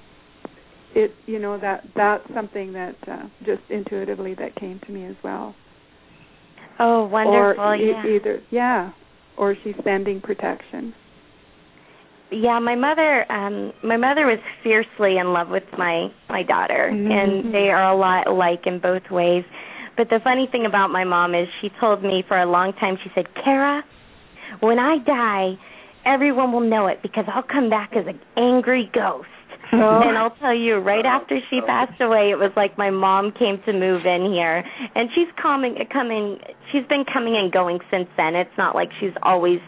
[0.96, 5.16] it you know that that's something that uh, just intuitively that came to me as
[5.24, 5.56] well.
[6.80, 7.64] Oh, wonderful!
[7.64, 8.06] or e- yeah.
[8.06, 8.92] either yeah,
[9.38, 10.94] or she's sending protection.
[12.32, 17.12] Yeah, my mother um my mother was fiercely in love with my my daughter Mhm.
[17.12, 19.46] and they are a lot alike in both ways.
[19.96, 22.98] But the funny thing about my mom is she told me for a long time
[23.04, 23.84] she said, "Kara,
[24.60, 25.58] when I die,
[26.08, 29.28] everyone will know it because I'll come back as an angry ghost."
[29.74, 30.00] Oh.
[30.02, 33.60] And I'll tell you, right after she passed away, it was like my mom came
[33.66, 34.64] to move in here,
[34.96, 36.40] and she's coming, coming.
[36.72, 38.36] She's been coming and going since then.
[38.36, 39.60] It's not like she's always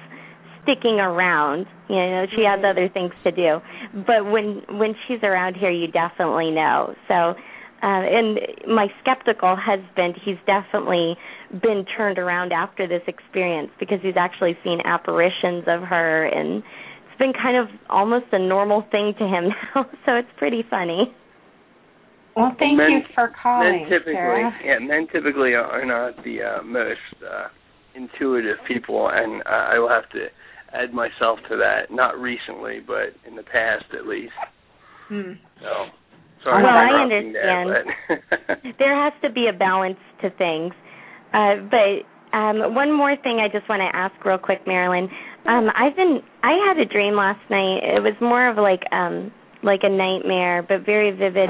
[0.63, 1.65] sticking around.
[1.89, 3.59] You know, she has other things to do.
[4.07, 6.95] But when when she's around here, you definitely know.
[7.09, 7.35] So
[7.81, 11.15] uh, and my skeptical husband, he's definitely
[11.51, 16.63] been turned around after this experience because he's actually seen apparitions of her, and
[17.09, 19.85] it's been kind of almost a normal thing to him now.
[20.05, 21.13] So it's pretty funny.
[22.35, 24.53] Well, thank men, you for calling, Men typically, Sarah.
[24.63, 27.47] yeah, men typically are not the uh, most uh,
[27.95, 30.27] intuitive people, and uh, I will have to
[30.71, 31.91] add myself to that.
[31.91, 34.31] Not recently, but in the past, at least.
[35.09, 35.33] Hmm.
[35.59, 35.89] So
[36.43, 37.69] Sorry well, I understand.
[38.07, 40.73] That, there has to be a balance to things.
[41.33, 45.09] Uh, but um, one more thing I just want to ask real quick, Marilyn.
[45.45, 47.81] Um, I've been I had a dream last night.
[47.83, 49.31] It was more of like um
[49.63, 51.49] like a nightmare, but very vivid.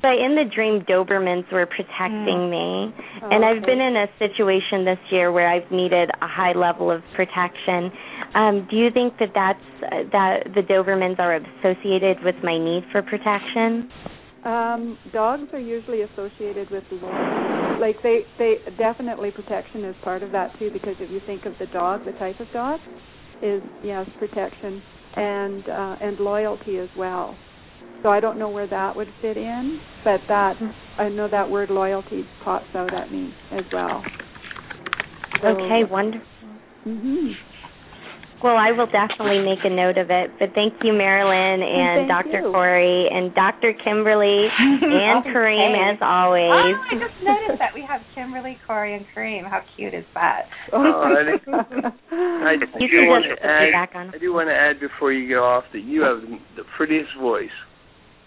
[0.00, 3.66] But in the dream, Dobermans were protecting me, Oh, and I've okay.
[3.66, 7.90] been in a situation this year where I've needed a high level of protection.
[8.34, 12.84] Um, do you think that that's uh, that the Dobermans are associated with my need
[12.92, 13.90] for protection?
[14.44, 17.80] Um, dogs are usually associated with loyalty.
[17.80, 20.70] Like they, they definitely protection is part of that too.
[20.72, 22.80] Because if you think of the dog, the type of dog
[23.42, 24.82] is yes protection
[25.16, 27.36] and uh, and loyalty as well.
[28.02, 30.56] So I don't know where that would fit in, but that
[30.98, 34.04] I know that word loyalty pops out at me as well.
[35.42, 36.26] So, Okay, wonderful.
[36.84, 37.32] hmm
[38.42, 40.30] Well, I will definitely make a note of it.
[40.38, 42.46] But thank you, Marilyn and Thank Dr.
[42.46, 42.52] you.
[42.52, 43.74] Corey and Dr.
[43.82, 45.30] Kimberly and Okay.
[45.34, 46.46] Kareem as always.
[46.46, 49.42] Oh, I just noticed that we have Kimberly, Corey, and Kareem.
[49.42, 50.46] How cute is that?
[50.72, 53.72] Oh, I think- I You do can want just to add.
[53.74, 53.90] back.
[53.96, 56.22] I do want to add before you go off that you have
[56.56, 57.50] the prettiest voice.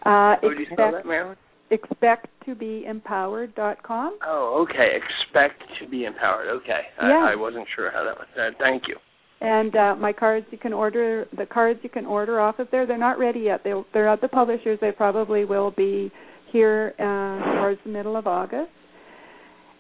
[0.04, 1.38] Uh, How would you spell expect, that, Marilyn?
[1.72, 4.18] expecttobeempowered.com.
[4.26, 4.98] Oh, okay.
[4.98, 6.48] Expect to be empowered.
[6.62, 6.82] Okay.
[7.02, 7.28] Yeah.
[7.30, 8.54] I, I wasn't sure how that was said.
[8.60, 8.98] Thank you.
[9.42, 12.86] And uh, my cards you can order the cards you can order off of there.
[12.86, 13.64] They're not ready yet.
[13.64, 14.78] They they're at the publishers.
[14.82, 16.12] They probably will be
[16.52, 18.70] here uh, towards the middle of August.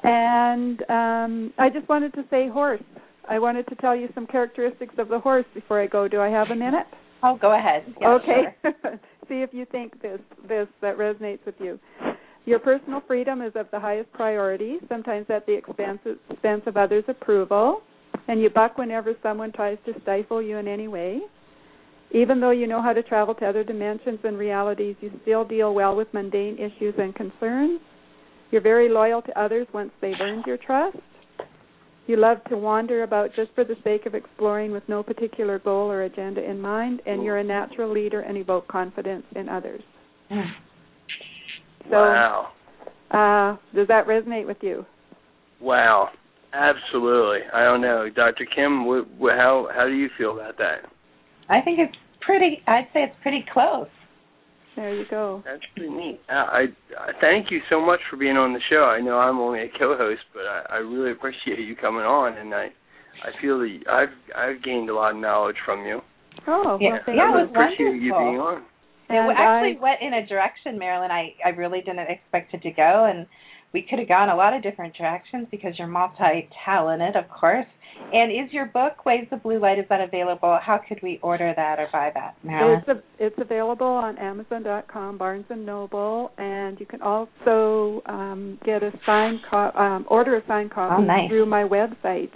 [0.03, 2.82] And um, I just wanted to say horse.
[3.30, 6.07] I wanted to tell you some characteristics of the horse before I go.
[6.07, 6.88] Do I have a minute?
[7.24, 7.86] Oh, go ahead.
[7.99, 8.55] Yeah, okay.
[8.61, 8.99] sure.
[9.30, 11.80] See if you think this this that resonates with you.
[12.45, 15.99] Your personal freedom is of the highest priority, sometimes at the expense
[16.30, 17.82] expense of others' approval,
[18.28, 21.22] and you buck whenever someone tries to stifle you in any way.
[22.13, 25.74] Even though you know how to travel to other dimensions and realities, you still deal
[25.74, 27.80] well with mundane issues and concerns.
[28.51, 30.97] You're very loyal to others once they've earned your trust.
[32.12, 35.89] You love to wander about just for the sake of exploring with no particular goal
[35.89, 39.82] or agenda in mind, and you're a natural leader and evoke confidence in others.
[41.89, 42.51] So, wow.
[43.12, 44.86] uh, does that resonate with you?
[45.62, 46.09] Wow.
[46.53, 47.39] Absolutely.
[47.53, 48.45] I don't know, Dr.
[48.45, 48.84] Kim.
[48.84, 50.91] Wh- wh- how how do you feel about that?
[51.49, 52.62] I think it's pretty.
[52.68, 53.88] I'd say it's pretty close.
[54.76, 55.43] There you go.
[55.45, 56.22] That's pretty neat.
[56.30, 56.61] Uh, I,
[56.97, 58.84] I thank you so much for being on the show.
[58.86, 62.53] I know I'm only a co-host, but I, I really appreciate you coming on, and
[62.53, 62.67] I
[63.24, 65.99] I feel that I've I've gained a lot of knowledge from you.
[66.47, 66.91] Oh, Yeah.
[66.91, 67.38] well, thank Yeah, you.
[67.38, 68.63] it I was appreciate you being on.
[69.09, 72.72] It actually I- went in a direction, Marilyn, I, I really didn't expect it to
[72.72, 73.05] go.
[73.11, 73.28] And
[73.74, 77.65] we could have gone a lot of different directions because you're multi-talented, of course.
[78.13, 80.57] And is your book Waves of Blue Light is that available?
[80.61, 82.80] How could we order that or buy that, Marilyn?
[82.80, 88.82] It's a, it's available on Amazon.com, Barnes and Noble, and you can also um, get
[88.84, 91.30] a signed co- um, order a signed copy Oh, nice.
[91.30, 92.32] through my website.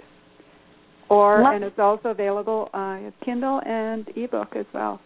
[1.08, 5.00] Or Love and it's also available on Kindle and ebook as well.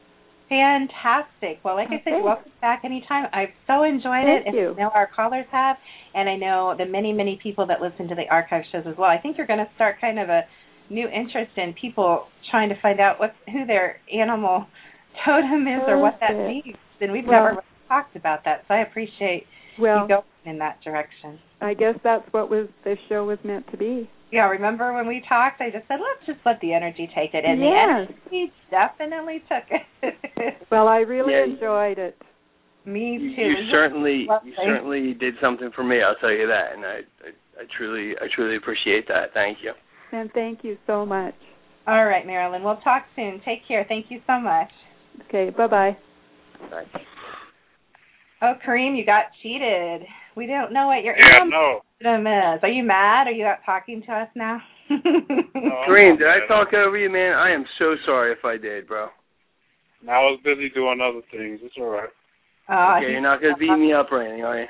[0.50, 1.62] Fantastic.
[1.64, 2.22] Well, like I oh, said, Okay.
[2.24, 3.26] welcome back anytime.
[3.32, 4.74] I've so enjoyed Thank it, and you.
[4.76, 5.76] I know our callers have,
[6.12, 9.08] and I know the many, many people that listen to the archive shows as well.
[9.08, 10.42] I think you're going to start kind of a
[10.90, 14.66] new interest in people trying to find out what who their animal
[15.24, 16.76] totem is or what that means.
[17.00, 19.46] And we've Well- never really talked about that, so I appreciate
[19.78, 21.38] Well, you going in that direction.
[21.60, 24.10] I guess that's what was this show was meant to be.
[24.32, 25.60] Yeah, remember when we talked?
[25.60, 28.08] I just said let's just let the energy take it, and Yes.
[28.08, 29.86] the energy definitely took it.
[30.70, 31.44] Well, I really Yeah.
[31.44, 32.16] enjoyed it.
[32.84, 33.42] Me too.
[33.42, 36.00] you certainly you certainly did something for me.
[36.02, 39.34] I'll tell you that, and I, I I truly I truly appreciate that.
[39.34, 39.72] Thank you.
[40.12, 41.34] And thank you so much.
[41.86, 42.62] All right, Marilyn.
[42.62, 43.40] We'll talk soon.
[43.44, 43.84] Take care.
[43.88, 44.70] Thank you so much.
[45.28, 45.96] Okay, bye bye.
[46.70, 46.84] Bye.
[48.42, 50.02] Oh, Kareem, you got cheated.
[50.36, 52.54] We don't know what your Yeah, animal no.
[52.54, 52.60] is.
[52.62, 53.26] Are you mad?
[53.26, 54.62] Are you out talking to us now?
[54.90, 55.84] No.
[55.86, 57.34] Kareem, did I talk over you, man?
[57.34, 59.08] I am so sorry if I did, bro.
[60.08, 61.60] I was busy doing other things.
[61.62, 62.08] It's all right.
[62.70, 64.66] Oh, okay, you're not gonna beat me up or anything, are you?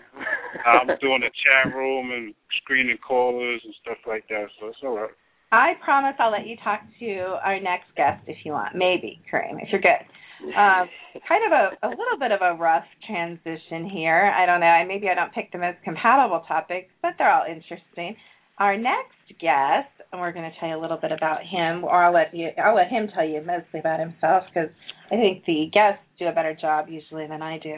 [0.66, 4.96] I'm doing a chat room and screening callers and stuff like that, so it's all
[4.96, 5.10] right.
[5.52, 8.74] I promise I'll let you talk to our next guest if you want.
[8.74, 10.02] Maybe, Kareem, if you're good.
[10.42, 10.88] Um,
[11.28, 14.32] kind of a, a little bit of a rough transition here.
[14.34, 14.66] I don't know.
[14.66, 18.16] I Maybe I don't pick the most compatible topics, but they're all interesting.
[18.58, 22.04] Our next guest, and we're going to tell you a little bit about him, or
[22.04, 22.50] I'll let you.
[22.62, 24.70] I'll let him tell you mostly about himself because
[25.10, 27.76] I think the guests do a better job usually than I do.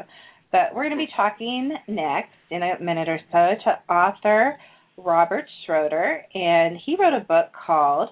[0.50, 4.58] But we're going to be talking next in a minute or so to author
[4.96, 8.10] Robert Schroeder, and he wrote a book called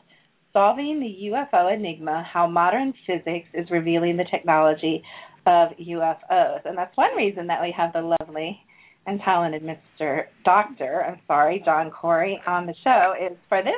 [0.53, 5.03] Solving the UFO Enigma How Modern Physics is Revealing the Technology
[5.47, 6.61] of UFOs.
[6.65, 8.59] And that's one reason that we have the lovely
[9.07, 10.25] and talented Mr.
[10.45, 13.73] Doctor, I'm sorry, John Corey on the show is for this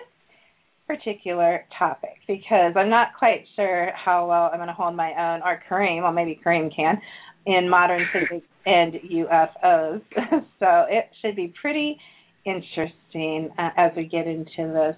[0.86, 5.42] particular topic because I'm not quite sure how well I'm going to hold my own,
[5.42, 7.00] or Kareem, well, maybe Kareem can,
[7.46, 10.02] in modern physics and UFOs.
[10.58, 11.98] so it should be pretty
[12.44, 14.96] interesting uh, as we get into this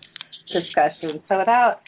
[0.52, 1.22] discussion.
[1.28, 1.80] So without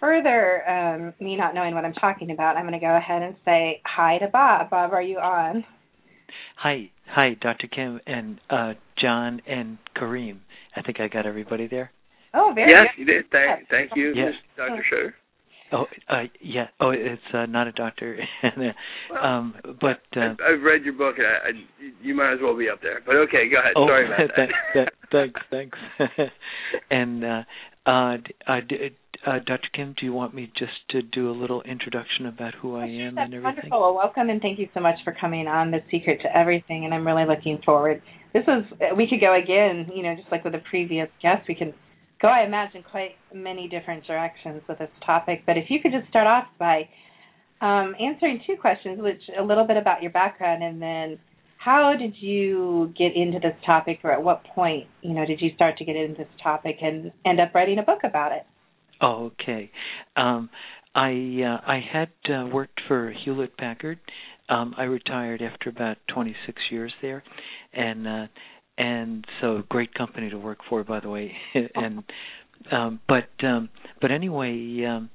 [0.00, 3.34] further um, me not knowing what I'm talking about, I'm going to go ahead and
[3.44, 4.70] say hi to Bob.
[4.70, 5.64] Bob, are you on?
[6.56, 7.66] Hi, hi, Dr.
[7.68, 10.38] Kim and uh, John and Kareem.
[10.76, 11.90] I think I got everybody there.
[12.34, 12.76] Oh, very good.
[12.76, 13.00] yes, good.
[13.00, 13.30] you did.
[13.30, 14.32] Thank, thank you, Yes.
[14.56, 14.84] Dr.
[14.88, 15.14] Schroeder.
[15.74, 16.66] Oh, uh, yeah.
[16.80, 18.18] Oh, it's uh, not a doctor.
[19.22, 21.50] um, but uh, I've, I've read your book, and I, I,
[22.02, 23.00] you might as well be up there.
[23.04, 23.72] But okay, go ahead.
[23.76, 24.48] oh, Sorry about that.
[24.74, 25.78] th- th- thanks, thanks.
[26.90, 27.42] and uh,
[27.86, 28.16] uh,
[28.46, 29.68] uh, d- uh, Dr.
[29.72, 33.14] Kim, do you want me just to do a little introduction about who I am
[33.14, 33.42] That's and everything?
[33.42, 33.80] wonderful.
[33.80, 36.94] Well, welcome and thank you so much for coming on The Secret to Everything, and
[36.94, 38.02] I'm really looking forward.
[38.32, 38.64] This is
[38.96, 41.74] we could go again, you know, just like with the previous guest, we can
[42.20, 42.28] go.
[42.28, 45.42] I imagine quite many different directions with this topic.
[45.46, 46.88] But if you could just start off by
[47.60, 51.18] um, answering two questions, which a little bit about your background, and then
[51.64, 55.50] how did you get into this topic, or at what point, you know, did you
[55.54, 58.42] start to get into this topic and end up writing a book about it?
[59.00, 59.70] Oh, okay.
[60.16, 60.50] Um,
[60.94, 64.00] I uh, I had uh, worked for Hewlett Packard.
[64.48, 67.22] Um, I retired after about 26 years there,
[67.72, 68.26] and uh,
[68.76, 71.32] and so great company to work for, by the way.
[71.74, 72.02] and
[72.72, 73.68] um, but um,
[74.00, 75.10] but anyway, um,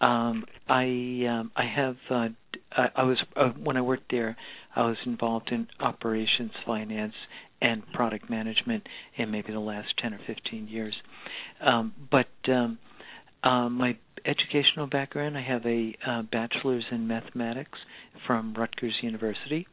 [0.00, 2.28] um, I I have uh,
[2.72, 4.36] I, I was uh, when I worked there,
[4.74, 7.14] I was involved in operations, finance,
[7.60, 8.84] and product management
[9.16, 10.94] in maybe the last 10 or 15 years.
[11.64, 12.78] Um, but um,
[13.42, 17.78] um, my educational background, I have a uh, bachelor's in mathematics
[18.26, 19.66] from Rutgers University,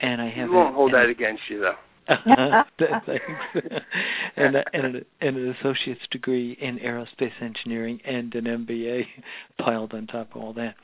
[0.00, 1.74] and I have we won't a, hold and, that against you, though.
[3.06, 3.24] Thanks.
[4.36, 9.02] and, and, an, and an associate's degree in aerospace engineering and an MBA
[9.58, 10.74] piled on top of all that.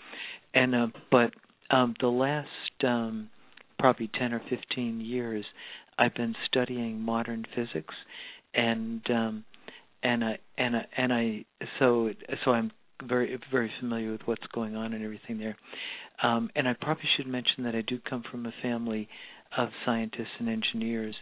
[0.54, 1.32] And uh, but
[1.70, 2.48] um, the last
[2.84, 3.30] um,
[3.78, 5.44] probably ten or fifteen years,
[5.98, 7.94] I've been studying modern physics,
[8.54, 9.44] and um,
[10.02, 11.44] and I and I, and I
[11.78, 12.10] so
[12.44, 12.70] so I'm
[13.06, 15.56] very very familiar with what's going on and everything there.
[16.22, 19.08] Um, and I probably should mention that I do come from a family
[19.56, 21.14] of scientists and engineers.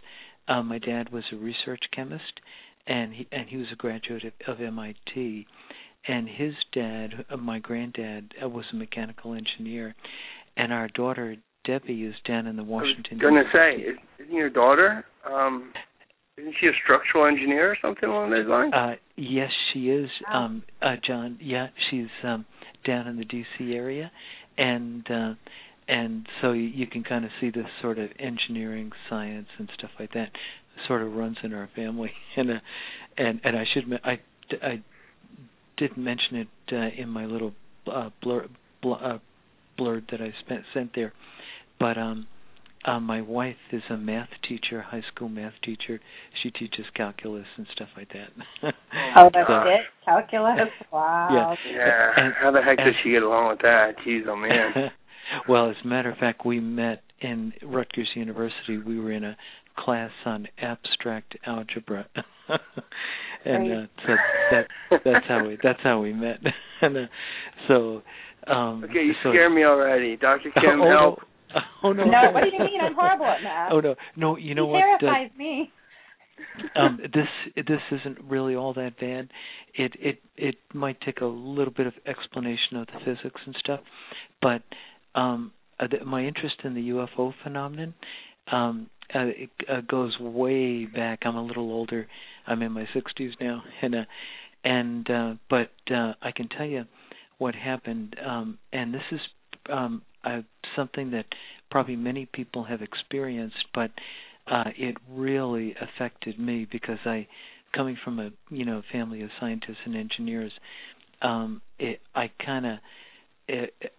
[0.47, 2.39] Um, my dad was a research chemist,
[2.87, 5.45] and he and he was a graduate of, of MIT.
[6.07, 9.93] And his dad, uh, my granddad, uh, was a mechanical engineer,
[10.55, 11.35] and our daughter
[11.65, 13.19] Debbie is down in the Washington.
[13.21, 15.05] I was gonna say, is- isn't your daughter?
[15.25, 15.73] Um,
[16.37, 18.71] Isn't she a structural engineer or something along those lines?
[18.71, 21.39] Uh, yes, she is, um, uh, John.
[21.41, 22.45] Yeah, she's um,
[22.85, 23.73] down in the D.C.
[23.73, 24.11] area,
[24.55, 25.33] and uh,
[25.87, 29.89] and so you, you can kind of see this sort of engineering, science, and stuff
[29.99, 30.29] like that
[30.87, 32.11] sort of runs in our family.
[32.37, 32.59] And uh,
[33.17, 34.19] and and I should I
[34.61, 34.83] I
[35.77, 37.53] didn't mention it uh, in my little
[37.91, 38.47] uh, blur,
[38.81, 39.17] blur uh,
[39.79, 41.13] blurb that I spent sent there,
[41.79, 42.27] but um
[42.85, 45.99] uh, my wife is a math teacher, high school math teacher.
[46.41, 48.29] She teaches calculus and stuff like that.
[49.17, 49.81] Oh, that's So- it.
[50.05, 50.69] Calculus.
[50.93, 51.57] Wow.
[51.65, 51.73] Yeah.
[51.75, 52.11] Yeah.
[52.15, 53.95] And- How the heck and- does she get along with that?
[54.05, 54.89] Jeez, oh man.
[55.49, 58.77] well, as a matter of fact, we met in Rutgers University.
[58.77, 59.35] We were in a
[59.77, 62.05] class on abstract algebra,
[63.45, 64.13] and uh, so
[64.51, 64.67] that
[65.05, 66.39] that's how we that's how we met.
[66.81, 67.01] and uh,
[67.67, 68.01] so,
[68.47, 70.81] um, Okay, you so, scare me already, Doctor Kim.
[70.81, 71.19] oh, help.
[71.19, 71.61] No.
[71.83, 72.03] Oh no!
[72.03, 72.81] No, what do you mean?
[72.81, 73.71] I'm horrible at math.
[73.71, 74.35] Oh no, no!
[74.37, 74.83] You know he what?
[74.83, 75.71] uh, terrifies me.
[76.75, 79.27] um this this isn't really all that bad
[79.73, 83.79] it it it might take a little bit of explanation of the physics and stuff
[84.39, 84.61] but
[85.19, 87.93] um uh, my interest in the UFO phenomenon
[88.51, 91.19] um uh, it uh, goes way back.
[91.23, 92.07] I'm a little older.
[92.45, 94.03] I'm in my 60s now and uh
[94.63, 96.85] and uh but uh i can tell you
[97.37, 98.15] what happened.
[98.25, 99.19] Um and this is
[99.71, 100.41] um uh,
[100.75, 101.25] something that
[101.69, 103.91] probably many people have experienced but
[104.49, 107.27] uh, it really affected me because I,
[107.75, 110.51] coming from a you know family of scientists and engineers,
[111.21, 112.77] um, it, I kind of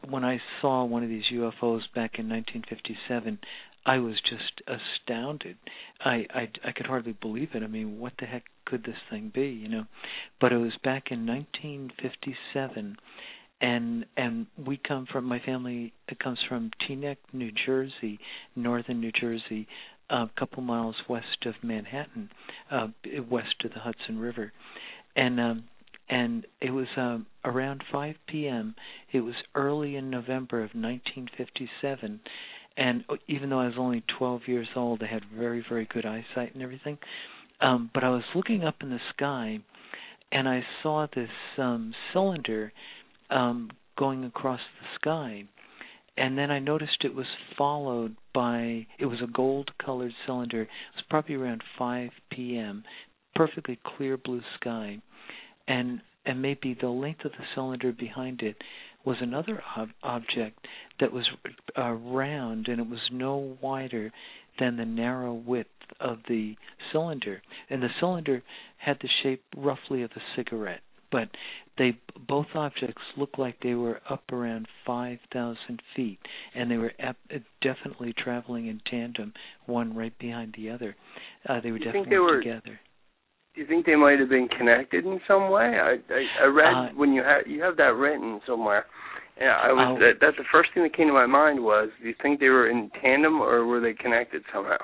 [0.08, 3.38] when I saw one of these UFOs back in 1957,
[3.88, 5.56] I was just astounded.
[6.04, 7.62] I, I I could hardly believe it.
[7.62, 9.48] I mean, what the heck could this thing be?
[9.48, 9.84] You know,
[10.40, 12.96] but it was back in 1957
[13.60, 18.20] and and we come from my family it comes from Teaneck, New Jersey,
[18.54, 19.66] northern New Jersey,
[20.10, 22.30] a couple miles west of Manhattan,
[22.70, 22.88] uh,
[23.28, 24.52] west of the Hudson River,
[25.16, 25.64] and um,
[26.10, 28.74] and it was um, around 5 p.m.
[29.12, 32.20] It was early in November of 1957,
[32.78, 36.54] and even though I was only 12 years old, I had very very good eyesight
[36.54, 36.98] and everything.
[37.60, 39.58] Um, but I was looking up in the sky,
[40.32, 42.72] and I saw this um, cylinder
[43.30, 45.44] um, going across the sky
[46.18, 47.26] and then I noticed it was
[47.56, 50.62] followed by it was a gold colored cylinder.
[50.62, 52.82] It was probably around 5 p.m.
[53.34, 54.98] Perfectly clear blue sky,
[55.68, 58.56] and and maybe the length of the cylinder behind it
[59.04, 60.66] was another ob- object
[61.00, 61.24] that was
[61.76, 64.10] uh, round and it was no wider
[64.58, 65.68] than the narrow width
[66.00, 66.54] of the
[66.92, 67.40] cylinder,
[67.70, 68.42] and the cylinder
[68.78, 70.80] had the shape roughly of a cigarette
[71.10, 71.28] but
[71.78, 71.96] they
[72.28, 75.56] both objects looked like they were up around 5,000
[75.96, 76.18] feet,
[76.54, 77.16] and they were ep-
[77.62, 79.32] definitely traveling in tandem,
[79.64, 80.94] one right behind the other.
[81.48, 82.78] Uh, they were You definitely were- together.
[83.54, 85.78] Do you think they might have been connected in some way?
[85.80, 88.86] I I, I read Uh, when you have you have that written somewhere.
[89.40, 89.98] And I was Oh.
[90.00, 92.48] that, that's the first thing that came to my mind was do you think they
[92.48, 94.78] were in tandem or were they connected somehow?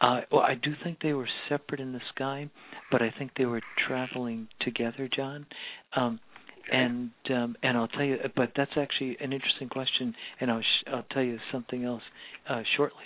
[0.00, 2.48] Uh, well, I do think they were separate in the sky,
[2.90, 5.46] but I think they were traveling together, John.
[5.96, 6.20] Um,
[6.70, 10.84] and um, and I'll tell you, but that's actually an interesting question, and I'll sh-
[10.92, 12.02] I'll tell you something else
[12.48, 13.04] uh, shortly.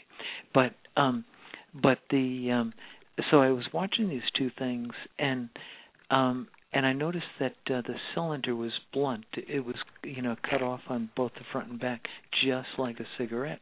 [0.52, 1.24] But um,
[1.80, 2.74] but the um,
[3.30, 5.48] so I was watching these two things, and
[6.10, 9.24] um, and I noticed that uh, the cylinder was blunt.
[9.34, 12.02] It was you know cut off on both the front and back,
[12.44, 13.60] just like a cigarette,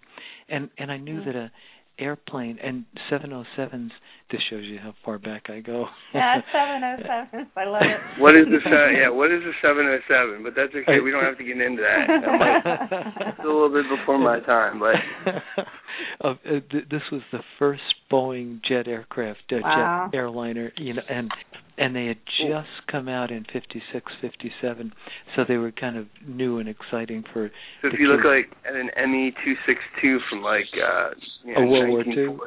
[0.49, 1.25] and and I knew Mm.
[1.27, 1.53] that a
[1.99, 3.91] airplane and 707s.
[4.35, 5.87] This shows you how far back I go.
[6.13, 7.47] Yeah, seven oh seven.
[7.57, 8.21] I love it.
[8.21, 9.09] What is the se- yeah?
[9.11, 10.43] What is the seven oh seven?
[10.43, 10.99] But that's okay.
[10.99, 12.03] We don't have to get into that.
[12.25, 14.97] That might- It's a little bit before my time, but
[16.25, 16.35] uh, uh,
[16.71, 20.09] th- this was the first Boeing jet aircraft, uh, Wow.
[20.11, 21.31] jet airliner, you know, and
[21.79, 24.93] and they had just come out in fifty six, fifty seven,
[25.37, 27.51] so they were kind of new and exciting for.
[27.83, 28.51] so if the you look kids.
[28.51, 31.11] like at an ME two six two from like uh
[31.45, 32.39] you know, Oh, World War II?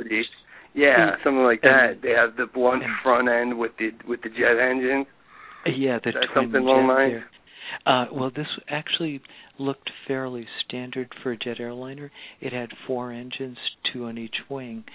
[0.76, 1.89] 1940s, yeah, something like that.
[1.91, 5.05] And- they have the blunt and- front end with the with the jet engine.
[5.65, 7.11] Yeah, the Is that twin something along jet lines?
[7.13, 7.30] there.
[7.86, 9.22] Uh, well, this actually
[9.59, 12.11] looked fairly standard for a jet airliner.
[12.39, 13.57] It had four engines,
[13.91, 14.86] two on each wing,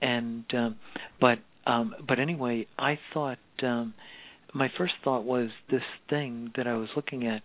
[0.00, 0.76] and um,
[1.20, 3.94] but um, but anyway, I thought um,
[4.54, 7.42] my first thought was this thing that I was looking at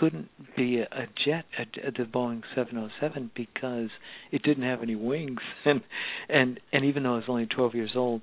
[0.00, 3.90] couldn't be a, a jet, a, the Boeing 707, because
[4.30, 5.80] it didn't have any wings, and
[6.28, 8.22] and and even though I was only 12 years old,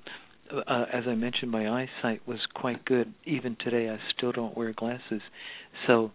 [0.52, 3.12] uh, as I mentioned, my eyesight was quite good.
[3.24, 5.22] Even today, I still don't wear glasses.
[5.86, 6.10] So,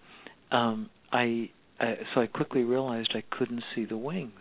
[0.51, 1.49] um, I,
[1.79, 4.39] I so I quickly realized I couldn't see the wings,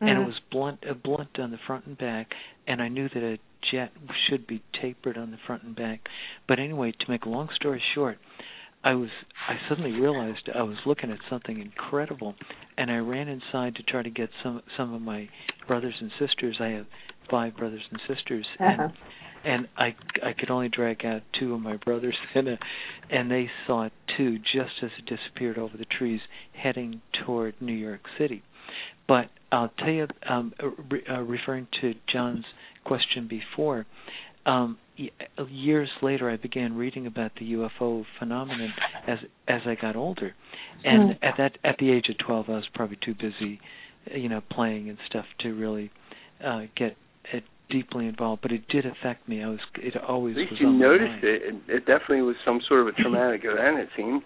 [0.00, 0.26] and it Mhm.
[0.26, 2.34] was blunt, uh, blunt on the front and back,
[2.66, 3.38] and I knew that a
[3.70, 3.92] jet
[4.28, 6.08] should be tapered on the front and back.
[6.46, 8.18] But anyway, to make a long story short,
[8.82, 9.10] I was
[9.48, 12.34] I suddenly realized I was looking at something incredible,
[12.78, 15.28] and I ran inside to try to get some some of my
[15.66, 16.56] brothers and sisters.
[16.60, 16.86] I have
[17.30, 18.82] five brothers and sisters, Uh-huh.
[18.84, 18.92] and
[19.44, 19.94] and I
[20.26, 22.56] I could only drag out two of my brothers, and uh,
[23.10, 26.20] and they saw it too, just as it disappeared over the trees,
[26.52, 28.42] heading toward New York City.
[29.06, 30.52] But I'll tell you, um,
[30.90, 32.44] re- uh, referring to John's
[32.84, 33.84] question before,
[34.46, 34.78] um,
[35.48, 38.72] years later, I began reading about the UFO phenomenon
[39.06, 40.34] as as I got older,
[40.84, 41.24] and Hmm.
[41.24, 43.60] at that at the age of twelve, I was probably too busy,
[44.12, 45.90] uh, you know, playing and stuff to really
[46.44, 46.96] uh, get
[47.32, 47.40] uh,
[47.70, 48.42] deeply involved.
[48.42, 49.42] But it did affect me.
[49.42, 51.24] I was it always At least was you on my noticed mind.
[51.24, 51.42] it.
[51.42, 51.54] it.
[51.76, 53.78] It definitely was some sort of a traumatic event.
[53.78, 54.22] It seemed.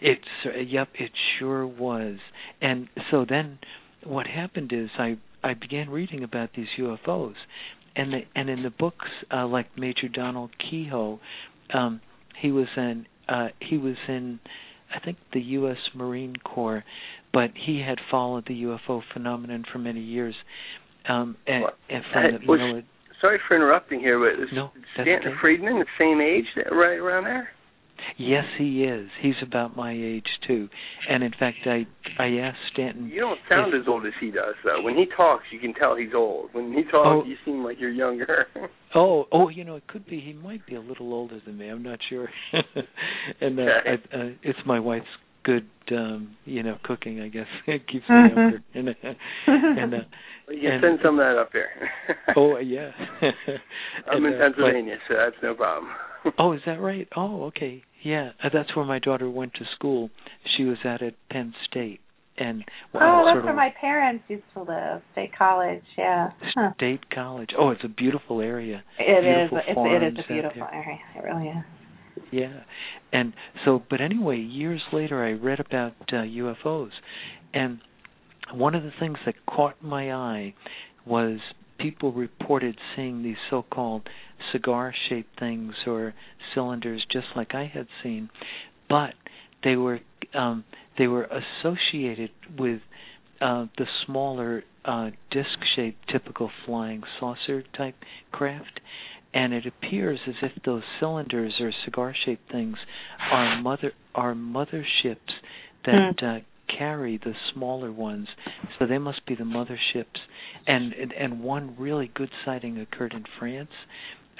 [0.00, 2.16] It's uh, yep, it sure was.
[2.62, 3.58] And so then,
[4.02, 7.34] what happened is I I began reading about these UFOs,
[7.96, 11.18] and the, and in the books uh, like Major Donald Keyhoe,
[11.72, 12.00] um,
[12.40, 14.40] he was in uh, he was in
[14.94, 15.76] I think the U.S.
[15.94, 16.84] Marine Corps,
[17.32, 20.34] but he had followed the UFO phenomenon for many years.
[21.08, 22.84] Um, and, and from the was- mili-
[23.20, 25.40] Sorry for interrupting here, but is No, Stanton okay.
[25.40, 27.48] Friedman the same age, right around there?
[28.16, 29.08] Yes, he is.
[29.20, 30.68] He's about my age too.
[31.08, 31.86] And in fact, I
[32.18, 33.08] I asked Stanton.
[33.08, 34.82] You don't sound if- as old as he does, though.
[34.82, 36.50] When he talks, you can tell he's old.
[36.52, 37.24] When he talks, Oh.
[37.24, 38.46] you seem like you're younger.
[38.96, 40.20] Oh, oh, you know, it could be.
[40.20, 41.66] He might be a little older than me.
[41.68, 42.28] I'm not sure.
[43.40, 44.02] and uh, Okay.
[44.12, 45.06] I, uh, it's my wife's
[45.44, 47.20] good, um, you know, cooking.
[47.20, 48.36] I guess it keeps me Mhm.
[48.36, 48.62] younger.
[48.74, 48.92] And, uh,
[49.46, 49.98] and uh,
[50.50, 51.68] you can and- send some of that up here.
[52.36, 52.90] oh, yeah.
[54.10, 55.92] I'm And, in uh, but- Pennsylvania, so that's no problem.
[56.38, 57.06] oh, is that right?
[57.16, 57.82] Oh, okay.
[58.02, 60.10] Yeah, uh, that's where my daughter went to school.
[60.56, 62.00] She was at at Penn State,
[62.36, 65.00] and well, Oh, sort that's of where my parents used to live.
[65.12, 66.30] State College, yeah.
[66.54, 66.72] Huh.
[66.76, 67.50] State College.
[67.58, 68.82] Oh, it's a beautiful area.
[68.98, 69.50] It is.
[69.50, 70.98] Beautiful It's, it is a beautiful area.
[71.16, 71.64] It really is.
[72.34, 72.62] Yeah,
[73.12, 73.32] and
[73.64, 76.90] so, but anyway, years later, I read about uh, UFOs,
[77.52, 77.78] and
[78.52, 80.54] one of the things that caught my eye
[81.06, 81.38] was
[81.78, 84.08] people reported seeing these so-called
[84.50, 86.12] cigar-shaped things or
[86.54, 88.30] cylinders, just like I had seen,
[88.88, 89.14] but
[89.62, 90.00] they were
[90.34, 90.64] um,
[90.98, 91.28] they were
[91.62, 92.80] associated with
[93.40, 97.94] uh, the smaller uh, disc-shaped, typical flying saucer type
[98.32, 98.80] craft
[99.34, 102.76] and it appears as if those cylinders or cigar-shaped things
[103.32, 105.32] are mother are motherships
[105.84, 106.38] that uh,
[106.78, 108.28] carry the smaller ones.
[108.78, 110.20] So they must be the motherships.
[110.66, 113.70] And and, and one really good sighting occurred in France.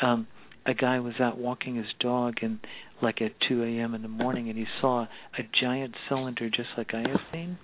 [0.01, 0.26] Um,
[0.66, 2.59] a guy was out walking his dog and
[3.05, 3.94] like at 2 a.m.
[3.94, 7.59] in the morning and he saw a giant cylinder just like I have seen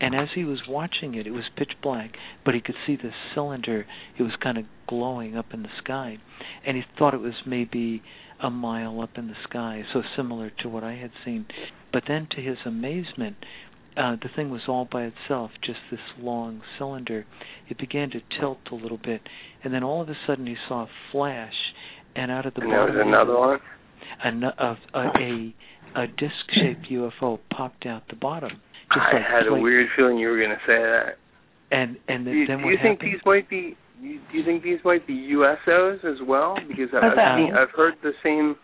[0.00, 2.10] and as he was watching it it was pitch black
[2.44, 3.86] but he could see the cylinder
[4.18, 6.18] it was kind of glowing up in the sky
[6.66, 8.02] and he thought it was maybe
[8.42, 11.46] a mile up in the sky so similar to what I had seen
[11.92, 13.36] but then to his amazement
[13.96, 17.26] uh, the thing was all by itself, just this long cylinder.
[17.68, 19.20] It began to tilt a little bit,
[19.64, 21.52] and then all of a sudden he saw a flash,
[22.14, 23.58] and out of the and there was another one.
[24.24, 25.54] A, a, a,
[25.96, 28.50] a disc-shaped UFO popped out the bottom.
[28.92, 31.16] Just I like, had a weird feeling you were going to say that.
[31.70, 33.14] And and Do you, then do what you think happened?
[33.14, 33.76] these might be?
[34.00, 36.56] Do you think these might be USOs as well?
[36.66, 37.54] Because I've seen.
[37.54, 38.56] I've heard the same.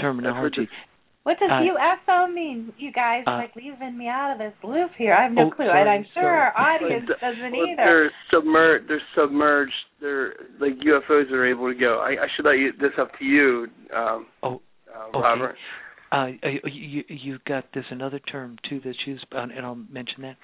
[0.00, 0.68] terminology.
[1.24, 2.72] What does Uh, USO mean?
[2.78, 5.14] You guys uh, like leaving me out of this loop here.
[5.14, 6.38] I have no Oh, clue, sorry, and I'm sure sorry.
[6.38, 7.76] our audience doesn't well, either.
[7.76, 8.88] They're submerged.
[8.88, 9.72] They're submerged.
[10.00, 11.98] They're like UFOs are able to go.
[12.00, 14.60] I, I should let you this up to you, um, Oh,
[14.94, 15.18] uh, okay.
[15.20, 15.56] Robert.
[16.10, 20.36] Uh, you, you you got there's another term too that's used, and I'll mention that.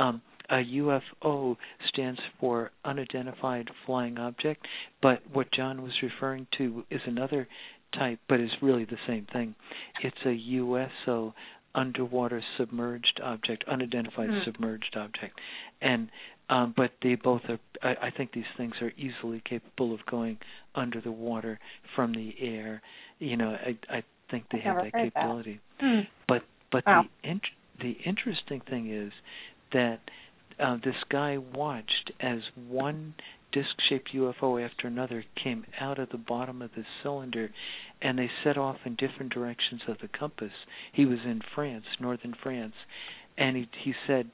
[0.00, 1.56] Um, a UFO
[1.88, 4.64] stands for unidentified flying object,
[5.02, 7.46] but what John was referring to is another
[7.92, 9.54] type, but is really the same thing.
[10.02, 11.34] It's a USO,
[11.74, 14.40] underwater submerged object, unidentified Hmm.
[14.44, 15.38] submerged object,
[15.80, 16.08] and
[16.50, 17.58] um, but they both are.
[17.82, 20.38] I, I think these things are easily capable of going
[20.74, 21.58] under the water
[21.94, 22.80] from the air.
[23.18, 25.12] You know, I I think they I've have that heard that.
[25.14, 25.60] capability.
[25.80, 26.00] Hmm.
[26.26, 26.42] But
[26.72, 27.04] but Wow.
[27.22, 27.42] the int-
[27.80, 29.12] the interesting thing is
[29.72, 30.00] that
[30.58, 33.14] uh, this guy watched as one
[33.52, 37.50] disc-shaped UFO after another came out of the bottom of the cylinder,
[38.02, 40.52] and they set off in different directions of the compass.
[40.92, 42.74] He was in France, northern France,
[43.36, 44.30] and he he said.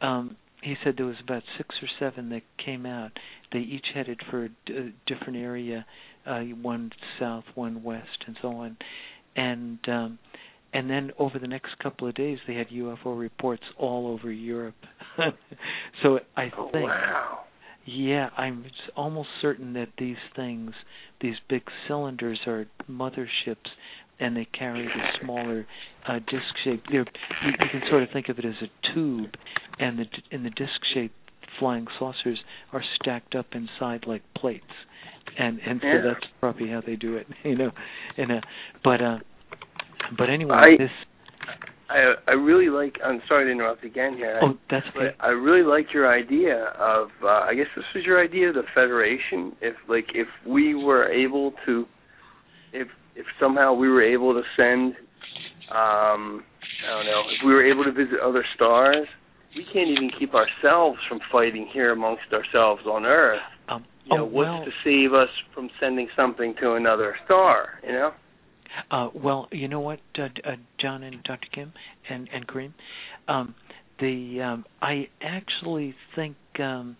[0.00, 3.12] Um, he said there was about six or seven that came out.
[3.52, 5.84] They each headed for a d- different area,
[6.26, 6.90] uh, one
[7.20, 8.78] south, one west, and so on.
[9.36, 10.18] And um,
[10.72, 14.74] and then over the next couple of days, they had UFO reports all over Europe.
[16.02, 17.40] so I Oh, think, wow.
[17.86, 18.64] Yeah, I'm
[18.96, 20.72] almost certain that these things,
[21.20, 23.70] these big cylinders, are motherships,
[24.20, 25.66] and they carry the smaller
[26.08, 26.82] uh, disc shape.
[26.90, 29.30] They're, you, you can sort of think of it as a tube,
[29.78, 31.14] and the and the disc shaped
[31.58, 32.38] flying saucers
[32.72, 34.64] are stacked up inside like plates,
[35.38, 36.02] and and Yeah.
[36.02, 37.70] so that's probably how they do it, you know.
[38.16, 38.40] And uh,
[38.82, 39.18] but uh,
[40.16, 40.90] but anyway, I- this
[41.88, 42.96] I I really like.
[43.04, 44.40] I'm sorry to interrupt again here.
[44.42, 45.14] oh that's okay.
[45.20, 47.08] I really like your idea of.
[47.22, 49.52] Uh, I guess this was your idea of the federation.
[49.60, 51.84] If like if we were able to,
[52.72, 54.94] if if somehow we were able to send,
[55.70, 56.42] um,
[56.86, 59.06] I don't know, if we were able to visit other stars,
[59.54, 63.40] we can't even keep ourselves from fighting here amongst ourselves on Earth.
[63.68, 67.80] Um, You know, oh, what's well, to save us from sending something to another star?
[67.86, 68.10] You know.
[68.90, 71.48] Uh, well, you know what, uh, uh, John and Dr.
[71.52, 71.72] Kim
[72.08, 72.72] and and Kareem,
[73.28, 73.54] um,
[74.00, 76.96] the um, I actually think um,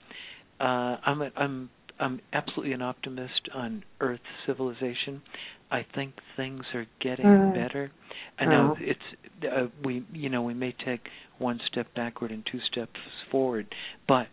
[0.61, 5.23] uh, I'm a, I'm I'm absolutely an optimist on Earth civilization.
[5.71, 7.55] I think things are getting Mm.
[7.55, 7.91] better.
[8.39, 8.79] I know Oh.
[8.81, 11.01] it's uh, we you know we may take
[11.39, 13.67] one step backward and two steps forward,
[14.07, 14.29] but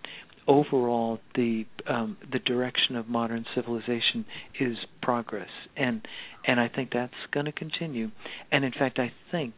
[0.48, 4.26] overall the um, the direction of modern civilization
[4.60, 5.50] is progress.
[5.76, 6.02] And
[6.46, 8.12] and I think that's going to continue.
[8.52, 9.56] And in fact I think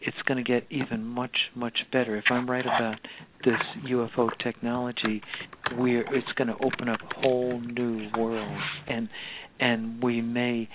[0.00, 2.16] it's going to get even much much better.
[2.16, 2.98] If I'm right about
[3.44, 3.60] this
[3.90, 5.22] UFO technology
[5.76, 8.62] we're it's going to open up whole new worlds.
[8.88, 9.08] And
[9.58, 10.68] and we may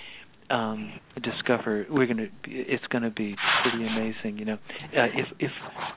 [0.50, 4.58] um discover we're going to it's going to be pretty amazing you know.
[4.96, 5.50] Uh, if if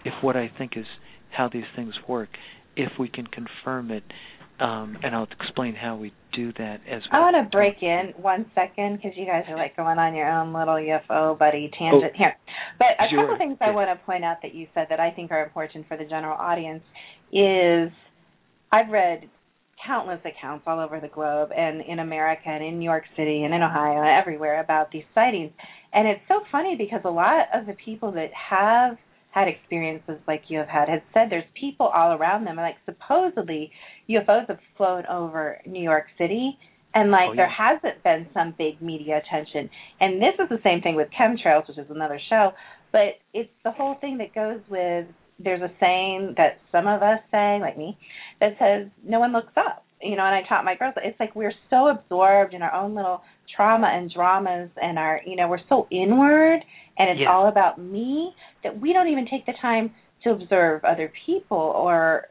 [0.05, 0.85] if what I think is
[1.31, 2.29] how these things work
[2.75, 4.03] if we can confirm it
[4.59, 7.21] um and I'll explain how we do that as well.
[7.23, 10.29] I want to break in one second because you guys are like going on your
[10.29, 12.17] own little UFO buddy tangent Oh.
[12.17, 12.35] here.
[12.79, 13.21] But a Sure.
[13.21, 13.71] couple things I Yeah.
[13.73, 16.37] want to point out that you said that I think are important for the general
[16.37, 16.83] audience
[17.31, 17.91] is
[18.71, 19.29] I've read
[19.85, 23.53] countless accounts all over the globe and in America and in New York City and
[23.53, 25.51] in Ohio and everywhere about these sightings.
[25.93, 28.97] And it's so funny because a lot of the people that have
[29.35, 32.55] had experiences like you have had had said there's people all around them.
[32.55, 33.69] Like supposedly
[34.09, 36.57] UFOs have flown over New York City
[36.93, 37.35] and like Oh, yeah.
[37.35, 39.69] there hasn't been some big media attention.
[39.99, 42.51] And this is the same thing with chemtrails, which is another show.
[42.93, 45.05] But it's the whole thing that goes with
[45.37, 47.97] there's a saying that some of us say, like me,
[48.39, 49.84] that says no one looks up.
[50.05, 52.95] You know, and I taught my girls it's like we're so absorbed in our own
[52.95, 53.21] little
[53.55, 56.59] trauma and dramas and our you know, we're so inward
[56.97, 57.31] and it's Yeah.
[57.31, 58.33] all about me
[58.63, 59.91] that we don't even take the time
[60.23, 62.27] to observe other people or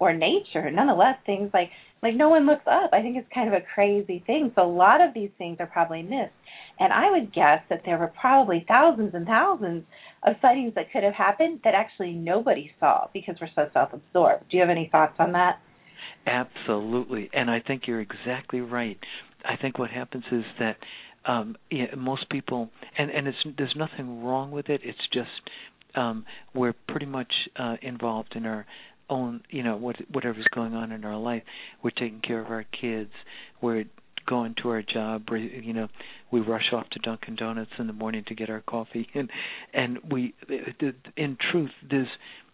[0.00, 0.70] or nature.
[0.70, 1.70] Nonetheless, things like
[2.02, 2.90] like no one looks up.
[2.92, 4.52] I think it's kind of a crazy thing.
[4.54, 6.32] So a lot of these things are probably missed.
[6.80, 9.84] And I would guess that there were probably thousands and thousands
[10.24, 14.44] of sightings that could have happened that actually nobody saw because we're so self-absorbed.
[14.48, 15.58] Do you have any thoughts on that?
[16.26, 18.98] Absolutely, and I think you're exactly right.
[19.44, 20.76] I think what happens is that
[21.24, 24.80] um yeah, most people and and it's there's nothing wrong with it.
[24.84, 25.30] It's just
[25.96, 26.24] um
[26.54, 28.66] we're pretty much uh involved in our
[29.10, 31.42] own, you know, what whatever's going on in our life.
[31.82, 33.10] We're taking care of our kids.
[33.62, 33.84] We're
[34.28, 35.88] going to our job you know
[36.30, 39.30] we rush off to Dunkin Donuts in the morning to get our coffee and
[39.72, 40.34] and we
[41.16, 42.08] in truth there's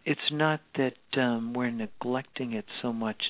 [0.05, 3.23] it's not that um we're neglecting it so much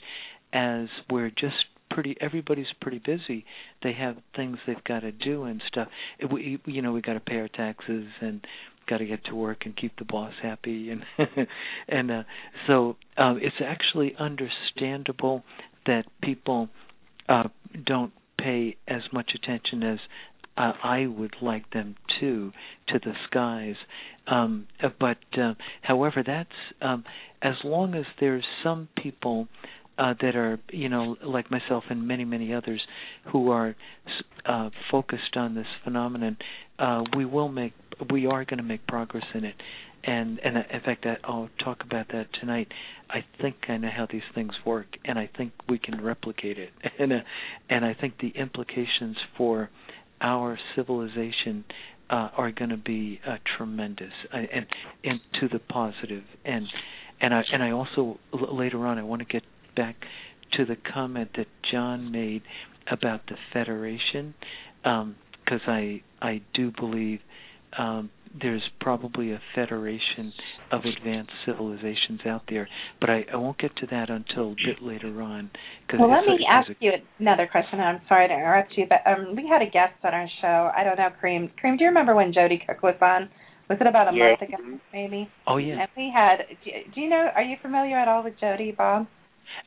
[0.52, 3.44] as we're just pretty everybody's pretty busy.
[3.82, 5.88] They have things they've got to do and stuff.
[6.30, 8.44] We you know we got to pay our taxes and
[8.88, 11.02] got to get to work and keep the boss happy and
[11.88, 12.22] and uh
[12.66, 15.42] so um it's actually understandable
[15.86, 16.68] that people
[17.28, 17.44] uh
[17.86, 19.98] don't pay as much attention as
[20.56, 22.52] uh, I would like them to
[22.88, 23.76] to the skies.
[24.26, 26.48] Um, uh, but uh, however, that's
[26.80, 27.04] um,
[27.42, 29.48] as long as there's some people
[29.98, 32.80] uh, that are you know like myself and many many others
[33.32, 33.74] who are
[34.46, 36.36] uh, focused on this phenomenon,
[36.78, 37.72] uh, we will make
[38.10, 39.54] we are going to make progress in it.
[40.04, 42.68] And and uh, in fact, I- I'll talk about that tonight.
[43.10, 46.70] I think I know how these things work, and I think we can replicate it.
[46.98, 47.16] And uh,
[47.70, 49.70] and I think the implications for
[50.20, 51.64] our civilization
[52.10, 54.66] uh, are going to be uh, tremendous, uh, and
[55.02, 55.60] and to the.
[56.44, 56.66] And
[57.20, 59.42] and I and I also l- later on I want to get
[59.76, 59.96] back
[60.54, 62.42] to the comment that John made
[62.90, 64.34] about the Federation,
[64.82, 67.20] because I I do believe
[67.78, 68.10] um,
[68.40, 70.32] there's probably a federation
[70.72, 72.68] of advanced civilizations out there,
[73.00, 75.50] but I, I won't get to that until a bit later on.
[75.96, 77.80] Well, let it's a- me ask a- you another question.
[77.80, 80.70] I'm sorry to interrupt you, but um, we had a guest on our show.
[80.76, 81.50] I don't know, Kareem.
[81.62, 83.28] Kareem, do you remember when Jody Cook was on?
[83.70, 84.30] Was it about a Yeah.
[84.38, 85.28] month ago, maybe?
[85.46, 85.80] Oh yeah.
[85.80, 86.38] And we had.
[86.64, 87.28] Do do you know?
[87.34, 89.06] Are you familiar at all with Jody, Bob?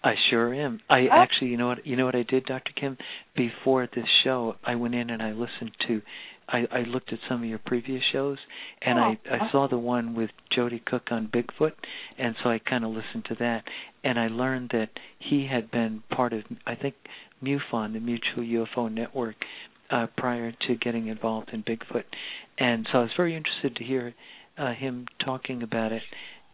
[0.03, 0.81] I sure am.
[0.89, 1.21] I Oh.
[1.21, 2.73] actually, you know what, you know what I did, Dr.
[2.75, 2.97] Kim,
[3.35, 6.01] before this show, I went in and I listened to,
[6.49, 8.37] I, I looked at some of your previous shows,
[8.81, 11.73] and I, Oh, I saw the one with Jody Cook on Bigfoot,
[12.17, 13.63] and so I kind of listened to that,
[14.03, 16.95] and I learned that he had been part of, I think,
[17.43, 19.35] MUFON, the Mutual UFO Network,
[19.89, 22.03] uh, prior to getting involved in Bigfoot,
[22.57, 24.13] and so I was very interested to hear
[24.57, 26.01] uh, him talking about it,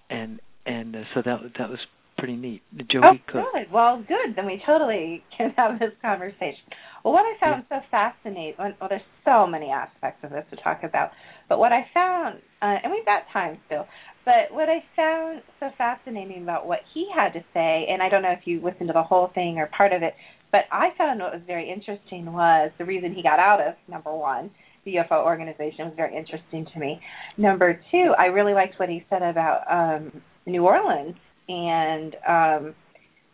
[0.09, 1.79] and and uh, so that that was
[2.17, 2.61] pretty neat.
[2.91, 3.43] Jody oh, Cook.
[3.53, 3.71] good.
[3.71, 4.35] Well, good.
[4.35, 6.63] Then we totally can have this conversation.
[7.03, 10.84] Well, what I found so fascinating, well, there's so many aspects of this to talk
[10.84, 11.11] about,
[11.49, 13.85] but what I found, uh, and we've got time still,
[14.23, 18.21] but what I found so fascinating about what he had to say, and I don't
[18.21, 20.13] know if you listened to the whole thing or part of it,
[20.53, 24.15] but I found what was very interesting was the reason he got out of, number
[24.15, 24.49] one,
[24.85, 27.01] the UFO organization was very interesting to me.
[27.38, 31.15] Number two, I really liked what he said about um, New Orleans
[31.49, 32.75] and um,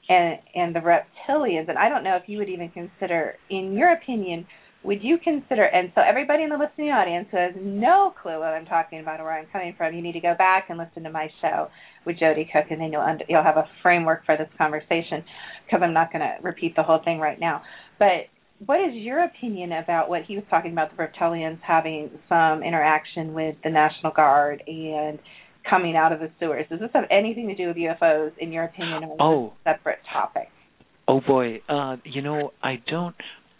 [0.10, 1.69] and and the reptilians.
[1.69, 4.45] And I don't know if you would even consider, in your opinion,
[4.84, 5.65] would you consider?
[5.65, 9.19] And so everybody in the listening audience who has no clue what I'm talking about
[9.19, 11.68] or where I'm coming from, you need to go back and listen to my show
[12.06, 15.23] with Jody Cook, and then you'll under, you'll have a framework for this conversation.
[15.65, 17.61] Because I'm not going to repeat the whole thing right now,
[17.99, 18.31] but
[18.65, 23.34] what is your opinion about what he was talking about the reptilians having some interaction
[23.34, 25.19] with the National Guard and
[25.68, 26.65] coming out of the sewers?
[26.69, 29.53] Does this have anything to do with UFOs, in your opinion, or Oh.
[29.65, 30.49] a separate topic?
[31.07, 33.15] Oh boy, uh, you know I don't.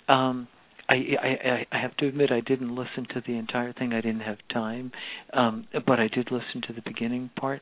[0.08, 0.48] Um,
[0.88, 3.92] I, I I I have to admit I didn't listen to the entire thing.
[3.94, 4.92] I didn't have time,
[5.34, 7.62] um, but I did listen to the beginning part,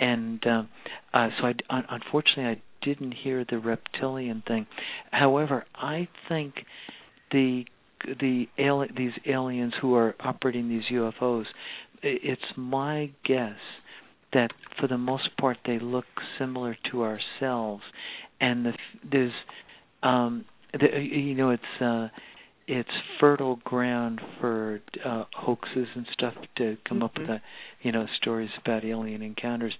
[0.00, 0.68] and um,
[1.12, 4.66] uh, so I un- unfortunately I didn't hear the reptilian thing.
[5.10, 6.54] However, I think
[7.30, 7.64] the
[8.20, 11.44] the ali- these aliens who are operating these UFOs,
[12.02, 13.56] it's my guess
[14.32, 14.50] that
[14.80, 16.04] for the most part they look
[16.38, 17.82] similar to ourselves,
[18.40, 18.72] and the,
[19.10, 19.32] there's
[20.02, 22.08] um, the, you know it's uh,
[22.68, 22.90] it's
[23.20, 27.40] fertile ground for uh, hoaxes and stuff to come up with, a,
[27.82, 29.72] you know, stories about alien encounters.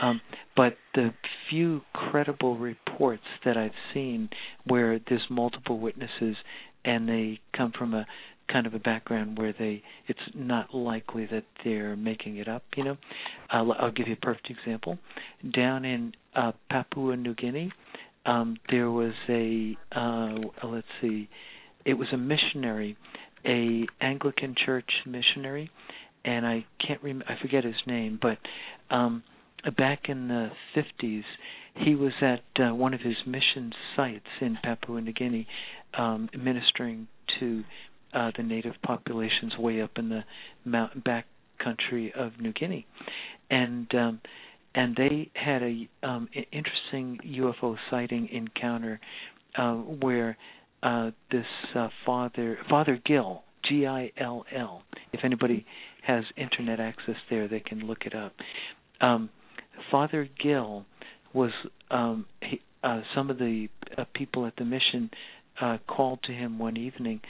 [0.00, 0.20] Um,
[0.56, 1.10] but the
[1.50, 4.30] few credible reports that I've seen
[4.64, 6.36] where there's multiple witnesses
[6.84, 8.06] and they come from a
[8.50, 12.84] kind of a background where they it's not likely that they're making it up you
[12.84, 12.96] know?
[13.50, 14.98] I'll, I'll give you a perfect example.
[15.54, 17.72] Down in uh papua new guinea
[18.26, 20.34] um there was a uh
[20.66, 21.28] let's see
[21.84, 22.96] it was a missionary
[23.46, 25.70] a anglican church missionary
[26.24, 28.38] and i can't rem- i forget his name but
[28.94, 29.22] um
[29.76, 31.22] back in the 50s
[31.84, 35.46] he was at uh, one of his mission sites in Papua New Guinea
[35.96, 37.06] um ministering
[37.38, 37.62] to
[38.14, 40.24] uh, the native populations way up in the
[40.64, 41.26] mountain back
[41.62, 42.86] country of New Guinea,
[43.50, 44.20] and um,
[44.74, 49.00] and they had a um, interesting UFO sighting encounter
[49.56, 50.36] uh, where
[50.82, 54.82] uh, this uh, father Father Gill G I L L.
[55.12, 55.66] If anybody
[56.06, 58.32] has internet access there, they can look it up.
[59.00, 59.30] Um,
[59.90, 60.84] Father Gill
[61.32, 61.50] was
[61.90, 65.10] um, he, uh, some of the uh, people at the mission
[65.60, 67.20] uh, called to him one evening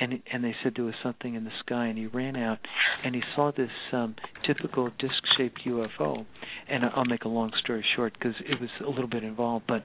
[0.00, 2.58] and and they said there was something in the sky and he ran out
[3.04, 4.14] and he saw this um
[4.46, 6.24] typical disc-shaped UFO
[6.68, 9.84] and I'll make a long story short because it was a little bit involved but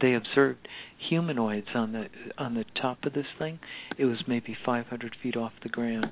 [0.00, 0.66] they observed
[1.08, 2.06] humanoids on the
[2.36, 3.58] on the top of this thing
[3.98, 6.06] it was maybe 500 feet off the ground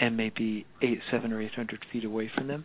[0.00, 2.64] and maybe eight seven or eight hundred feet away from them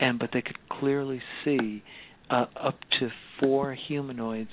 [0.00, 1.82] and but they could clearly see
[2.30, 3.08] uh, up to
[3.40, 4.50] four humanoids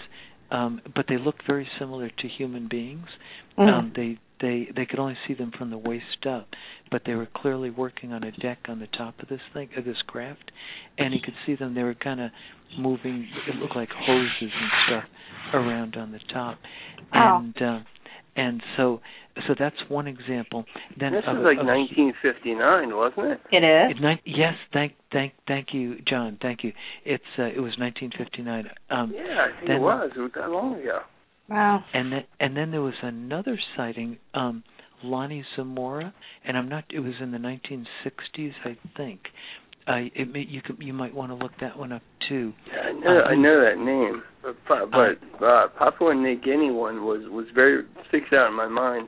[0.51, 3.07] um, but they looked very similar to human beings.
[3.57, 3.61] Mm-hmm.
[3.61, 6.47] Um, they they they could only see them from the waist up,
[6.89, 9.85] but they were clearly working on a deck on the top of this thing of
[9.85, 10.51] this craft,
[10.97, 11.73] and he could see them.
[11.75, 12.31] They were kind of
[12.77, 13.27] moving.
[13.47, 15.03] It looked like hoses and stuff
[15.53, 16.57] around on the top,
[17.13, 17.39] Wow.
[17.43, 17.79] and uh,
[18.35, 19.01] and so
[19.47, 20.65] so that's one example.
[20.99, 23.39] Then This of, was like of- 1959, wasn't it?
[23.51, 23.97] It is.
[24.01, 26.37] it, yes, thank thank thank you, John.
[26.41, 26.71] Thank you.
[27.05, 28.65] It's uh, it was 1959.
[28.89, 30.11] Um, Yeah, I think then- it was.
[30.15, 30.99] It was that long ago.
[31.51, 31.83] Wow.
[31.93, 34.63] and then and then there was another sighting, um,
[35.03, 36.13] Lonnie Zamora,
[36.45, 36.85] and I'm not.
[36.93, 39.19] It was in the 1960s, I think.
[39.87, 42.53] I it may, you could you might want to look that one up too.
[42.67, 46.71] Yeah, I know, Uh, I know that name, but Pa- but uh, Papua New Guinea
[46.71, 49.07] one was was very sticks out in my mind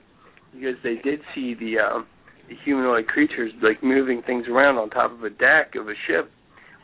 [0.53, 2.07] because they did see the um,
[2.49, 6.29] the humanoid creatures like moving things around on top of a deck of a ship,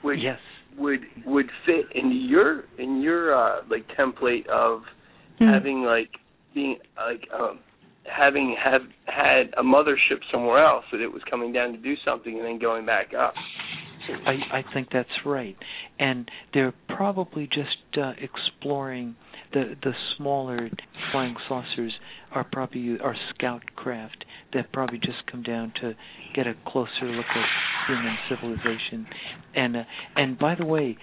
[0.04, 0.40] which Yes.
[0.78, 4.84] would would fit into your in your uh, like template of
[5.40, 5.48] Hmm.
[5.48, 6.10] having like
[6.54, 7.60] being like um
[8.06, 12.38] having have had a mothership somewhere else that it was coming down to do something
[12.38, 13.34] and then going back up.
[14.26, 15.56] I, I think that's right.
[16.00, 19.16] And they're probably just uh, exploring
[19.54, 20.70] the the smaller
[21.12, 21.94] flying saucers
[22.32, 25.94] are probably are scout craft that probably just come down to
[26.36, 27.46] get a closer look at
[27.88, 29.08] human civilization.
[29.56, 29.84] And uh,
[30.16, 30.98] and by the way,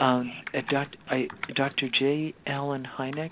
[0.00, 0.32] um,
[0.70, 1.88] doc, I, Dr.
[1.98, 2.34] J.
[2.46, 3.30] Allen Hynek,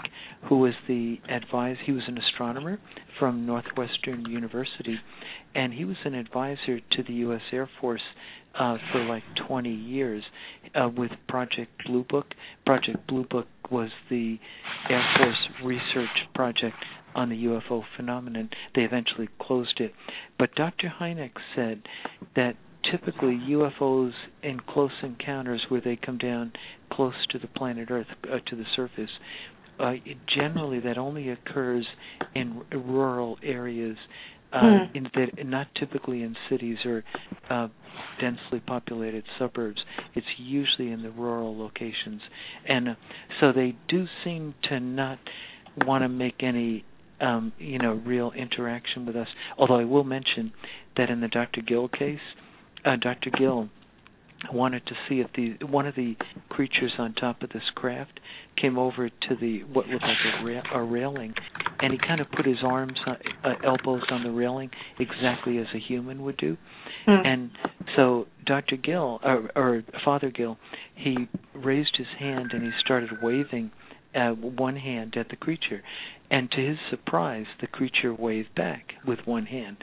[0.49, 2.79] who was the advisor, he was an astronomer
[3.19, 4.99] from Northwestern University,
[5.55, 7.41] and he was an advisor to the U.S.
[7.53, 8.03] Air Force
[8.59, 10.23] uh, for like 20 years
[10.75, 12.27] uh, with Project Blue Book.
[12.67, 14.39] Project Blue Book was the
[14.89, 16.77] Air Force research project
[17.15, 18.51] on the UFO phenomenon.
[18.75, 19.93] They eventually closed it.
[20.39, 20.93] But Dr.
[21.01, 21.83] Hynek said
[22.37, 22.57] that
[22.91, 24.13] typically UFOs
[24.43, 26.53] in close encounters where they come down
[26.93, 29.11] close to the planet Earth, uh, to the surface,
[29.79, 29.93] uh,
[30.35, 31.87] generally that only occurs
[32.35, 33.97] in rural areas
[34.53, 34.97] uh, mm.
[34.97, 37.05] in that not typically in cities or
[37.49, 37.69] uh,
[38.21, 39.81] densely populated suburbs.
[40.15, 42.21] It's usually in the rural locations,
[42.69, 42.95] and uh,
[43.41, 45.19] so they do seem to not
[45.87, 46.85] want to make any
[47.21, 49.29] um, you know real interaction with us.
[49.57, 50.53] Although I will mention
[50.97, 51.63] that in the Dr.
[51.63, 52.19] Gill case,
[52.85, 53.31] uh, Dr.
[53.31, 53.69] Gill
[54.53, 56.17] wanted to see if the one of the
[56.49, 58.21] creatures on top of this craft
[58.61, 61.35] came over to the what looked like a, ra- a railing,
[61.81, 65.67] and he kind of put his arms, uh, uh, elbows on the railing, exactly as
[65.75, 66.57] a human would do.
[67.07, 67.27] Mm.
[67.27, 67.51] And
[67.97, 68.77] so Dr.
[68.77, 70.59] Gill, or, or Father Gill,
[70.95, 73.71] he raised his hand and he started waving
[74.15, 75.83] uh, one hand at the creature,
[76.31, 79.79] and to his surprise, the creature waved back with one hand.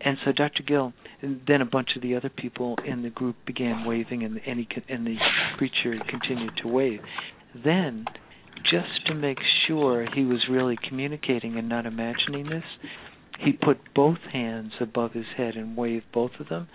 [0.00, 0.64] And so Dr.
[0.66, 0.92] Gill,
[1.22, 4.68] then a bunch of the other people in the group began waving, and, and, he,
[4.88, 5.16] and the
[5.56, 7.00] creature continued to wave.
[7.64, 8.06] Then,
[8.64, 12.64] just to make sure he was really communicating and not imagining this,
[13.38, 16.68] he put both hands above his head and waved both of them.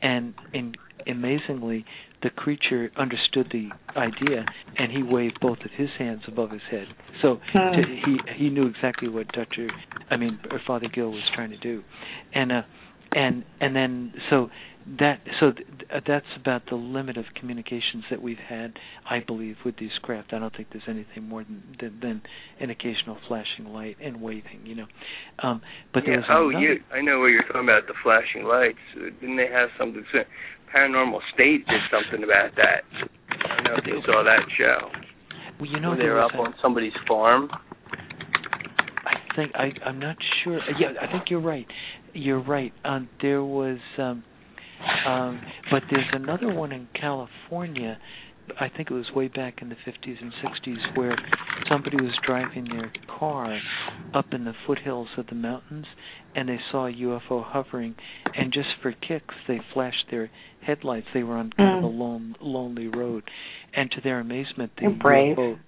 [0.00, 0.74] And in,
[1.06, 1.84] amazingly,
[2.22, 4.44] the creature understood the idea,
[4.76, 6.86] and he waved both of his hands above his head.
[7.20, 9.68] So to, he he knew exactly what Doctor,
[10.10, 11.82] I mean, Father Gill was trying to do,
[12.34, 12.62] and uh,
[13.12, 14.50] and and then so
[14.98, 18.74] that so th- that's about the limit of communications that we've had,
[19.08, 20.32] I believe, with these craft.
[20.32, 22.22] I don't think there's anything more than than, than
[22.60, 24.86] an occasional flashing light and waving, you know.
[25.42, 25.62] Um,
[25.92, 26.64] but yeah, there's oh, another...
[26.64, 28.78] you, I know what you're talking about the flashing lights.
[28.94, 30.04] Didn't they have something?
[30.74, 32.82] Paranormal State did something about that.
[33.30, 34.88] I don't know if you saw that show.
[35.60, 37.50] Well, you know, Where they were up a, on somebody's farm.
[39.04, 40.58] I think I I'm not sure.
[40.78, 41.66] Yeah, I think you're right.
[42.14, 42.72] You're right.
[42.84, 44.22] Um, there was, um,
[45.06, 45.40] um,
[45.70, 47.98] but there's another one in California.
[48.60, 51.16] I think it was way back in the 50s and 60s where
[51.70, 53.58] somebody was driving their car
[54.14, 55.86] up in the foothills of the mountains
[56.34, 57.94] and they saw a UFO hovering
[58.36, 61.06] and just for kicks they flashed their headlights.
[61.14, 61.78] They were on kind mm.
[61.78, 63.24] of a lone, lonely road,
[63.74, 65.58] and to their amazement, the UFO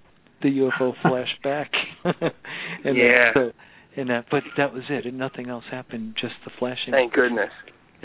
[0.44, 1.70] the UFO flashed back.
[2.04, 3.32] and yeah.
[3.34, 3.50] so,
[3.96, 6.14] and that, but that was it, and nothing else happened.
[6.20, 6.92] Just the flashing.
[6.92, 7.50] Thank goodness.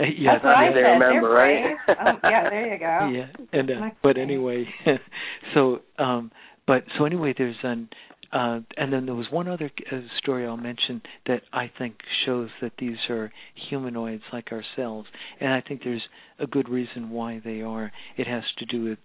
[0.18, 0.88] yeah, That's what I they said.
[0.98, 1.76] remember, right?
[1.88, 3.10] oh, yeah, there you go.
[3.12, 4.66] Yeah, and uh, but anyway,
[5.54, 6.30] so um,
[6.66, 7.88] but so anyway, there's an
[8.32, 12.48] uh, and then there was one other uh, story I'll mention that I think shows
[12.62, 13.32] that these are
[13.68, 15.08] humanoids like ourselves,
[15.40, 16.02] and I think there's
[16.38, 17.90] a good reason why they are.
[18.16, 18.98] It has to do with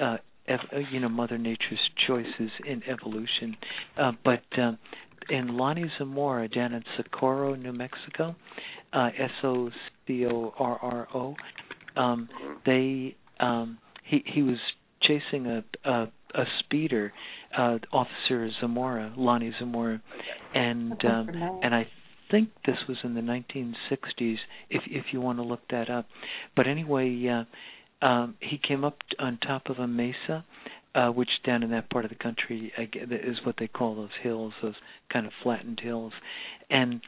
[0.00, 0.16] uh,
[0.48, 3.56] ev- uh, you know Mother Nature's choices in evolution.
[4.00, 4.72] Uh, but uh,
[5.28, 8.34] in Lonnie Zamora down in Socorro, New Mexico,
[8.92, 9.70] uh, S O
[10.10, 11.36] C O R R O,
[11.96, 12.28] um,
[12.66, 14.58] they um, he he was
[15.02, 17.12] chasing a, a a speeder,
[17.56, 20.02] uh, Officer Zamora, Lonnie Zamora,
[20.54, 21.28] and um,
[21.62, 21.86] and I
[22.30, 24.36] think this was in the 1960s.
[24.68, 26.06] If if you want to look that up,
[26.56, 27.26] but anyway,
[28.02, 30.44] uh, um, he came up on top of a mesa,
[30.94, 34.52] uh, which down in that part of the country is what they call those hills,
[34.62, 34.74] those
[35.12, 36.12] kind of flattened hills,
[36.68, 37.00] and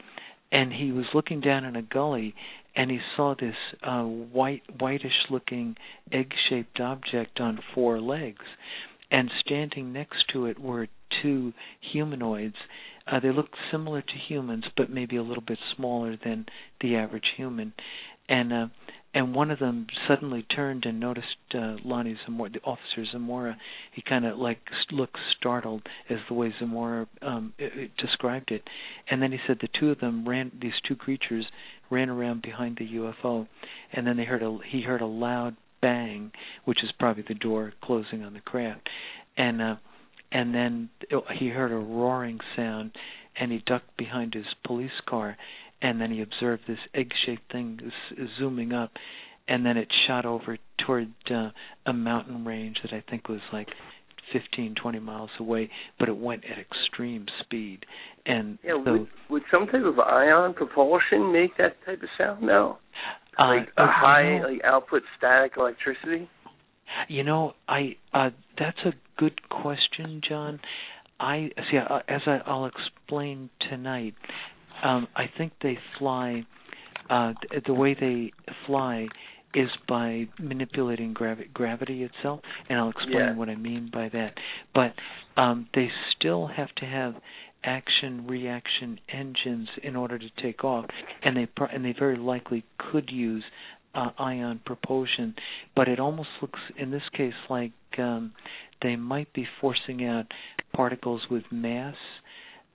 [0.51, 2.35] and he was looking down in a gully
[2.75, 5.75] and he saw this uh white whitish looking
[6.11, 8.45] egg shaped object on four legs
[9.13, 10.87] and standing next to it were
[11.21, 11.53] two
[11.93, 12.55] humanoids.
[13.05, 16.45] Uh, they looked similar to humans, but maybe a little bit smaller than
[16.81, 17.73] the average human.
[18.27, 18.67] And uh,
[19.15, 23.57] and one of them suddenly turned and noticed uh, Lonnie Zamora, the officer Zamora.
[23.93, 24.57] He kind of like
[24.91, 28.63] looked startled as the way Zamora um, it, it described it,
[29.11, 30.51] and then he said the two of them ran.
[30.59, 31.45] These two creatures
[31.89, 33.47] ran around behind the UFO,
[33.91, 36.31] and then they heard a he heard a loud bang,
[36.65, 38.89] which is probably the door closing on the craft,
[39.37, 39.75] and uh,
[40.31, 40.89] and then
[41.37, 42.91] he heard a roaring sound,
[43.39, 45.37] and he ducked behind his police car,
[45.81, 47.79] and then he observed this egg-shaped thing
[48.39, 48.91] zooming up,
[49.47, 51.49] and then it shot over toward uh,
[51.85, 53.67] a mountain range that I think was like
[54.31, 55.69] 15, 20 miles away,
[55.99, 57.85] but it went at extreme speed.
[58.25, 62.41] And yeah, so, would, would some type of ion propulsion make that type of sound?
[62.41, 62.77] No,
[63.37, 66.29] uh, like a high like output static electricity.
[67.07, 70.59] You know, I uh that's a good question, John.
[71.19, 74.15] I see uh, as I, I'll explain tonight.
[74.83, 76.45] Um I think they fly
[77.09, 77.33] uh
[77.65, 78.31] the way they
[78.67, 79.07] fly
[79.53, 83.35] is by manipulating gravi- gravity itself and I'll explain Yeah.
[83.35, 84.37] what I mean by that.
[84.73, 84.93] But
[85.37, 87.15] um they still have to have
[87.63, 90.85] action reaction engines in order to take off
[91.23, 93.43] and they pro- and they very likely could use
[93.95, 95.35] uh, ion propulsion,
[95.75, 98.33] but it almost looks in this case like um,
[98.81, 100.25] they might be forcing out
[100.73, 101.95] particles with mass,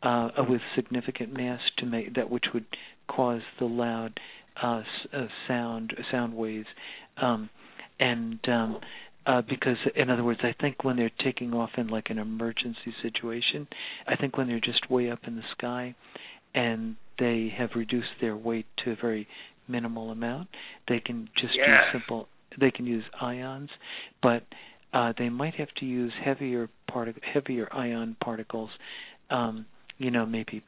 [0.03, 0.07] uh,
[0.39, 2.67] uh, with significant mass to make that which would
[3.09, 4.21] cause the loud
[4.63, 4.83] uh,
[5.13, 6.67] uh, sound sound waves,
[7.21, 7.49] um,
[8.01, 8.81] and um,
[9.27, 12.95] uh, because in other words, I think when they're taking off in like an emergency
[13.03, 13.69] situation,
[14.07, 15.95] I think when they're just way up in the sky,
[16.55, 19.27] and they have reduced their weight to a very
[19.69, 20.49] minimal amount.
[20.89, 21.69] They can just Yes.
[21.69, 22.29] use simple.
[22.59, 23.71] They can use ions,
[24.23, 24.45] but
[24.93, 28.71] uh, they might have to use heavier partic- heavier ion particles.
[29.31, 29.67] Um,
[29.99, 30.63] you know, maybe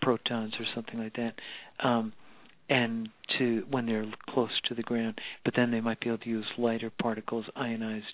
[0.00, 1.34] protons or something like that.
[1.80, 2.12] Um,
[2.68, 6.28] and to when they're close to the ground, but then they might be able to
[6.28, 8.06] use lighter particles, ionized,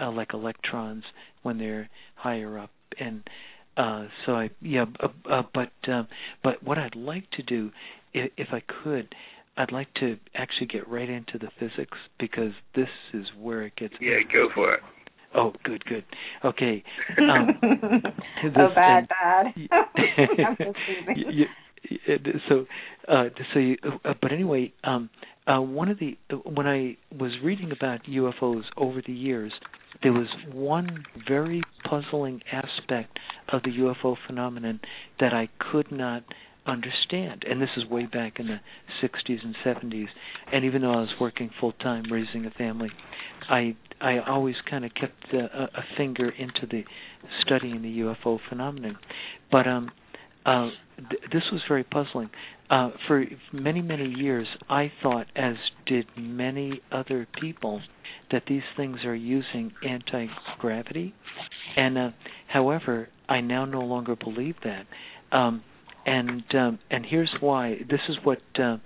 [0.00, 1.04] uh, like electrons,
[1.42, 2.70] when they're higher up.
[2.98, 3.22] And
[3.76, 6.08] uh, so I, yeah, uh, uh, but um,
[6.42, 7.70] but what I'd like to do,
[8.12, 9.14] if, if I could,
[9.56, 13.94] I'd like to actually get right into the physics because this is where it gets.
[14.00, 14.80] Yeah, go for it.
[15.34, 16.04] Oh, good, good.
[16.44, 16.84] Okay.
[17.18, 17.48] Um,
[18.42, 19.08] this oh, bad,
[19.54, 20.66] thing- bad.
[22.48, 22.66] So,
[23.08, 25.10] uh, so, you, uh, but anyway, um,
[25.46, 29.52] uh, one of the when I was reading about UFOs over the years,
[30.02, 33.18] there was one very puzzling aspect
[33.52, 34.80] of the UFO phenomenon
[35.20, 36.22] that I could not
[36.64, 38.60] understand, and this is way back in the
[39.02, 40.06] 60s and 70s.
[40.52, 42.90] And even though I was working full time raising a family,
[43.48, 46.84] I I always kind of kept a, a a finger into the
[47.44, 48.96] studying the UFO phenomenon.
[49.50, 49.90] But um,
[50.46, 50.70] uh,
[51.10, 52.30] th- this was very puzzling.
[52.72, 53.22] Uh, for
[53.52, 57.82] many many years, I thought, as did many other people,
[58.30, 60.28] that these things are using anti
[60.58, 61.12] gravity,
[61.76, 62.10] and uh,
[62.48, 64.86] however, I now no longer believe that.
[65.36, 65.62] Um,
[66.06, 67.76] and um, and here's why.
[67.90, 68.78] This is what uh,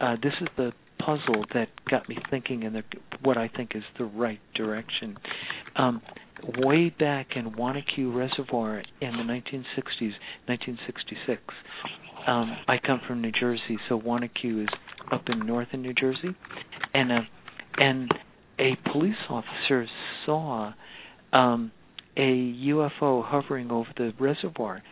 [0.00, 2.82] uh, this is the puzzle that got me thinking in the
[3.22, 5.16] what I think is the right direction.
[5.76, 6.02] Um,
[6.58, 10.12] way back in Wanaque Reservoir in the 1960s,
[10.46, 11.40] 1966.
[12.26, 14.68] Um, I come from New Jersey, so Wanaque is
[15.10, 16.36] up in northern New Jersey,
[16.94, 17.20] and uh,
[17.78, 18.10] and
[18.58, 19.86] a police officer
[20.26, 20.72] saw
[21.32, 21.72] um,
[22.16, 24.82] a UFO hovering over the reservoir,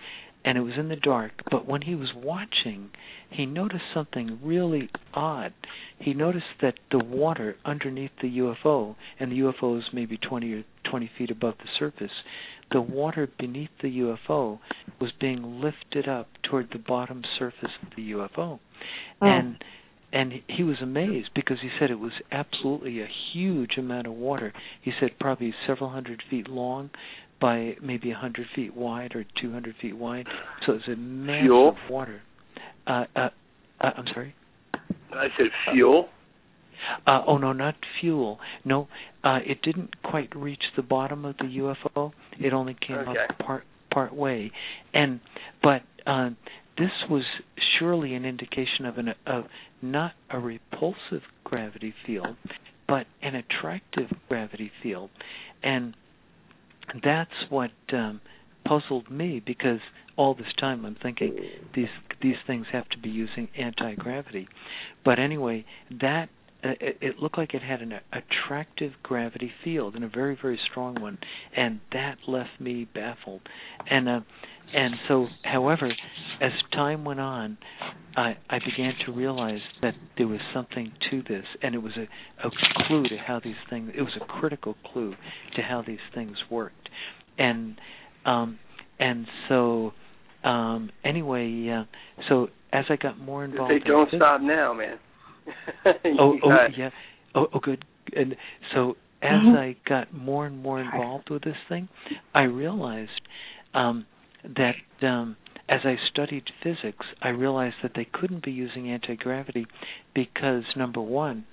[0.44, 1.32] and it was in the dark.
[1.50, 2.90] But when he was watching,
[3.30, 5.52] he noticed something really odd.
[5.98, 10.64] He noticed that the water underneath the UFO, and the UFO is maybe 20 or
[10.90, 12.10] 20 feet above the surface,
[12.70, 14.58] the water beneath the UFO
[15.00, 18.28] was being lifted up toward the bottom surface of the UFO.
[18.38, 19.26] Oh.
[19.26, 19.56] And
[20.10, 24.54] and he was amazed because he said it was absolutely a huge amount of water.
[24.80, 26.90] He said probably several hundred feet long
[27.40, 30.26] by maybe a hundred feet wide or two hundred feet wide.
[30.66, 31.76] So it was a massive Fuel?
[31.90, 32.22] water.
[32.86, 33.28] Uh, uh,
[33.80, 34.34] uh, I'm sorry.
[35.12, 36.08] I said fuel.
[37.06, 38.38] Uh, oh no, not fuel.
[38.64, 38.88] No,
[39.24, 42.12] uh, it didn't quite reach the bottom of the UFO.
[42.38, 43.10] It only came Okay.
[43.10, 44.52] up part part way,
[44.92, 45.20] and
[45.62, 46.30] but uh,
[46.78, 47.24] this was
[47.78, 49.44] surely an indication of an of
[49.82, 52.36] not a repulsive gravity field,
[52.86, 55.10] but an attractive gravity field,
[55.62, 55.94] and
[57.04, 58.20] that's what um,
[58.64, 59.80] puzzled me because
[60.16, 61.34] all this time I'm thinking
[61.74, 61.86] these
[62.22, 64.48] these things have to be using anti gravity,
[65.04, 65.64] but anyway
[66.00, 66.28] that
[66.62, 71.00] it, it looked like it had an attractive gravity field and a very very strong
[71.00, 71.18] one,
[71.56, 73.42] and that left me baffled,
[73.88, 74.20] and uh,
[74.74, 75.90] and so however
[76.40, 77.58] as time went on,
[78.16, 82.46] I I began to realize that there was something to this, and it was a,
[82.46, 82.50] a
[82.86, 83.90] clue to how these things.
[83.96, 85.14] It was a critical clue
[85.56, 86.88] to how these things worked,
[87.38, 87.76] and
[88.24, 88.58] um
[88.98, 89.92] and so
[90.44, 91.84] um anyway, uh,
[92.28, 94.98] so as I got more involved, They don't phys- stop now, man.
[96.18, 96.90] oh, oh yeah.
[97.34, 97.84] Oh, oh, good.
[98.16, 98.36] And
[98.74, 99.56] so as Mhm.
[99.58, 101.88] I got more and more involved with this thing,
[102.34, 103.20] I realized
[103.74, 104.06] um,
[104.44, 105.36] that um,
[105.68, 109.66] as I studied physics, I realized that they couldn't be using anti gravity
[110.14, 111.44] because number one,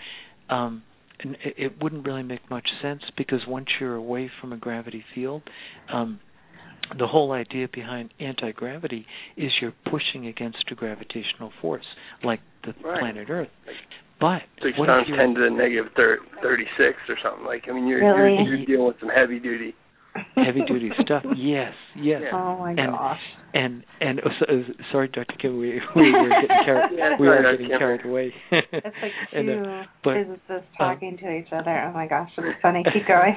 [0.49, 0.83] um,
[1.19, 5.41] it wouldn't really make much sense because once you're away from a gravity field,
[5.91, 6.19] um,
[6.97, 9.05] the whole idea behind anti-gravity
[9.37, 11.85] is you're pushing against a gravitational force,
[12.23, 12.99] like the right.
[12.99, 13.49] planet Earth.
[14.19, 17.45] But six what times if ten to the negative thir- thirty-six or something.
[17.45, 18.43] Like I mean, you're Really?
[18.43, 19.75] you're, you're dealing with some heavy duty.
[20.35, 21.23] heavy duty stuff?
[21.35, 22.21] Yes, yes.
[22.23, 22.29] Yeah.
[22.33, 23.19] Oh my And- gosh.
[23.53, 25.33] And and oh, so, uh, sorry, Dr.
[25.41, 27.79] Kim, we we were getting carried Yeah, we were getting Kim.
[27.79, 28.33] carried away.
[28.51, 31.83] It's like two And, uh, but physicists talking to each other.
[31.87, 32.83] Oh my gosh, it's funny.
[32.93, 33.35] Keep going.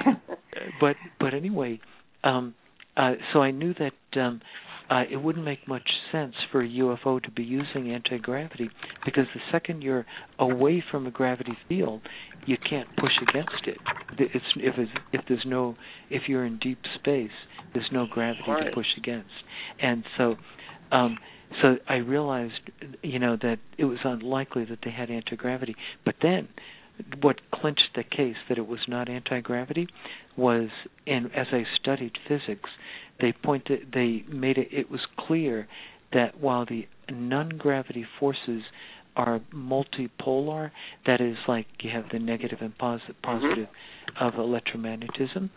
[0.81, 1.79] but but anyway,
[2.23, 2.53] um,
[2.97, 4.41] uh, so I knew that um,
[4.89, 8.69] uh, it wouldn't make much sense for a UFO to be using anti gravity
[9.05, 10.05] because the second you're
[10.39, 12.01] away from a gravity field,
[12.45, 13.77] you can't push against it.
[14.17, 15.75] It's if it's, if there's no
[16.09, 17.29] if you're in deep space,
[17.73, 18.69] there's no gravity Right.
[18.69, 19.29] to push against,
[19.81, 20.35] and so.
[20.91, 21.17] Um,
[21.63, 22.53] so I realized,
[23.01, 25.75] you know, that it was unlikely that they had anti gravity.
[26.05, 26.47] But then,
[27.21, 29.87] what clinched the case that it was not anti gravity
[30.37, 30.69] was,
[31.05, 32.69] and as I studied physics,
[33.19, 34.69] they pointed, they made it.
[34.71, 35.67] It was clear
[36.13, 38.63] that while the non-gravity forces
[39.15, 40.71] are multipolar,
[41.05, 43.21] that is, like you have the negative and posi- mm-hmm.
[43.21, 43.67] positive
[44.19, 45.49] of electromagnetism,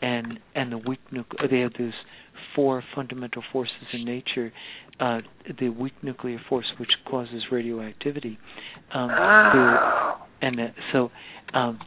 [0.00, 1.48] and and the weak nuclear.
[1.48, 1.92] They have these
[2.54, 4.52] four fundamental forces in nature.
[5.00, 5.20] Uh,
[5.60, 8.36] the weak nuclear force, which causes radioactivity,
[8.92, 9.76] um, the,
[10.42, 11.10] and uh, so
[11.54, 11.78] um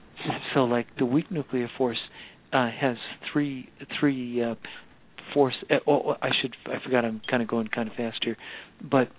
[0.54, 2.00] so like the weak nuclear force
[2.54, 2.98] uh has
[3.32, 3.70] three
[4.00, 4.56] three uh
[5.34, 8.38] force uh, oh, I should I forgot I'm kind of going kind of fast here
[8.90, 9.10] but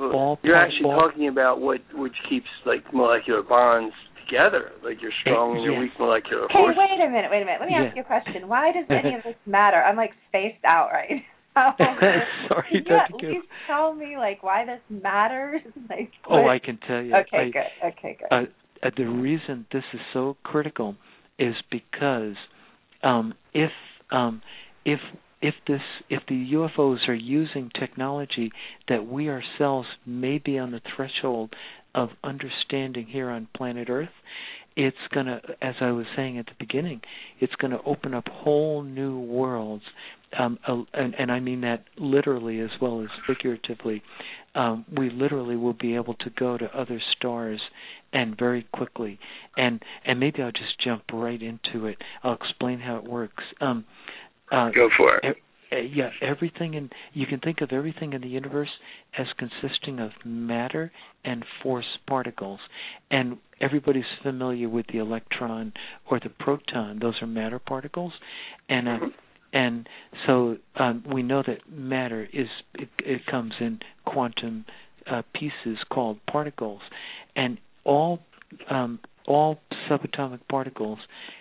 [0.00, 3.94] all you're actually all- talking about what which keeps like molecular bonds
[4.28, 5.80] together, like your strong and your yes.
[5.82, 6.76] weak molecular Okay, force.
[6.76, 7.60] wait a minute, wait a minute.
[7.60, 7.96] Let me ask Yeah.
[7.96, 8.48] you a question.
[8.48, 9.76] Why does any of this matter?
[9.82, 11.22] I'm like spaced out right
[11.56, 11.74] now.
[12.48, 13.14] sorry Can you Dr.
[13.14, 13.30] at Kim.
[13.30, 15.60] least tell me like why this matters?
[15.88, 17.88] Like oh what- I can tell you Okay, I, good.
[17.98, 18.28] Okay, good.
[18.34, 20.96] uh, uh, the reason this is so critical
[21.38, 22.36] is because
[23.02, 23.70] um, if
[24.10, 24.42] um,
[24.84, 25.00] if
[25.40, 25.80] if this
[26.10, 28.50] if the UFOs are using technology
[28.88, 31.54] that we ourselves may be on the threshold
[31.98, 34.08] of understanding here on planet Earth,
[34.76, 37.00] it's going to, as I was saying at the beginning,
[37.40, 39.82] it's going to open up whole new worlds,
[40.38, 40.58] um,
[40.94, 44.02] and, and I mean that literally as well as figuratively.
[44.54, 47.60] Um, we literally will be able to go to other stars
[48.12, 49.18] and very quickly
[49.56, 51.98] and and maybe I'll just jump right into it.
[52.22, 53.44] I'll explain how it works.
[53.60, 53.84] Um
[54.50, 55.36] uh Go for it.
[55.72, 58.70] Uh, yeah, everything in you can think of everything in the universe
[59.18, 60.90] as consisting of matter
[61.24, 62.60] and force particles.
[63.10, 65.72] And everybody's familiar with the electron
[66.10, 66.98] or the proton.
[67.00, 68.12] Those are matter particles.
[68.68, 68.98] And uh,
[69.52, 69.88] and
[70.26, 74.64] so um, we know that matter is it, it comes in quantum
[75.10, 76.82] uh, pieces called particles,
[77.34, 78.20] and all
[78.70, 79.58] um, all
[79.90, 80.98] subatomic particles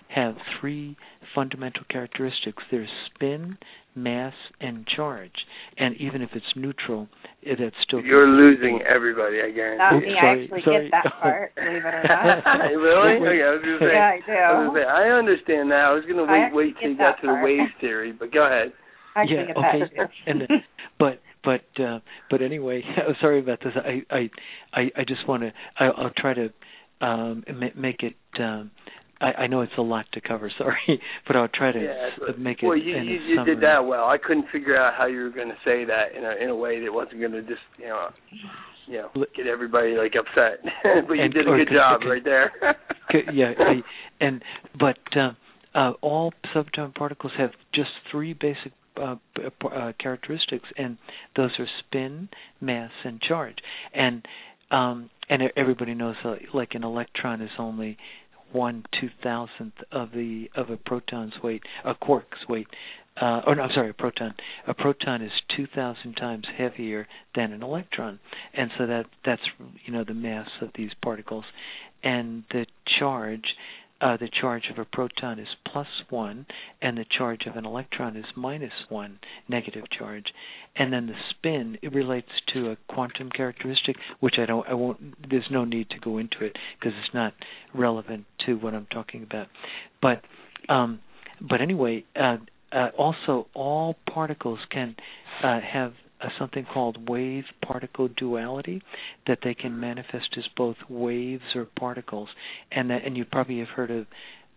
[0.09, 0.95] have three
[1.35, 2.63] fundamental characteristics.
[2.71, 3.57] There's spin,
[3.97, 5.33] mass, and charge.
[5.77, 7.09] And even if it's neutral,
[7.43, 9.81] that's still You're losing everybody, I guarantee.
[9.81, 10.13] Not Oops, me.
[10.13, 10.83] sorry, I actually sorry.
[10.85, 12.45] get that part, believe it or not.
[12.71, 13.17] really?
[13.17, 13.93] Okay, I was gonna say.
[13.93, 14.31] yeah, I do.
[14.31, 15.83] I, was gonna say, I understand that.
[15.89, 18.45] I was gonna wait wait till you got that to the wave theory, but go
[18.45, 18.71] ahead.
[19.15, 19.81] I actually yeah, get okay.
[19.97, 20.09] that.
[20.29, 20.39] and
[20.99, 21.99] but but uh,
[22.29, 22.83] but anyway,
[23.21, 23.73] sorry about this.
[23.75, 24.29] I I
[24.73, 25.51] I, I just want to.
[25.79, 26.53] I'll try to
[27.01, 28.15] um, ma- make it.
[28.39, 28.71] Um,
[29.19, 30.51] I, I know it's a lot to cover.
[30.57, 32.65] Sorry, but I'll try to Yeah, make it.
[32.67, 34.05] Well, you you, you did that well.
[34.07, 36.55] I couldn't figure out how you were going to say that in a in a
[36.55, 38.09] way that wasn't going to just you know
[38.87, 40.59] you know get everybody like upset.
[41.07, 42.51] but you And- did a good could- job could- right there.
[43.09, 43.75] Okay, yeah, I,
[44.19, 44.43] and
[44.77, 45.31] but uh,
[45.73, 49.15] uh, all subatomic particles have just three basic uh,
[49.65, 50.97] uh, characteristics, and
[51.37, 52.27] those are spin,
[52.59, 53.55] mass, and charge.
[53.93, 54.25] And
[54.71, 57.97] um, and everybody knows uh, like an electron is only
[58.51, 62.67] one two thousandth of the of a proton's weight, a quark's weight.
[63.19, 64.35] Uh, or no, I'm sorry, a proton.
[64.67, 68.19] A proton is two thousand times heavier than an electron,
[68.53, 69.41] and so that that's
[69.85, 71.45] you know the mass of these particles,
[72.03, 72.65] and the
[72.99, 73.45] charge.
[73.99, 76.45] Uh, the charge of a proton is plus one,
[76.81, 80.25] and the charge of an electron is minus one, negative charge.
[80.75, 85.29] And then the spin it relates to a quantum characteristic, which I don't, I won't.
[85.29, 87.33] There's no need to go into it because it's not
[87.73, 89.47] relevant to what I'm talking about.
[89.99, 90.21] But,
[90.71, 90.99] um,
[91.41, 92.37] but anyway, uh,
[92.71, 94.95] uh, also all particles can
[95.43, 95.93] uh, have
[96.39, 98.81] something called wave particle duality
[99.27, 102.29] that they can manifest as both waves or particles
[102.71, 104.05] and that and you probably have heard of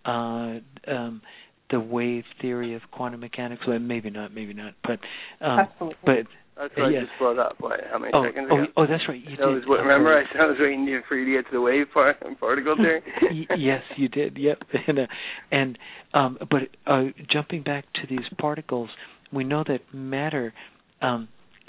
[0.05, 1.21] uh um
[1.71, 4.99] the wave theory of quantum mechanics well maybe not maybe not but
[5.45, 5.97] um Absolutely.
[6.05, 6.15] but
[6.57, 6.99] That's what yeah.
[6.99, 7.57] I just brought up.
[7.59, 8.67] What, how many oh, seconds oh, ago?
[8.77, 9.19] oh, that's right.
[9.19, 9.55] You that did.
[9.55, 10.13] was what, remember.
[10.13, 13.03] I, said I was waiting for you to get to the wave part, particle theory.
[13.57, 14.37] Yes, you did.
[14.37, 14.59] Yep.
[14.87, 15.07] And uh,
[15.51, 15.79] and
[16.13, 18.91] um, but uh, jumping back to these particles,
[19.33, 20.53] we know that matter
[21.01, 21.29] um,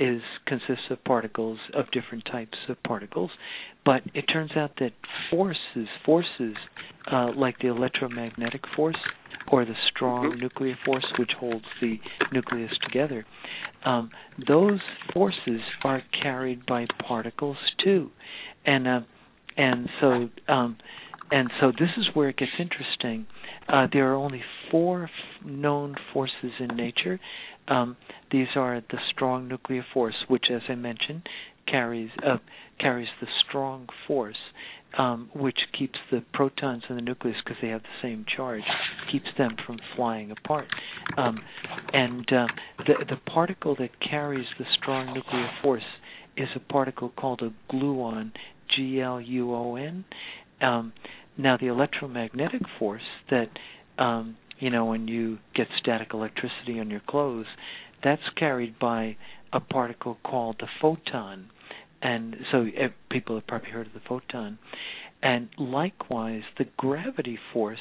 [0.09, 3.31] is consists of particles of different types of particles,
[3.85, 4.93] but it turns out that
[5.29, 6.55] forces forces
[7.11, 9.01] uh, like the electromagnetic force
[9.51, 10.39] or the strong Mhm.
[10.41, 11.99] nuclear force which holds the
[12.31, 13.25] nucleus together,
[13.83, 14.09] um,
[14.47, 14.81] those
[15.13, 18.11] forces are carried by particles too,
[18.65, 19.01] and uh,
[19.57, 20.77] and so um,
[21.31, 23.25] and so this is where it gets interesting.
[23.67, 27.19] Uh, there are only four f- known forces in nature.
[27.71, 27.95] Um,
[28.31, 31.21] these are the strong nuclear force, which, as I mentioned,
[31.67, 32.37] carries uh,
[32.79, 34.41] carries the strong force,
[34.97, 38.63] um, which keeps the protons in the nucleus because they have the same charge,
[39.09, 40.67] keeps them from flying apart.
[41.17, 41.39] Um,
[41.93, 42.47] and uh,
[42.85, 45.89] the the particle that carries the strong nuclear force
[46.35, 48.31] is a particle called a gluon,
[48.75, 50.03] G L U O N.
[50.61, 50.91] Um,
[51.37, 53.47] now, the electromagnetic force that
[53.97, 57.47] um, you know when you get static electricity on your clothes,
[58.03, 59.17] that's carried by
[59.51, 61.49] a particle called the photon.
[62.01, 64.57] And so eh, people have probably heard of the photon.
[65.21, 67.79] And likewise, the gravity force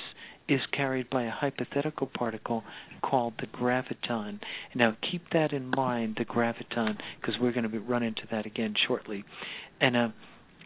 [0.49, 2.65] is carried by a hypothetical particle
[3.03, 4.41] called the graviton.
[4.75, 8.75] Now, keep that in mind, the graviton, because we're going to run into that again
[8.87, 9.25] shortly.
[9.81, 10.09] And uh,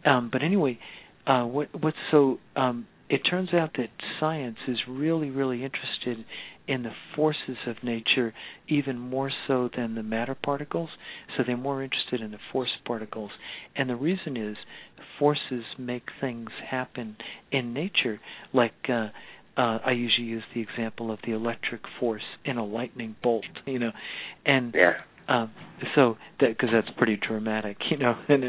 [0.09, 0.79] um, but anyway,
[1.27, 6.25] uh, what what's so um, it turns out that science is really really interested
[6.67, 8.33] in the forces of nature
[8.67, 10.89] even more so than the matter particles.
[11.37, 13.31] So they're more interested in the force particles,
[13.75, 14.57] and the reason is
[15.19, 17.17] forces make things happen
[17.51, 18.19] in nature,
[18.53, 18.73] like.
[18.89, 19.09] Uh,
[19.57, 23.79] uh, I usually use the example of the electric force in a lightning bolt, you
[23.79, 23.91] know,
[24.45, 24.95] and yeah.
[25.29, 25.49] um,
[25.95, 28.15] so that because that's pretty dramatic, you know.
[28.27, 28.43] And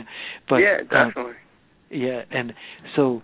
[0.48, 1.34] but yeah, uh, definitely.
[1.92, 2.54] yeah, and
[2.96, 3.22] so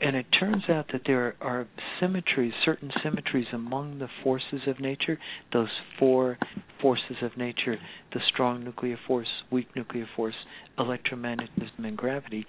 [0.00, 1.66] and it turns out that there are
[1.98, 5.18] symmetries, certain symmetries among the forces of nature,
[5.52, 6.38] those four
[6.80, 7.76] forces of nature,
[8.12, 10.34] the strong nuclear force, weak nuclear force,
[10.78, 12.46] electromagnetism, and gravity.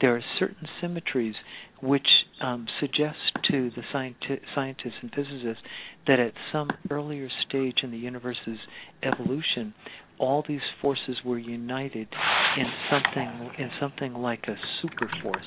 [0.00, 1.34] There are certain symmetries
[1.82, 2.06] which
[2.42, 3.18] um, suggest
[3.50, 5.62] to the scienti- scientists and physicists
[6.06, 8.58] that at some earlier stage in the universe's
[9.02, 9.74] evolution,
[10.18, 12.08] all these forces were united
[12.56, 15.42] in something in something like a super force.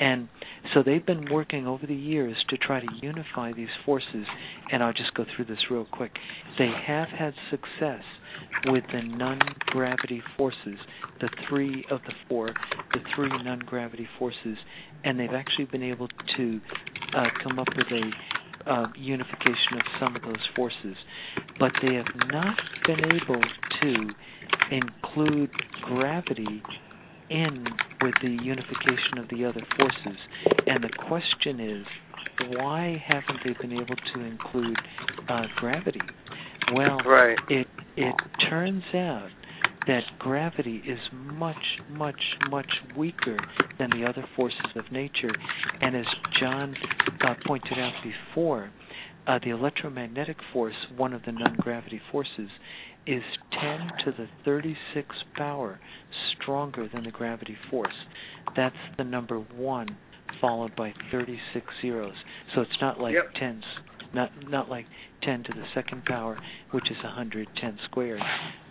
[0.00, 0.28] And
[0.74, 4.26] so they've been working over the years to try to unify these forces.
[4.70, 6.12] And I'll just go through this real quick.
[6.58, 8.02] They have had success
[8.66, 10.78] with the non-gravity forces,
[11.20, 12.52] the three of the four,
[12.92, 14.56] the three non-gravity forces,
[15.04, 16.60] and they've actually been able to
[17.16, 20.96] uh, come up with a uh, unification of some of those forces.
[21.58, 22.56] But they have not
[22.86, 23.42] been able
[23.82, 24.10] to
[24.70, 25.50] include
[25.82, 26.62] gravity
[27.32, 27.64] in
[28.02, 30.18] with the unification of the other forces.
[30.66, 31.86] And the question is,
[32.56, 34.76] why haven't they been able to include
[35.28, 36.00] uh, gravity?
[36.74, 37.36] Well, right.
[37.48, 38.14] it it
[38.48, 39.28] turns out
[39.86, 41.56] that gravity is much,
[41.90, 43.36] much, much weaker
[43.78, 45.32] than the other forces of nature.
[45.80, 46.06] And as
[46.40, 46.74] John
[47.20, 48.70] uh, pointed out before,
[49.26, 52.48] uh, the electromagnetic force, one of the non-gravity forces,
[53.06, 53.22] is
[53.60, 55.80] 10 to the 36 power
[56.42, 57.94] stronger than the gravity force.
[58.56, 59.96] That's the number one,
[60.40, 62.14] followed by 36 zeros.
[62.54, 63.34] So it's not like Yep.
[63.34, 63.64] tens,
[64.12, 64.86] not not like
[65.22, 66.38] 10 to the second power,
[66.72, 68.22] which is 110 squared.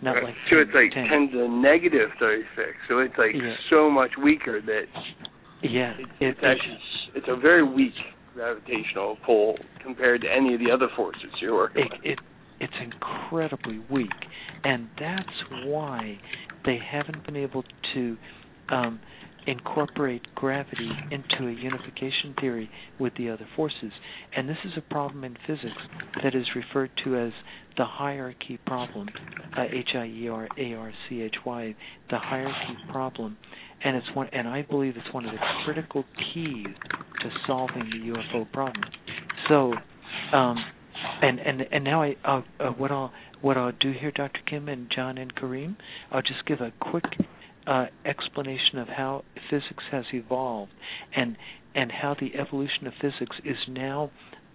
[0.02, 0.24] Not Right.
[0.24, 1.08] like so 10 it's like to 10.
[1.08, 2.76] 10 to the negative 36.
[2.88, 3.56] So it's like Yeah.
[3.70, 4.86] so much weaker that
[5.62, 6.80] Yeah, it, it, it's actually
[7.14, 7.94] it's a very weak
[8.34, 12.00] gravitational pull compared to any of the other forces you're working it, with.
[12.04, 12.18] it
[12.60, 14.10] it's incredibly weak,
[14.62, 16.20] and that's why
[16.64, 17.64] they haven't been able
[17.94, 18.16] to
[18.70, 19.00] um,
[19.46, 23.92] incorporate gravity into a unification theory with the other forces.
[24.36, 25.76] And this is a problem in physics
[26.22, 27.32] that is referred to as
[27.76, 29.08] the hierarchy problem,
[29.56, 30.14] uh, H-I-E-R-A-R-C-H-Y,
[32.10, 33.36] the hierarchy problem.
[33.84, 36.66] And it's one, and I believe it's one of the critical keys
[37.22, 38.84] to solving the UFO problem.
[39.48, 39.74] So,
[40.32, 40.56] um,
[41.20, 43.12] and and and now I uh, uh, what I'll
[43.42, 44.40] what I'll do here, Dr.
[44.48, 45.76] Kim and John and Kareem,
[46.10, 47.04] I'll just give a quick
[47.66, 50.72] uh, explanation of how physics has evolved
[51.14, 51.36] and
[51.74, 54.10] and how the evolution of physics is now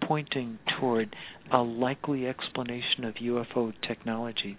[0.07, 1.15] pointing toward
[1.51, 4.55] a likely explanation of UFO technology.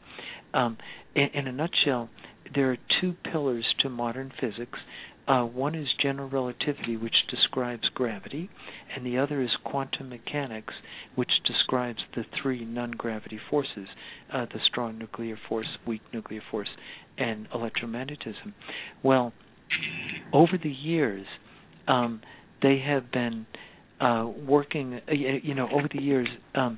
[0.52, 0.76] Um,
[1.14, 2.10] in, in a nutshell,
[2.54, 4.78] there are two pillars to modern physics.
[5.28, 8.48] Uh, one is general relativity, which describes gravity,
[8.94, 10.72] and the other is quantum mechanics,
[11.16, 13.88] which describes the three non-gravity forces:
[14.32, 16.70] uh, the strong nuclear force, weak nuclear force,
[17.18, 18.54] and electromagnetism.
[19.02, 19.34] Well,
[20.32, 21.26] over the years,
[21.86, 22.22] um,
[22.62, 23.46] they have been
[24.00, 25.00] uh, working.
[25.06, 26.76] Uh, you know, over the years, um,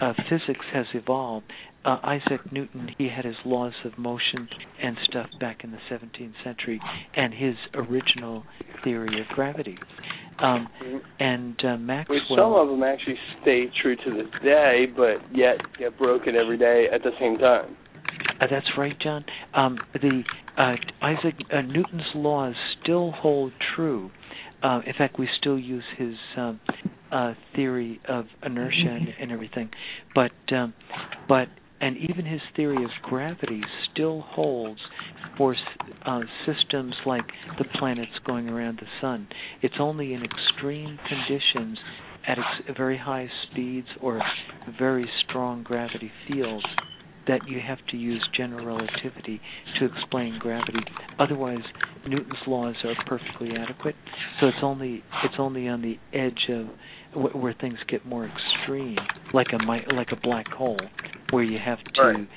[0.00, 1.46] uh, physics has evolved.
[1.82, 4.48] Uh, Isaac Newton, he had his laws of motion
[4.82, 6.80] and stuff back in the 17th century,
[7.16, 8.44] and his original
[8.84, 9.78] theory of gravity.
[10.38, 10.68] Um,
[11.18, 12.18] and uh, Maxwell.
[12.18, 16.58] Which some of them actually stay true to this day, but yet get broken every
[16.58, 17.76] day at the same time.
[18.40, 19.24] Uh, that's right, John.
[19.54, 20.22] Um, the
[20.56, 24.10] uh, Isaac uh, Newton's laws still hold true.
[24.62, 26.60] Uh, in fact, we still use his um,
[27.12, 29.70] uh, theory of inertia and, and everything,
[30.14, 30.32] but
[31.28, 31.48] but
[31.80, 33.62] and even his theory of gravity
[33.92, 34.80] still holds
[35.36, 35.56] for
[36.04, 37.24] uh, systems like
[37.58, 39.28] the planets going around the sun.
[39.62, 41.78] It's only in extreme conditions
[42.26, 44.20] at ex- very high speeds or
[44.78, 46.64] very strong gravity fields
[47.26, 49.40] that you have to use general relativity
[49.78, 50.80] to explain gravity.
[51.18, 51.62] Otherwise,
[52.06, 53.94] Newton's laws are perfectly adequate.
[54.40, 56.66] So it's only it's only on the edge of
[57.14, 58.98] where things get more extreme,
[59.32, 60.80] like a like a black hole,
[61.30, 62.28] where you have to right.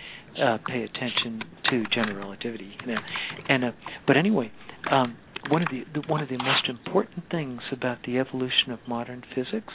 [0.41, 2.75] uh, pay attention to general relativity.
[2.81, 3.01] You know?
[3.49, 3.71] And uh,
[4.07, 4.51] but anyway,
[4.89, 5.17] um,
[5.49, 9.23] one of the, the one of the most important things about the evolution of modern
[9.35, 9.73] physics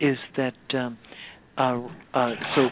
[0.00, 0.98] is that um,
[1.56, 1.80] uh,
[2.14, 2.68] uh, so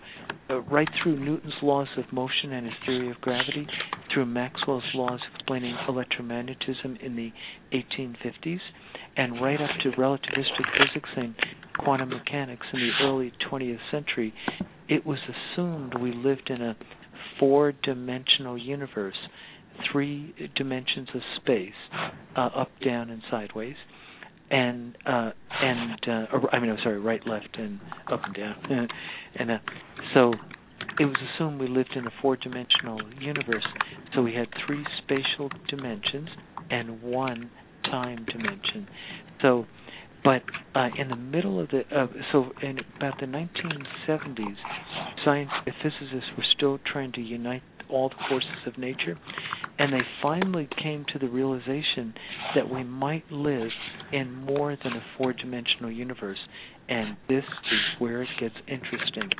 [0.50, 3.66] uh, right through Newton's laws of motion and his theory of gravity,
[4.12, 7.32] through Maxwell's laws explaining electromagnetism in the
[7.72, 8.60] 1850s,
[9.16, 11.34] and right up to relativistic physics and
[11.78, 14.34] quantum mechanics in the early 20th century,
[14.88, 16.76] it was assumed we lived in a
[17.40, 19.16] four-dimensional universe,
[19.90, 21.72] three dimensions of space,
[22.36, 23.76] uh, up, down, and sideways
[24.50, 25.30] and uh
[25.60, 27.80] and uh or, I mean I'm sorry right left and
[28.10, 28.88] up and down.
[29.36, 29.58] And uh,
[30.14, 30.32] so
[31.00, 33.66] it was assumed we lived in a four dimensional universe.
[34.14, 36.28] So we had three spatial dimensions
[36.70, 37.50] and one
[37.84, 38.86] time dimension.
[39.42, 39.66] So
[40.24, 40.42] but
[40.74, 44.56] uh, in the middle of the uh, so in about the 1970s
[45.24, 45.50] science
[45.82, 47.62] physicists were still trying to unite
[47.94, 49.18] all the forces of nature
[49.78, 52.14] and they finally came to the realization
[52.54, 53.70] that we might live
[54.12, 56.38] in more than a four dimensional universe.
[56.88, 59.30] And this is where it gets interesting.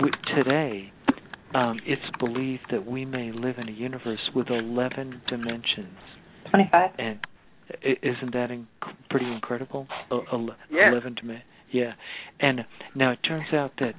[0.00, 0.92] We, today,
[1.54, 5.98] um, it's believed that we may live in a universe with 11 dimensions.
[6.50, 6.90] 25.
[6.98, 7.18] And
[7.82, 8.66] isn't that inc-
[9.10, 9.86] pretty incredible?
[10.10, 10.18] Uh,
[10.70, 10.90] yeah.
[10.90, 11.46] 11 dimensions.
[11.70, 11.92] Yeah.
[12.40, 12.60] And
[12.94, 13.94] now it turns out that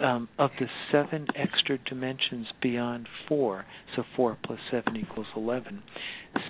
[0.00, 3.64] um, of the seven extra dimensions beyond four,
[3.96, 5.82] so four plus seven equals eleven,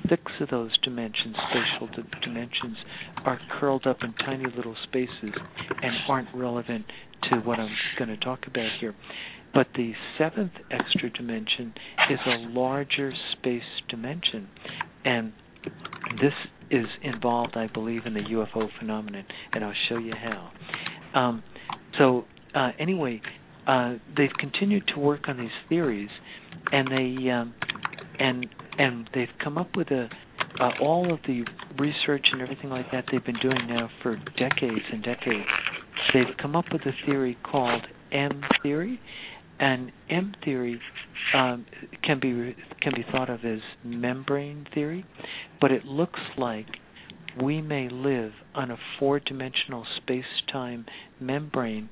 [0.08, 2.76] six of those dimensions, spatial dimensions,
[3.24, 5.34] are curled up in tiny little spaces
[5.82, 6.84] and aren't relevant
[7.30, 8.94] to what I'm going to talk about here.
[9.52, 11.74] But the seventh extra dimension
[12.10, 14.48] is a larger space dimension,
[15.04, 15.32] and
[16.20, 16.32] this
[16.70, 20.52] is involved, I believe, in the UFO phenomenon, and I'll show you how.
[21.18, 21.42] Um,
[21.98, 22.24] so
[22.54, 23.20] uh, anyway,
[23.66, 26.10] uh, they've continued to work on these theories,
[26.72, 27.54] and they um,
[28.18, 28.46] and
[28.78, 30.08] and they've come up with a
[30.58, 31.44] uh, all of the
[31.78, 35.46] research and everything like that they've been doing now for decades and decades.
[36.12, 37.82] They've come up with a theory called
[38.12, 39.00] M theory,
[39.58, 40.80] and M theory
[41.34, 41.66] um,
[42.02, 45.04] can be can be thought of as membrane theory,
[45.60, 46.66] but it looks like
[47.40, 50.84] we may live on a four-dimensional space-time
[51.20, 51.88] membrane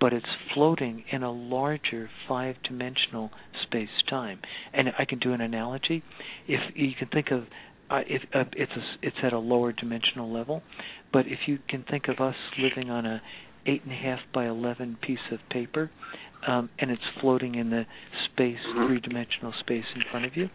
[0.00, 3.30] but it's floating in a larger five dimensional
[3.64, 4.40] space time.
[4.72, 6.02] And I can do an analogy.
[6.46, 7.44] If you can think of
[7.90, 10.62] uh, if uh, it's a, it's at a lower dimensional level,
[11.12, 13.22] but if you can think of us living on a
[13.66, 15.90] eight and a half by eleven piece of paper,
[16.46, 17.84] um, and it's floating in the
[18.26, 18.86] space mm-hmm.
[18.86, 20.48] three dimensional space in front of you,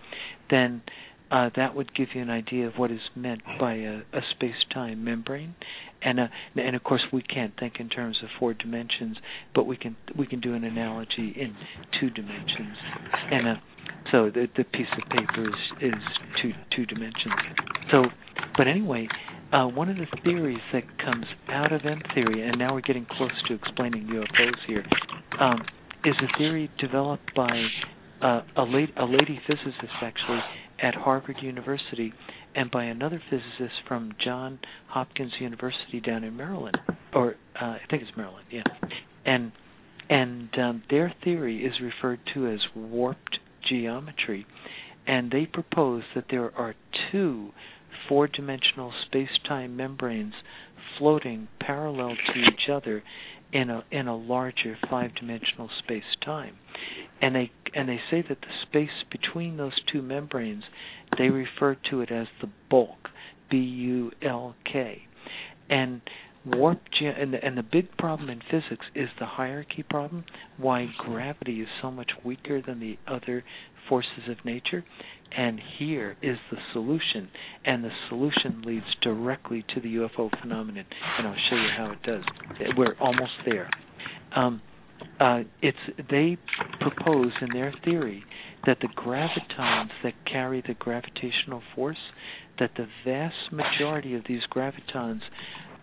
[0.52, 0.84] then
[1.32, 5.04] uh, that would give you an idea of what is meant by a, a space-time
[5.04, 5.56] membrane,
[6.04, 9.18] and uh, and of course we can't think in terms of four dimensions,
[9.54, 11.56] but we can we can do an analogy in
[12.00, 12.78] two dimensions,
[13.32, 13.56] and uh,
[14.12, 16.02] so the the piece of paper is is
[16.42, 17.34] two two dimensions.
[17.92, 18.06] So,
[18.58, 19.08] but anyway,
[19.52, 23.06] uh, one of the theories that comes out of M theory, and now we're getting
[23.06, 24.86] close to explaining UFOs here,
[25.40, 25.62] um,
[26.06, 27.66] is a theory developed by
[28.22, 30.40] uh, a, late, a lady physicist actually
[30.82, 32.14] at Harvard University
[32.56, 36.78] and by another physicist from John Hopkins University down in Maryland,
[37.14, 38.64] or uh, I think it's Maryland, yeah.
[39.26, 39.52] And
[40.10, 43.40] and um, their theory is referred to as warped
[43.70, 44.46] geometry,
[45.08, 46.76] and they propose that there are
[47.12, 47.50] two
[48.10, 50.34] four-dimensional space-time membranes
[50.98, 53.02] floating parallel to each other
[53.52, 56.56] in a in a larger five-dimensional space-time.
[57.22, 60.64] And they and they say that the space between those two membranes,
[61.18, 63.10] they refer to it as the bulk,
[63.50, 65.04] B U L K.
[65.70, 66.02] And
[66.46, 70.26] warp ge- and the, and the big problem in physics is the hierarchy problem
[70.58, 73.44] why gravity is so much weaker than the other
[73.88, 74.84] forces of nature.
[75.36, 77.30] And here is the solution
[77.66, 80.86] and the solution leads directly to the UFO phenomenon
[81.18, 82.24] and I'll show you how it does.
[82.78, 83.70] We're almost there.
[84.36, 84.62] Um,
[85.20, 85.78] uh, it's
[86.10, 86.38] they
[86.80, 88.24] propose in their theory
[88.66, 91.98] that the gravitons that carry the gravitational force
[92.60, 95.22] that the vast majority of these gravitons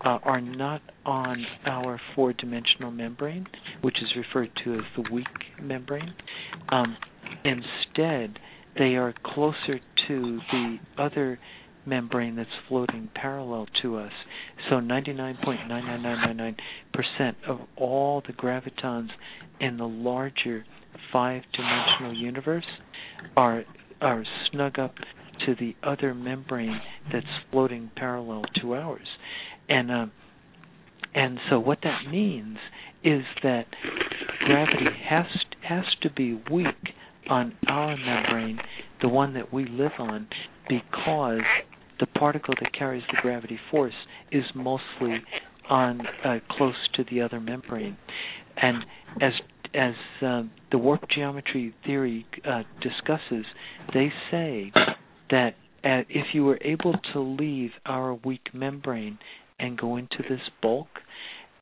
[0.04, 3.46] uh, are not on our four dimensional membrane,
[3.82, 5.26] which is referred to as the weak
[5.60, 6.14] membrane.
[6.70, 6.96] Um,
[7.44, 8.38] instead,
[8.78, 11.38] they are closer to the other
[11.84, 14.12] membrane that's floating parallel to us.
[14.70, 16.54] So 99.99999%
[17.48, 19.08] of all the gravitons
[19.60, 20.64] in the larger
[21.12, 22.64] five-dimensional universe
[23.36, 23.64] are
[24.00, 24.94] are snug up
[25.44, 26.80] to the other membrane
[27.12, 29.08] that's floating parallel to ours.
[29.68, 30.12] And um,
[31.14, 32.56] and so what that means
[33.02, 33.66] is that
[34.46, 35.26] gravity has
[35.68, 36.94] has to be weak
[37.28, 38.60] on our membrane,
[39.02, 40.28] the one that we live on,
[40.68, 41.42] because
[42.00, 43.94] the particle that carries the gravity force
[44.32, 45.22] is mostly
[45.68, 47.96] on uh, close to the other membrane,
[48.56, 48.84] and
[49.20, 49.32] as
[49.72, 53.44] as uh, the warp geometry theory uh, discusses,
[53.94, 54.72] they say
[55.30, 55.54] that
[55.84, 59.18] uh, if you were able to leave our weak membrane
[59.60, 60.88] and go into this bulk,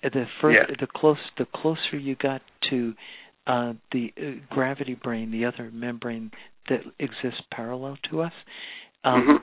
[0.03, 0.77] the further yeah.
[0.81, 2.41] the close the closer you got
[2.71, 2.95] to
[3.47, 6.31] uh, the uh, gravity brane, the other membrane
[6.69, 8.33] that exists parallel to us,
[9.05, 9.37] um, mm-hmm.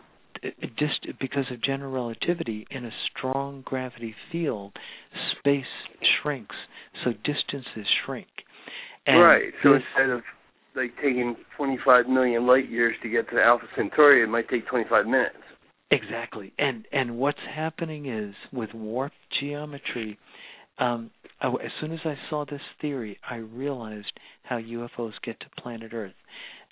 [0.77, 4.73] Just because of general relativity, in a strong gravity field,
[5.37, 5.63] space
[6.21, 6.55] shrinks,
[7.03, 8.27] so distances shrink.
[9.07, 9.53] And right.
[9.63, 10.21] So this, instead of
[10.75, 15.05] like taking 25 million light years to get to Alpha Centauri, it might take 25
[15.05, 15.35] minutes.
[15.91, 20.17] Exactly, and and what's happening is with warp geometry.
[20.79, 24.11] Um, I, as soon as I saw this theory, I realized
[24.43, 26.15] how UFOs get to planet Earth.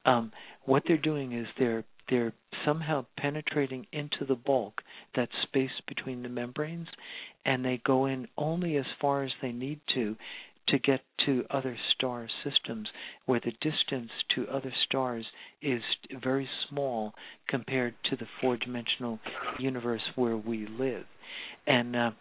[0.06, 0.32] Um,
[0.66, 2.34] what they're doing is they're they're
[2.66, 4.82] somehow penetrating into the bulk,
[5.16, 6.88] that space between the membranes,
[7.46, 10.16] and they go in only as far as they need to
[10.70, 12.88] to get to other star systems
[13.26, 15.26] where the distance to other stars
[15.62, 15.82] is
[16.24, 17.14] very small
[17.50, 19.20] compared to the four dimensional
[19.60, 21.04] universe where we live
[21.68, 22.12] and uh,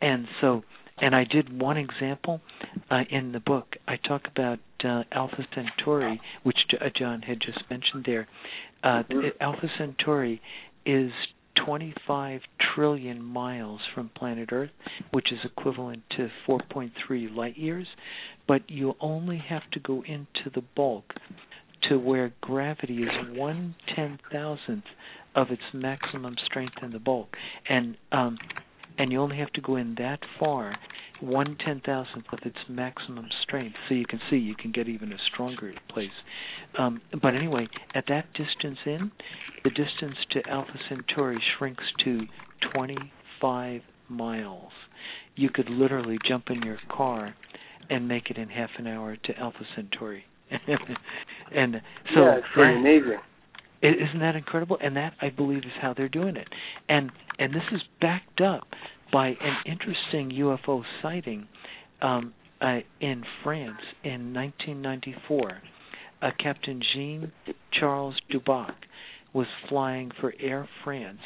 [0.00, 0.62] and so
[0.98, 2.40] and I did one example
[2.90, 3.76] uh, in the book.
[3.88, 8.28] I talk about uh, Alpha Centauri, which uh, John had just mentioned there.
[8.82, 9.28] Uh, mm-hmm.
[9.40, 10.40] Alpha Centauri
[10.86, 11.10] is
[11.64, 12.40] 25
[12.74, 14.70] trillion miles from planet Earth,
[15.12, 17.86] which is equivalent to 4.3 light years,
[18.48, 21.04] but you only have to go into the bulk
[21.88, 24.84] to where gravity is one ten thousandth
[25.34, 27.28] of its maximum strength in the bulk,
[27.68, 28.36] and um,
[29.00, 30.76] and you only have to go in that far,
[31.22, 33.74] one ten thousandth of its maximum strength.
[33.88, 36.10] So you can see you can get even a stronger place.
[36.78, 39.10] Um, but anyway, at that distance in,
[39.64, 42.26] the distance to Alpha Centauri shrinks to
[42.74, 44.72] 25 miles.
[45.34, 47.34] You could literally jump in your car
[47.88, 50.24] and make it in half an hour to Alpha Centauri.
[50.50, 51.76] and
[52.14, 53.18] so yeah, it's pretty that, amazing.
[53.82, 54.78] Isn't that incredible?
[54.82, 56.48] And that I believe is how they're doing it.
[56.88, 58.68] And and this is backed up
[59.12, 61.48] by an interesting UFO sighting
[62.02, 65.62] um, uh, in France in 1994.
[66.22, 67.32] Uh, Captain Jean
[67.72, 68.74] Charles Duboc
[69.32, 71.20] was flying for Air France,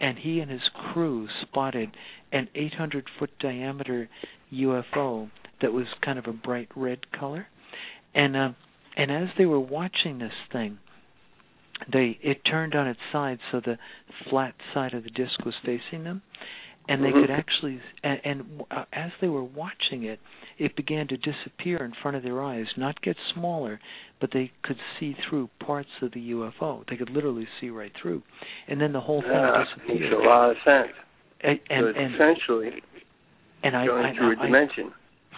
[0.00, 0.62] and he and his
[0.92, 1.90] crew spotted
[2.32, 4.08] an 800 foot diameter
[4.52, 5.30] UFO
[5.60, 7.46] that was kind of a bright red color.
[8.14, 8.50] And uh,
[8.96, 10.78] and as they were watching this thing,
[11.90, 13.78] they it turned on its side so the
[14.28, 16.22] flat side of the disc was facing them.
[16.88, 17.20] And they mm-hmm.
[17.20, 20.18] could actually and, and uh, as they were watching it
[20.58, 23.80] it began to disappear in front of their eyes not get smaller
[24.20, 28.22] but they could see through parts of the UFO they could literally see right through.
[28.68, 30.00] And then the whole thing yeah, disappeared.
[30.00, 30.92] makes a lot of sense.
[31.40, 32.82] And and, so and essentially
[33.62, 34.92] and I, going I, through I, a dimension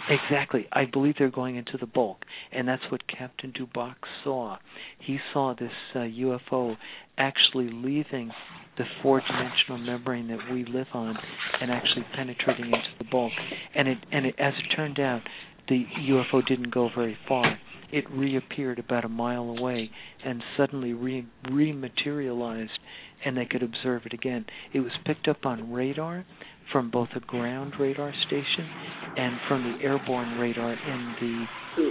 [0.09, 0.67] Exactly.
[0.73, 4.59] I believe they're going into the bulk, and that's what Captain Duboc saw.
[4.99, 6.77] He saw this uh, UFO
[7.17, 8.31] actually leaving
[8.77, 11.17] the four-dimensional membrane that we live on
[11.61, 13.33] and actually penetrating into the bulk.
[13.75, 15.23] And it and it, as it turned out,
[15.69, 17.59] the UFO didn't go very far.
[17.93, 19.91] it reappeared about a mile away
[20.25, 22.79] and suddenly re- rematerialized
[23.25, 24.45] and they could observe it again.
[24.73, 26.25] It was picked up on radar
[26.73, 28.69] from both a ground radar station
[29.17, 31.45] and from the airborne radar in the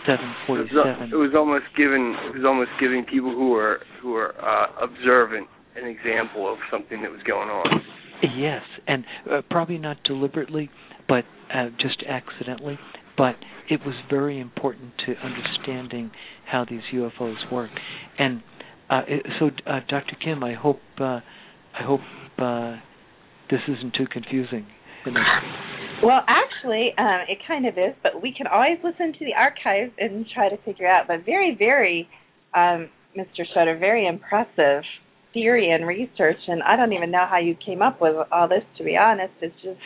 [0.05, 1.11] 747.
[1.11, 5.47] It was almost giving it was almost giving people who were who were uh, observant
[5.75, 7.81] an example of something that was going on.
[8.37, 10.69] Yes, and uh, probably not deliberately,
[11.07, 12.79] but uh, just accidentally.
[13.17, 13.35] But
[13.69, 16.11] it was very important to understanding
[16.49, 17.69] how these UFOs work.
[18.17, 18.41] And
[18.89, 19.01] uh,
[19.39, 20.15] so, uh, Dr.
[20.23, 21.19] Kim, I hope uh,
[21.73, 22.01] I hope
[22.37, 22.77] uh,
[23.49, 24.65] this isn't too confusing.
[26.03, 29.91] Well, actually, um, it kind of is, but we can always listen to the archives
[29.97, 31.07] and try to figure out.
[31.07, 32.09] But very, very,
[32.53, 33.45] um, Mr.
[33.53, 34.83] Schroeder, very impressive
[35.33, 38.63] theory and research, and I don't even know how you came up with all this.
[38.77, 39.79] To be honest, it's just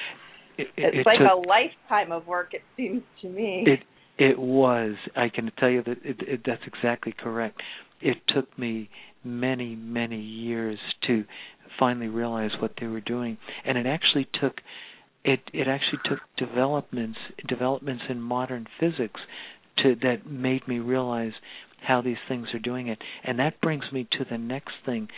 [0.58, 2.54] it, it's it like took, a lifetime of work.
[2.54, 3.66] It seems to me.
[3.66, 3.80] It
[4.18, 4.96] it was.
[5.16, 7.62] I can tell you that it, it, that's exactly correct.
[8.02, 8.90] It took me
[9.24, 11.24] many many years to
[11.80, 14.56] finally realize what they were doing, and it actually took
[15.24, 19.20] it it actually took developments developments in modern physics
[19.80, 21.34] to that made me realize
[21.86, 23.00] how these things are doing it.
[23.24, 25.10] And that brings me to the next thing.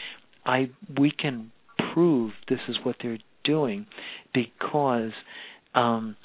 [0.46, 1.52] I we can
[1.94, 3.86] prove this is what they're doing
[4.34, 5.12] because
[5.74, 6.16] um,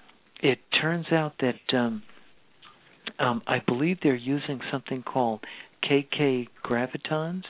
[0.42, 2.02] it turns out that um,
[3.18, 5.40] um, I believe they're using something called
[5.88, 7.42] KK gravitons,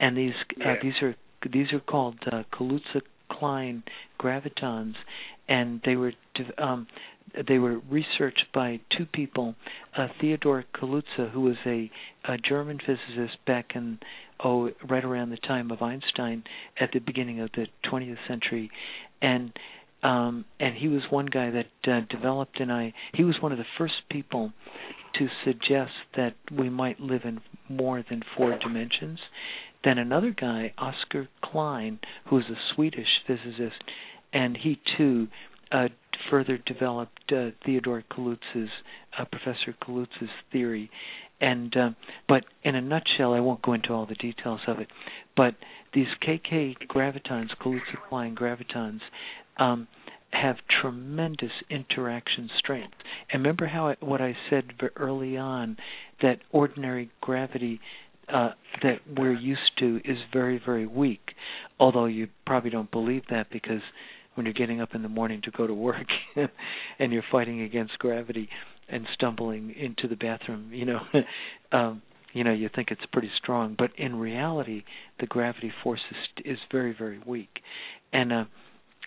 [0.00, 0.72] and these yeah.
[0.72, 1.14] uh, these are
[1.50, 3.82] these are called uh, Kaluza Klein
[4.20, 4.94] gravitons,
[5.48, 6.12] and they were
[6.58, 6.86] um,
[7.46, 9.54] they were researched by two people,
[9.96, 11.90] uh, Theodor Kaluza, who was a,
[12.24, 13.98] a German physicist back in
[14.42, 16.44] oh right around the time of Einstein
[16.80, 18.70] at the beginning of the 20th century,
[19.20, 19.52] and
[20.02, 23.58] um, and he was one guy that uh, developed and I he was one of
[23.58, 24.52] the first people
[25.18, 29.18] to suggest that we might live in more than four dimensions.
[29.84, 33.82] Then another guy, Oscar Klein, who was a Swedish physicist,
[34.32, 35.28] and he too
[35.72, 35.88] uh,
[36.30, 38.70] further developed uh, Theodor Kaluza's,
[39.18, 40.90] uh, Professor Kaluza's theory.
[41.40, 41.90] And uh,
[42.28, 44.88] but in a nutshell, I won't go into all the details of it.
[45.36, 45.54] But
[45.94, 49.00] these KK gravitons, Kaluza-Klein gravitons,
[49.56, 49.86] um,
[50.30, 52.94] have tremendous interaction strength.
[53.32, 54.64] And remember how I, what I said
[54.96, 55.76] early on
[56.20, 57.80] that ordinary gravity
[58.32, 58.50] uh,
[58.82, 61.32] that we're used to is very very weak.
[61.80, 63.82] Although you probably don't believe that because
[64.34, 66.06] when you're getting up in the morning to go to work
[66.98, 68.48] and you're fighting against gravity
[68.88, 71.00] and stumbling into the bathroom, you know,
[71.72, 72.02] um,
[72.32, 74.84] you know, you think it's pretty strong, but in reality,
[75.18, 77.48] the gravity force is, is very, very weak.
[78.12, 78.44] And uh,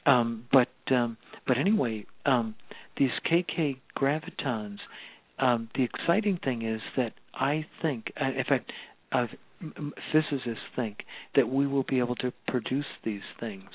[0.06, 1.18] um, but um,
[1.48, 2.56] but anyway, um,
[2.98, 4.78] these KK gravitons.
[5.40, 8.72] Um, the exciting thing is that I think, uh, in fact,
[9.12, 9.28] uh,
[10.12, 11.00] physicists think
[11.36, 13.70] that we will be able to produce these things.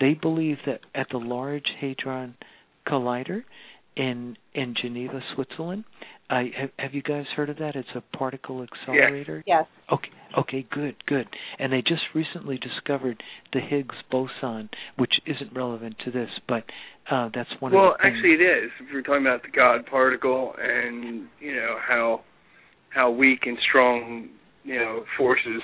[0.00, 2.36] They believe that at the Large Hadron
[2.86, 3.44] Collider
[3.96, 5.84] in in Geneva, Switzerland.
[6.30, 7.76] I have, have you guys heard of that?
[7.76, 9.44] It's a particle accelerator.
[9.46, 9.66] Yes.
[9.92, 10.08] Okay.
[10.38, 10.66] Okay.
[10.70, 10.96] Good.
[11.06, 11.26] Good.
[11.58, 16.64] And they just recently discovered the Higgs boson, which isn't relevant to this, but
[17.10, 18.04] uh, that's one well, of the.
[18.04, 18.70] Well, actually, it is.
[18.80, 22.22] If we're talking about the God particle and you know how
[22.88, 24.28] how weak and strong
[24.64, 25.62] you know forces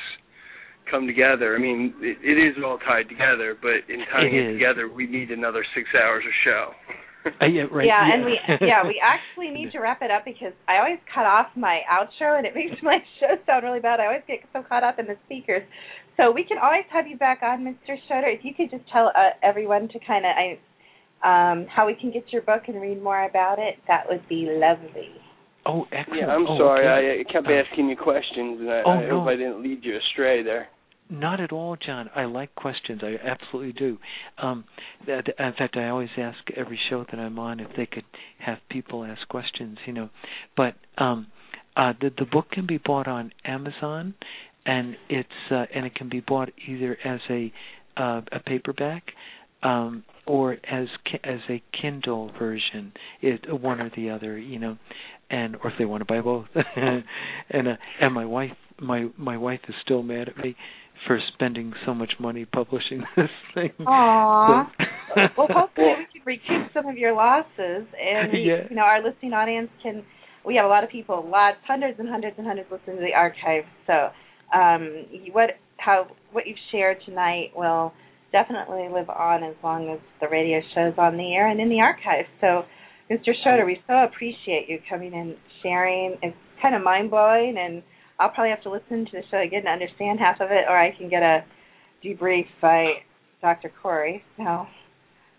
[0.90, 1.56] come together.
[1.56, 5.06] I mean, it, it is all tied together, but in tying it, it together, we
[5.06, 6.72] need another six hours of show.
[7.40, 7.86] uh, yeah, right.
[7.86, 10.98] Yeah, yeah, and we yeah we actually need to wrap it up because I always
[11.12, 14.00] cut off my outro and it makes my show sound really bad.
[14.00, 15.62] I always get so caught up in the speakers.
[16.16, 17.96] So we can always have you back on, Mr.
[18.06, 18.28] Schroeder.
[18.28, 20.58] If you could just tell uh, everyone to kind of I
[21.20, 24.48] um how we can get your book and read more about it, that would be
[24.48, 25.12] lovely.
[25.70, 26.20] Oh, excellent.
[26.20, 26.86] Yeah, I'm oh, sorry.
[26.86, 27.18] okay.
[27.18, 29.20] I, I kept asking you questions, and I, oh, I no.
[29.20, 30.68] hope I didn't lead you astray there.
[31.08, 32.08] Not at all, John.
[32.14, 33.00] I like questions.
[33.02, 33.98] I absolutely do.
[34.38, 34.64] Um,
[35.06, 38.04] th- th- in fact, I always ask every show that I'm on if they could
[38.38, 39.78] have people ask questions.
[39.86, 40.10] You know,
[40.56, 41.26] but um,
[41.76, 44.14] uh, the the book can be bought on Amazon,
[44.64, 47.52] and it's uh, and it can be bought either as a
[47.96, 49.02] uh, a paperback
[49.64, 50.86] um, or as
[51.24, 54.38] as a Kindle version, it one or the other.
[54.38, 54.78] You know,
[55.30, 56.46] and or if they want to buy both.
[56.76, 60.56] and uh, and my wife my my wife is still mad at me
[61.06, 63.70] for spending so much money publishing this thing.
[63.80, 64.66] Aww.
[64.66, 64.80] So-
[65.36, 68.62] well, hopefully we can recoup some of your losses, and we, Yeah.
[68.70, 70.02] you know our listening audience can.
[70.46, 73.12] We have a lot of people, lots, hundreds and hundreds and hundreds listening to the
[73.14, 73.64] archive.
[73.86, 74.08] So,
[74.56, 77.92] um, what how what you've shared tonight will
[78.32, 81.80] definitely live on as long as the radio show's on the air and in the
[81.80, 82.24] archive.
[82.40, 82.62] So,
[83.10, 83.32] Mr.
[83.42, 86.16] Schroeder, we so appreciate you coming and sharing.
[86.22, 87.82] It's kind of mind blowing, and
[88.20, 90.78] I'll probably have to listen to the show again to understand half of it, or
[90.78, 91.44] I can get a
[92.04, 92.86] debrief by
[93.42, 93.72] Dr.
[93.82, 94.22] Corey.
[94.36, 94.66] So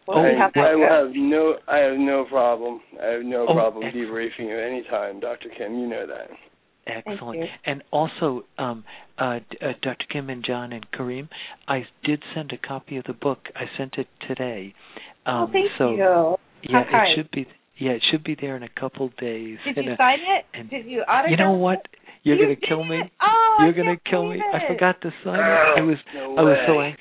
[0.06, 2.81] we'll I, see I have no, I have no problem.
[3.02, 4.10] I have no Oh, problem excellent.
[4.10, 5.49] debriefing you anytime, Dr.
[5.57, 5.80] Kim.
[5.80, 6.30] You know that.
[6.88, 7.48] Excellent.
[7.65, 8.84] And also, um,
[9.18, 10.06] uh, uh, Dr.
[10.11, 11.30] Kim and John and Kareem,
[11.68, 13.39] I did send a copy of the book.
[13.56, 14.73] I sent it today.
[15.26, 16.35] Um, oh, thank so you.
[16.64, 17.11] yeah, How kind.
[17.11, 17.48] it should be.
[17.81, 19.57] Yeah, it should be there in a couple days.
[19.65, 20.45] Did And, you uh, sign it?
[20.53, 21.81] and Did you autograph you know what?
[22.21, 22.99] You're You gonna kill me.
[23.01, 23.09] it?
[23.19, 24.37] Oh, You're gonna kill me.
[24.37, 25.41] believe I forgot to sign it.
[25.41, 26.85] Oh, I was no I was so way.
[26.93, 26.97] ang-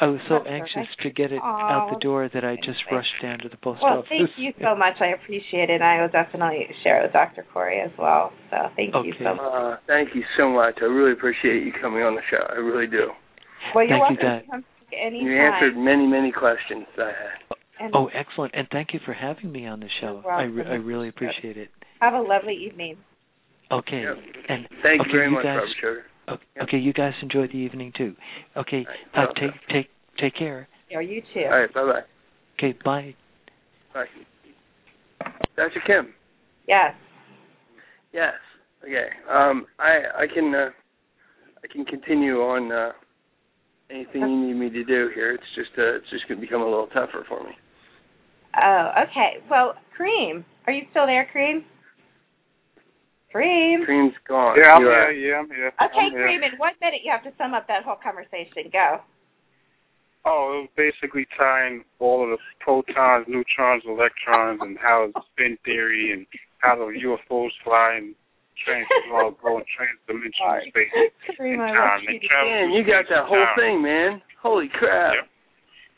[0.00, 3.12] I was so anxious to get it Aw, out the door that I just rushed
[3.22, 4.08] down to the post Well, office.
[4.08, 4.96] thank you so much.
[5.00, 5.74] I appreciate it.
[5.78, 7.44] and I will definitely share it with Dr.
[7.52, 8.32] Corey as well.
[8.50, 9.38] So thank you so much.
[9.38, 10.78] Uh, thank you so much.
[10.80, 12.42] I really appreciate you coming on the show.
[12.50, 13.12] I really do.
[13.76, 14.38] Well, you're Thank you, welcome Dad.
[14.46, 15.26] to come anytime.
[15.28, 17.38] You answered many, many questions that I had.
[17.82, 18.54] And Oh, excellent!
[18.54, 20.22] And thank you for having me on the show.
[20.24, 21.68] I re- I really appreciate it.
[22.00, 22.96] have a lovely evening.
[23.72, 24.02] Okay.
[24.02, 24.16] Yep.
[24.48, 26.04] And Thank okay, you very much, guys, Robert Schroeder.
[26.28, 26.68] Okay, Yep.
[26.68, 28.14] okay, you guys enjoy the evening too.
[28.56, 28.86] Okay,
[29.16, 30.68] All uh, take take take care.
[30.90, 31.40] Yeah, you too.
[31.44, 32.02] All right, bye bye.
[32.56, 33.14] Okay, bye.
[33.92, 34.04] Bye.
[35.56, 35.80] Dr.
[35.84, 36.14] Kim.
[36.68, 36.94] Yes.
[38.12, 38.34] Yes.
[38.84, 39.08] Okay.
[39.28, 40.70] Um, I I can uh,
[41.64, 42.92] I can continue on uh,
[43.90, 45.32] anything you need me to do here.
[45.32, 47.56] It's just uh, it's just going to become a little tougher for me.
[48.60, 49.38] Oh, okay.
[49.50, 51.64] Well, Kareem, are you still there, Kareem?
[53.34, 53.86] Kareem.
[53.88, 54.56] Kareem's gone.
[54.60, 55.10] Yeah, I'm here.
[55.12, 55.68] Yeah, I'm here.
[55.82, 56.20] Okay, I'm here.
[56.28, 56.52] Kareem.
[56.52, 58.68] In one minute, you have to sum up that whole conversation.
[58.72, 59.00] Go.
[60.24, 65.56] Oh, it was basically tying all of the protons, neutrons, electrons, and how it's spin
[65.64, 66.26] theory and
[66.58, 68.14] how the UFOs fly and
[68.64, 70.68] trans well, go in transdimensional Sorry.
[70.68, 70.92] space
[71.40, 71.74] Kareem, and time.
[71.74, 73.56] want They you to- travel Man, you got that whole time.
[73.56, 74.22] thing, man.
[74.42, 75.14] Holy crap.
[75.16, 75.28] Yep.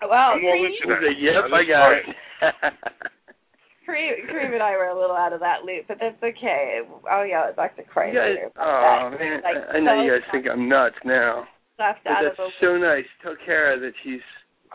[0.08, 1.00] Well, I'm all Kareem, into that.
[1.02, 2.06] said, yep, I got it.
[3.88, 6.80] Kareem, Kareem and I were a little out of that loop, but that's okay.
[7.10, 7.82] I'll yell at Dr.
[7.84, 9.20] Craig You guys, later oh that.
[9.20, 11.44] man, Like, I know you guys think I'm nuts now,
[11.78, 13.04] left but out that's the so nice.
[13.22, 14.24] Tell Kara that she's.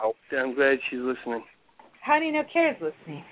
[0.02, 1.42] Oh, I'm glad she's listening.
[2.00, 3.24] How do you know Kara's listening?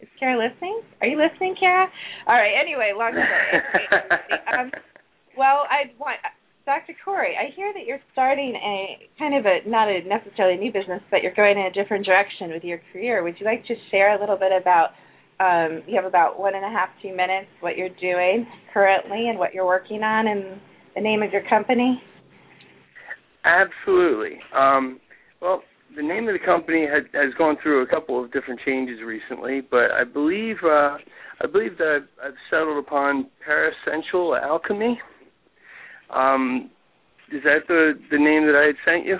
[0.00, 0.80] Is Kara listening?
[1.02, 1.86] Are you listening, Kara?
[2.26, 2.54] All right.
[2.54, 3.62] Anyway, long story.
[4.58, 4.70] um,
[5.36, 6.16] well, I want
[6.68, 6.92] Dr.
[7.02, 7.32] Corey.
[7.32, 11.00] I hear that you're starting a kind of a not a necessarily a new business,
[11.10, 13.22] but you're going in a different direction with your career.
[13.22, 14.90] Would you like to share a little bit about?
[15.40, 17.48] Um, you have about one and a half, two minutes.
[17.60, 20.60] What you're doing currently and what you're working on, and
[20.94, 22.02] the name of your company.
[23.46, 24.36] Absolutely.
[24.54, 25.00] Um,
[25.40, 25.62] well,
[25.96, 29.62] the name of the company had, has gone through a couple of different changes recently,
[29.62, 30.98] but I believe uh,
[31.40, 35.00] I believe that I've, I've settled upon Parasential Alchemy.
[36.10, 36.70] Um,
[37.32, 39.18] is that the the name that I had sent you?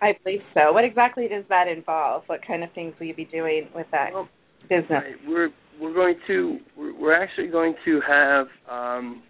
[0.00, 0.72] I believe so.
[0.72, 2.22] What exactly does that involve?
[2.26, 4.28] What kind of things will you be doing with that Well,
[4.68, 4.90] business?
[4.90, 5.14] Right.
[5.26, 5.48] We're
[5.80, 9.22] we're going to we're, actually going to have um,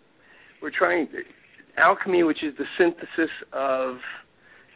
[0.63, 1.09] we're trying
[1.77, 3.97] alchemy, which is the synthesis of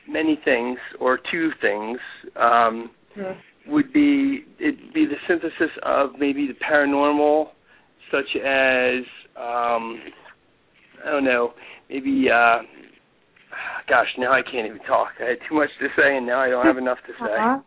[0.08, 1.98] many things or two things.
[2.36, 3.32] Um, Hmm.
[3.66, 7.48] would be it'd be the synthesis of maybe the paranormal,
[8.10, 9.04] such as
[9.36, 10.00] um,
[11.06, 11.52] I don't know,
[11.88, 12.58] maybe uh,
[13.88, 15.08] gosh, now I can't even talk.
[15.20, 17.32] I had too much to say, and now I don't have enough to say.
[17.32, 17.60] Uh-huh.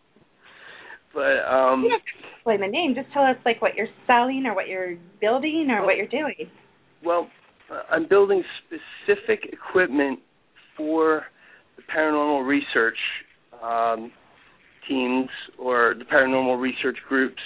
[1.14, 2.94] But um, You don't have to explain the name.
[2.94, 6.49] Just tell us like what you're selling or what you're building or what you're doing.
[7.03, 7.30] Well,
[7.72, 10.20] uh, I'm building specific equipment
[10.76, 11.24] for
[11.78, 12.98] the paranormal research
[13.64, 14.12] um,
[14.90, 17.41] teams or the paranormal research groups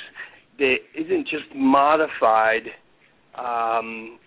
[0.57, 2.64] that isn't just modified
[3.38, 4.18] um,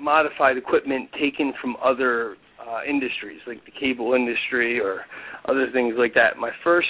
[0.00, 5.02] modified equipment taken from other uh, industries like the cable industry or
[5.48, 6.36] other things like that.
[6.38, 6.88] My first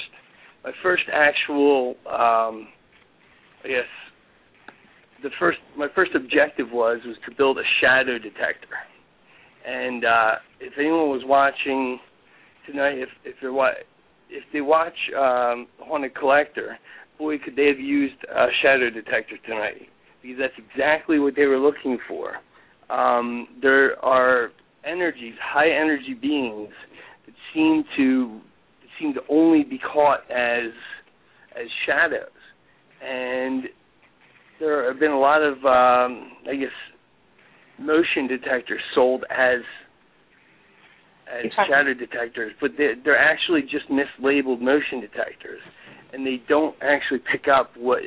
[0.65, 2.69] my first actual um,
[3.65, 3.91] I guess
[5.23, 8.77] the first my first objective was was to build a shadow detector.
[9.67, 11.99] And uh if anyone was watching
[12.67, 13.83] tonight if if they're wa-
[14.31, 16.79] if they watch um Haunted Collector,
[17.19, 19.89] boy could they have used a shadow detector tonight
[20.23, 22.35] because that's exactly what they were looking for.
[22.91, 24.51] Um there are
[24.85, 26.71] energies, high energy beings
[27.27, 28.41] that seem to
[29.01, 30.71] seem to only be caught as
[31.55, 32.29] as shadows.
[33.03, 33.65] And
[34.61, 36.71] there have been a lot of um I guess
[37.79, 39.61] motion detectors sold as
[41.29, 45.61] as shadow detectors, but they're, they're actually just mislabeled motion detectors,
[46.13, 48.01] and they don't actually pick up what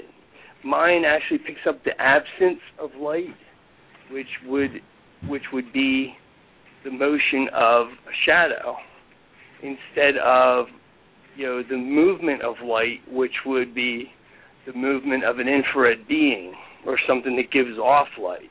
[0.64, 3.36] mine actually picks up the absence of light,
[4.12, 4.82] which would
[5.28, 6.14] which would be
[6.84, 8.76] the motion of a shadow,
[9.62, 10.68] instead of
[11.36, 14.12] you know the movement of light, which would be
[14.66, 16.54] the movement of an infrared being
[16.86, 18.50] or something that gives off light.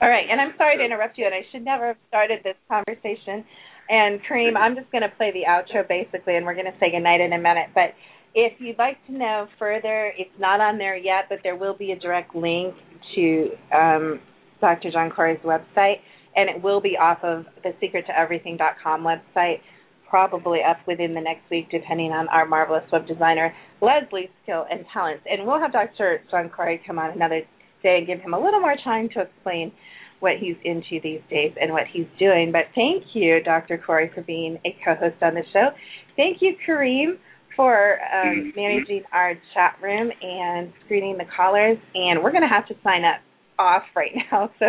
[0.00, 2.54] All right, and I'm sorry to interrupt you, and I should never have started this
[2.68, 3.44] conversation.
[3.88, 6.90] And Kareem, I'm just going to play the outro basically, and we're going to say
[6.92, 7.70] goodnight in a minute.
[7.74, 7.94] But
[8.34, 11.92] if you'd like to know further, it's not on there yet, but there will be
[11.92, 12.74] a direct link
[13.14, 14.20] to um,
[14.60, 14.90] Dr.
[14.90, 15.96] John Corey's website,
[16.36, 19.60] and it will be off of the secrettoeverything.com website,
[20.08, 24.84] probably up within the next week, depending on our marvelous web designer Leslie's skill and
[24.92, 25.24] talents.
[25.30, 26.22] And we'll have Dr.
[26.30, 27.42] John Corey come on another
[27.82, 29.72] day and give him a little more time to explain
[30.20, 32.50] what he's into these days and what he's doing.
[32.52, 33.78] But thank you, Dr.
[33.78, 35.68] Corey, for being a co-host on the show.
[36.16, 37.18] Thank you, Kareem,
[37.54, 41.78] for um, managing our chat room and screening the callers.
[41.94, 43.20] And we're going to have to sign up
[43.58, 44.50] off right now.
[44.58, 44.66] So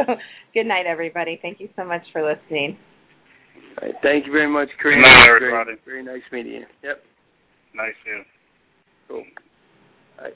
[0.53, 1.39] good night, everybody.
[1.41, 2.77] Thank you so much for listening.
[3.81, 4.97] All right, thank you very much, Kareem.
[4.97, 5.71] Good night, everybody.
[5.85, 6.65] Very, very nice meeting you.
[6.83, 7.03] Yep.
[7.75, 8.23] Nice, yeah.
[9.07, 9.23] Cool.
[10.17, 10.33] All right.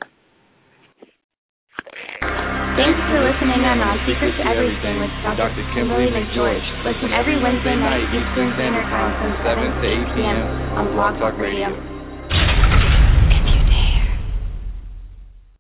[2.74, 5.62] Thanks for listening on On Secret to Everything with Dr.
[5.78, 6.66] Kimberly McGeorge.
[6.82, 10.40] Listen every Wednesday night Eastern Standard Time from 7 to 8 p.m.
[10.74, 11.93] on Blog Talk Radio.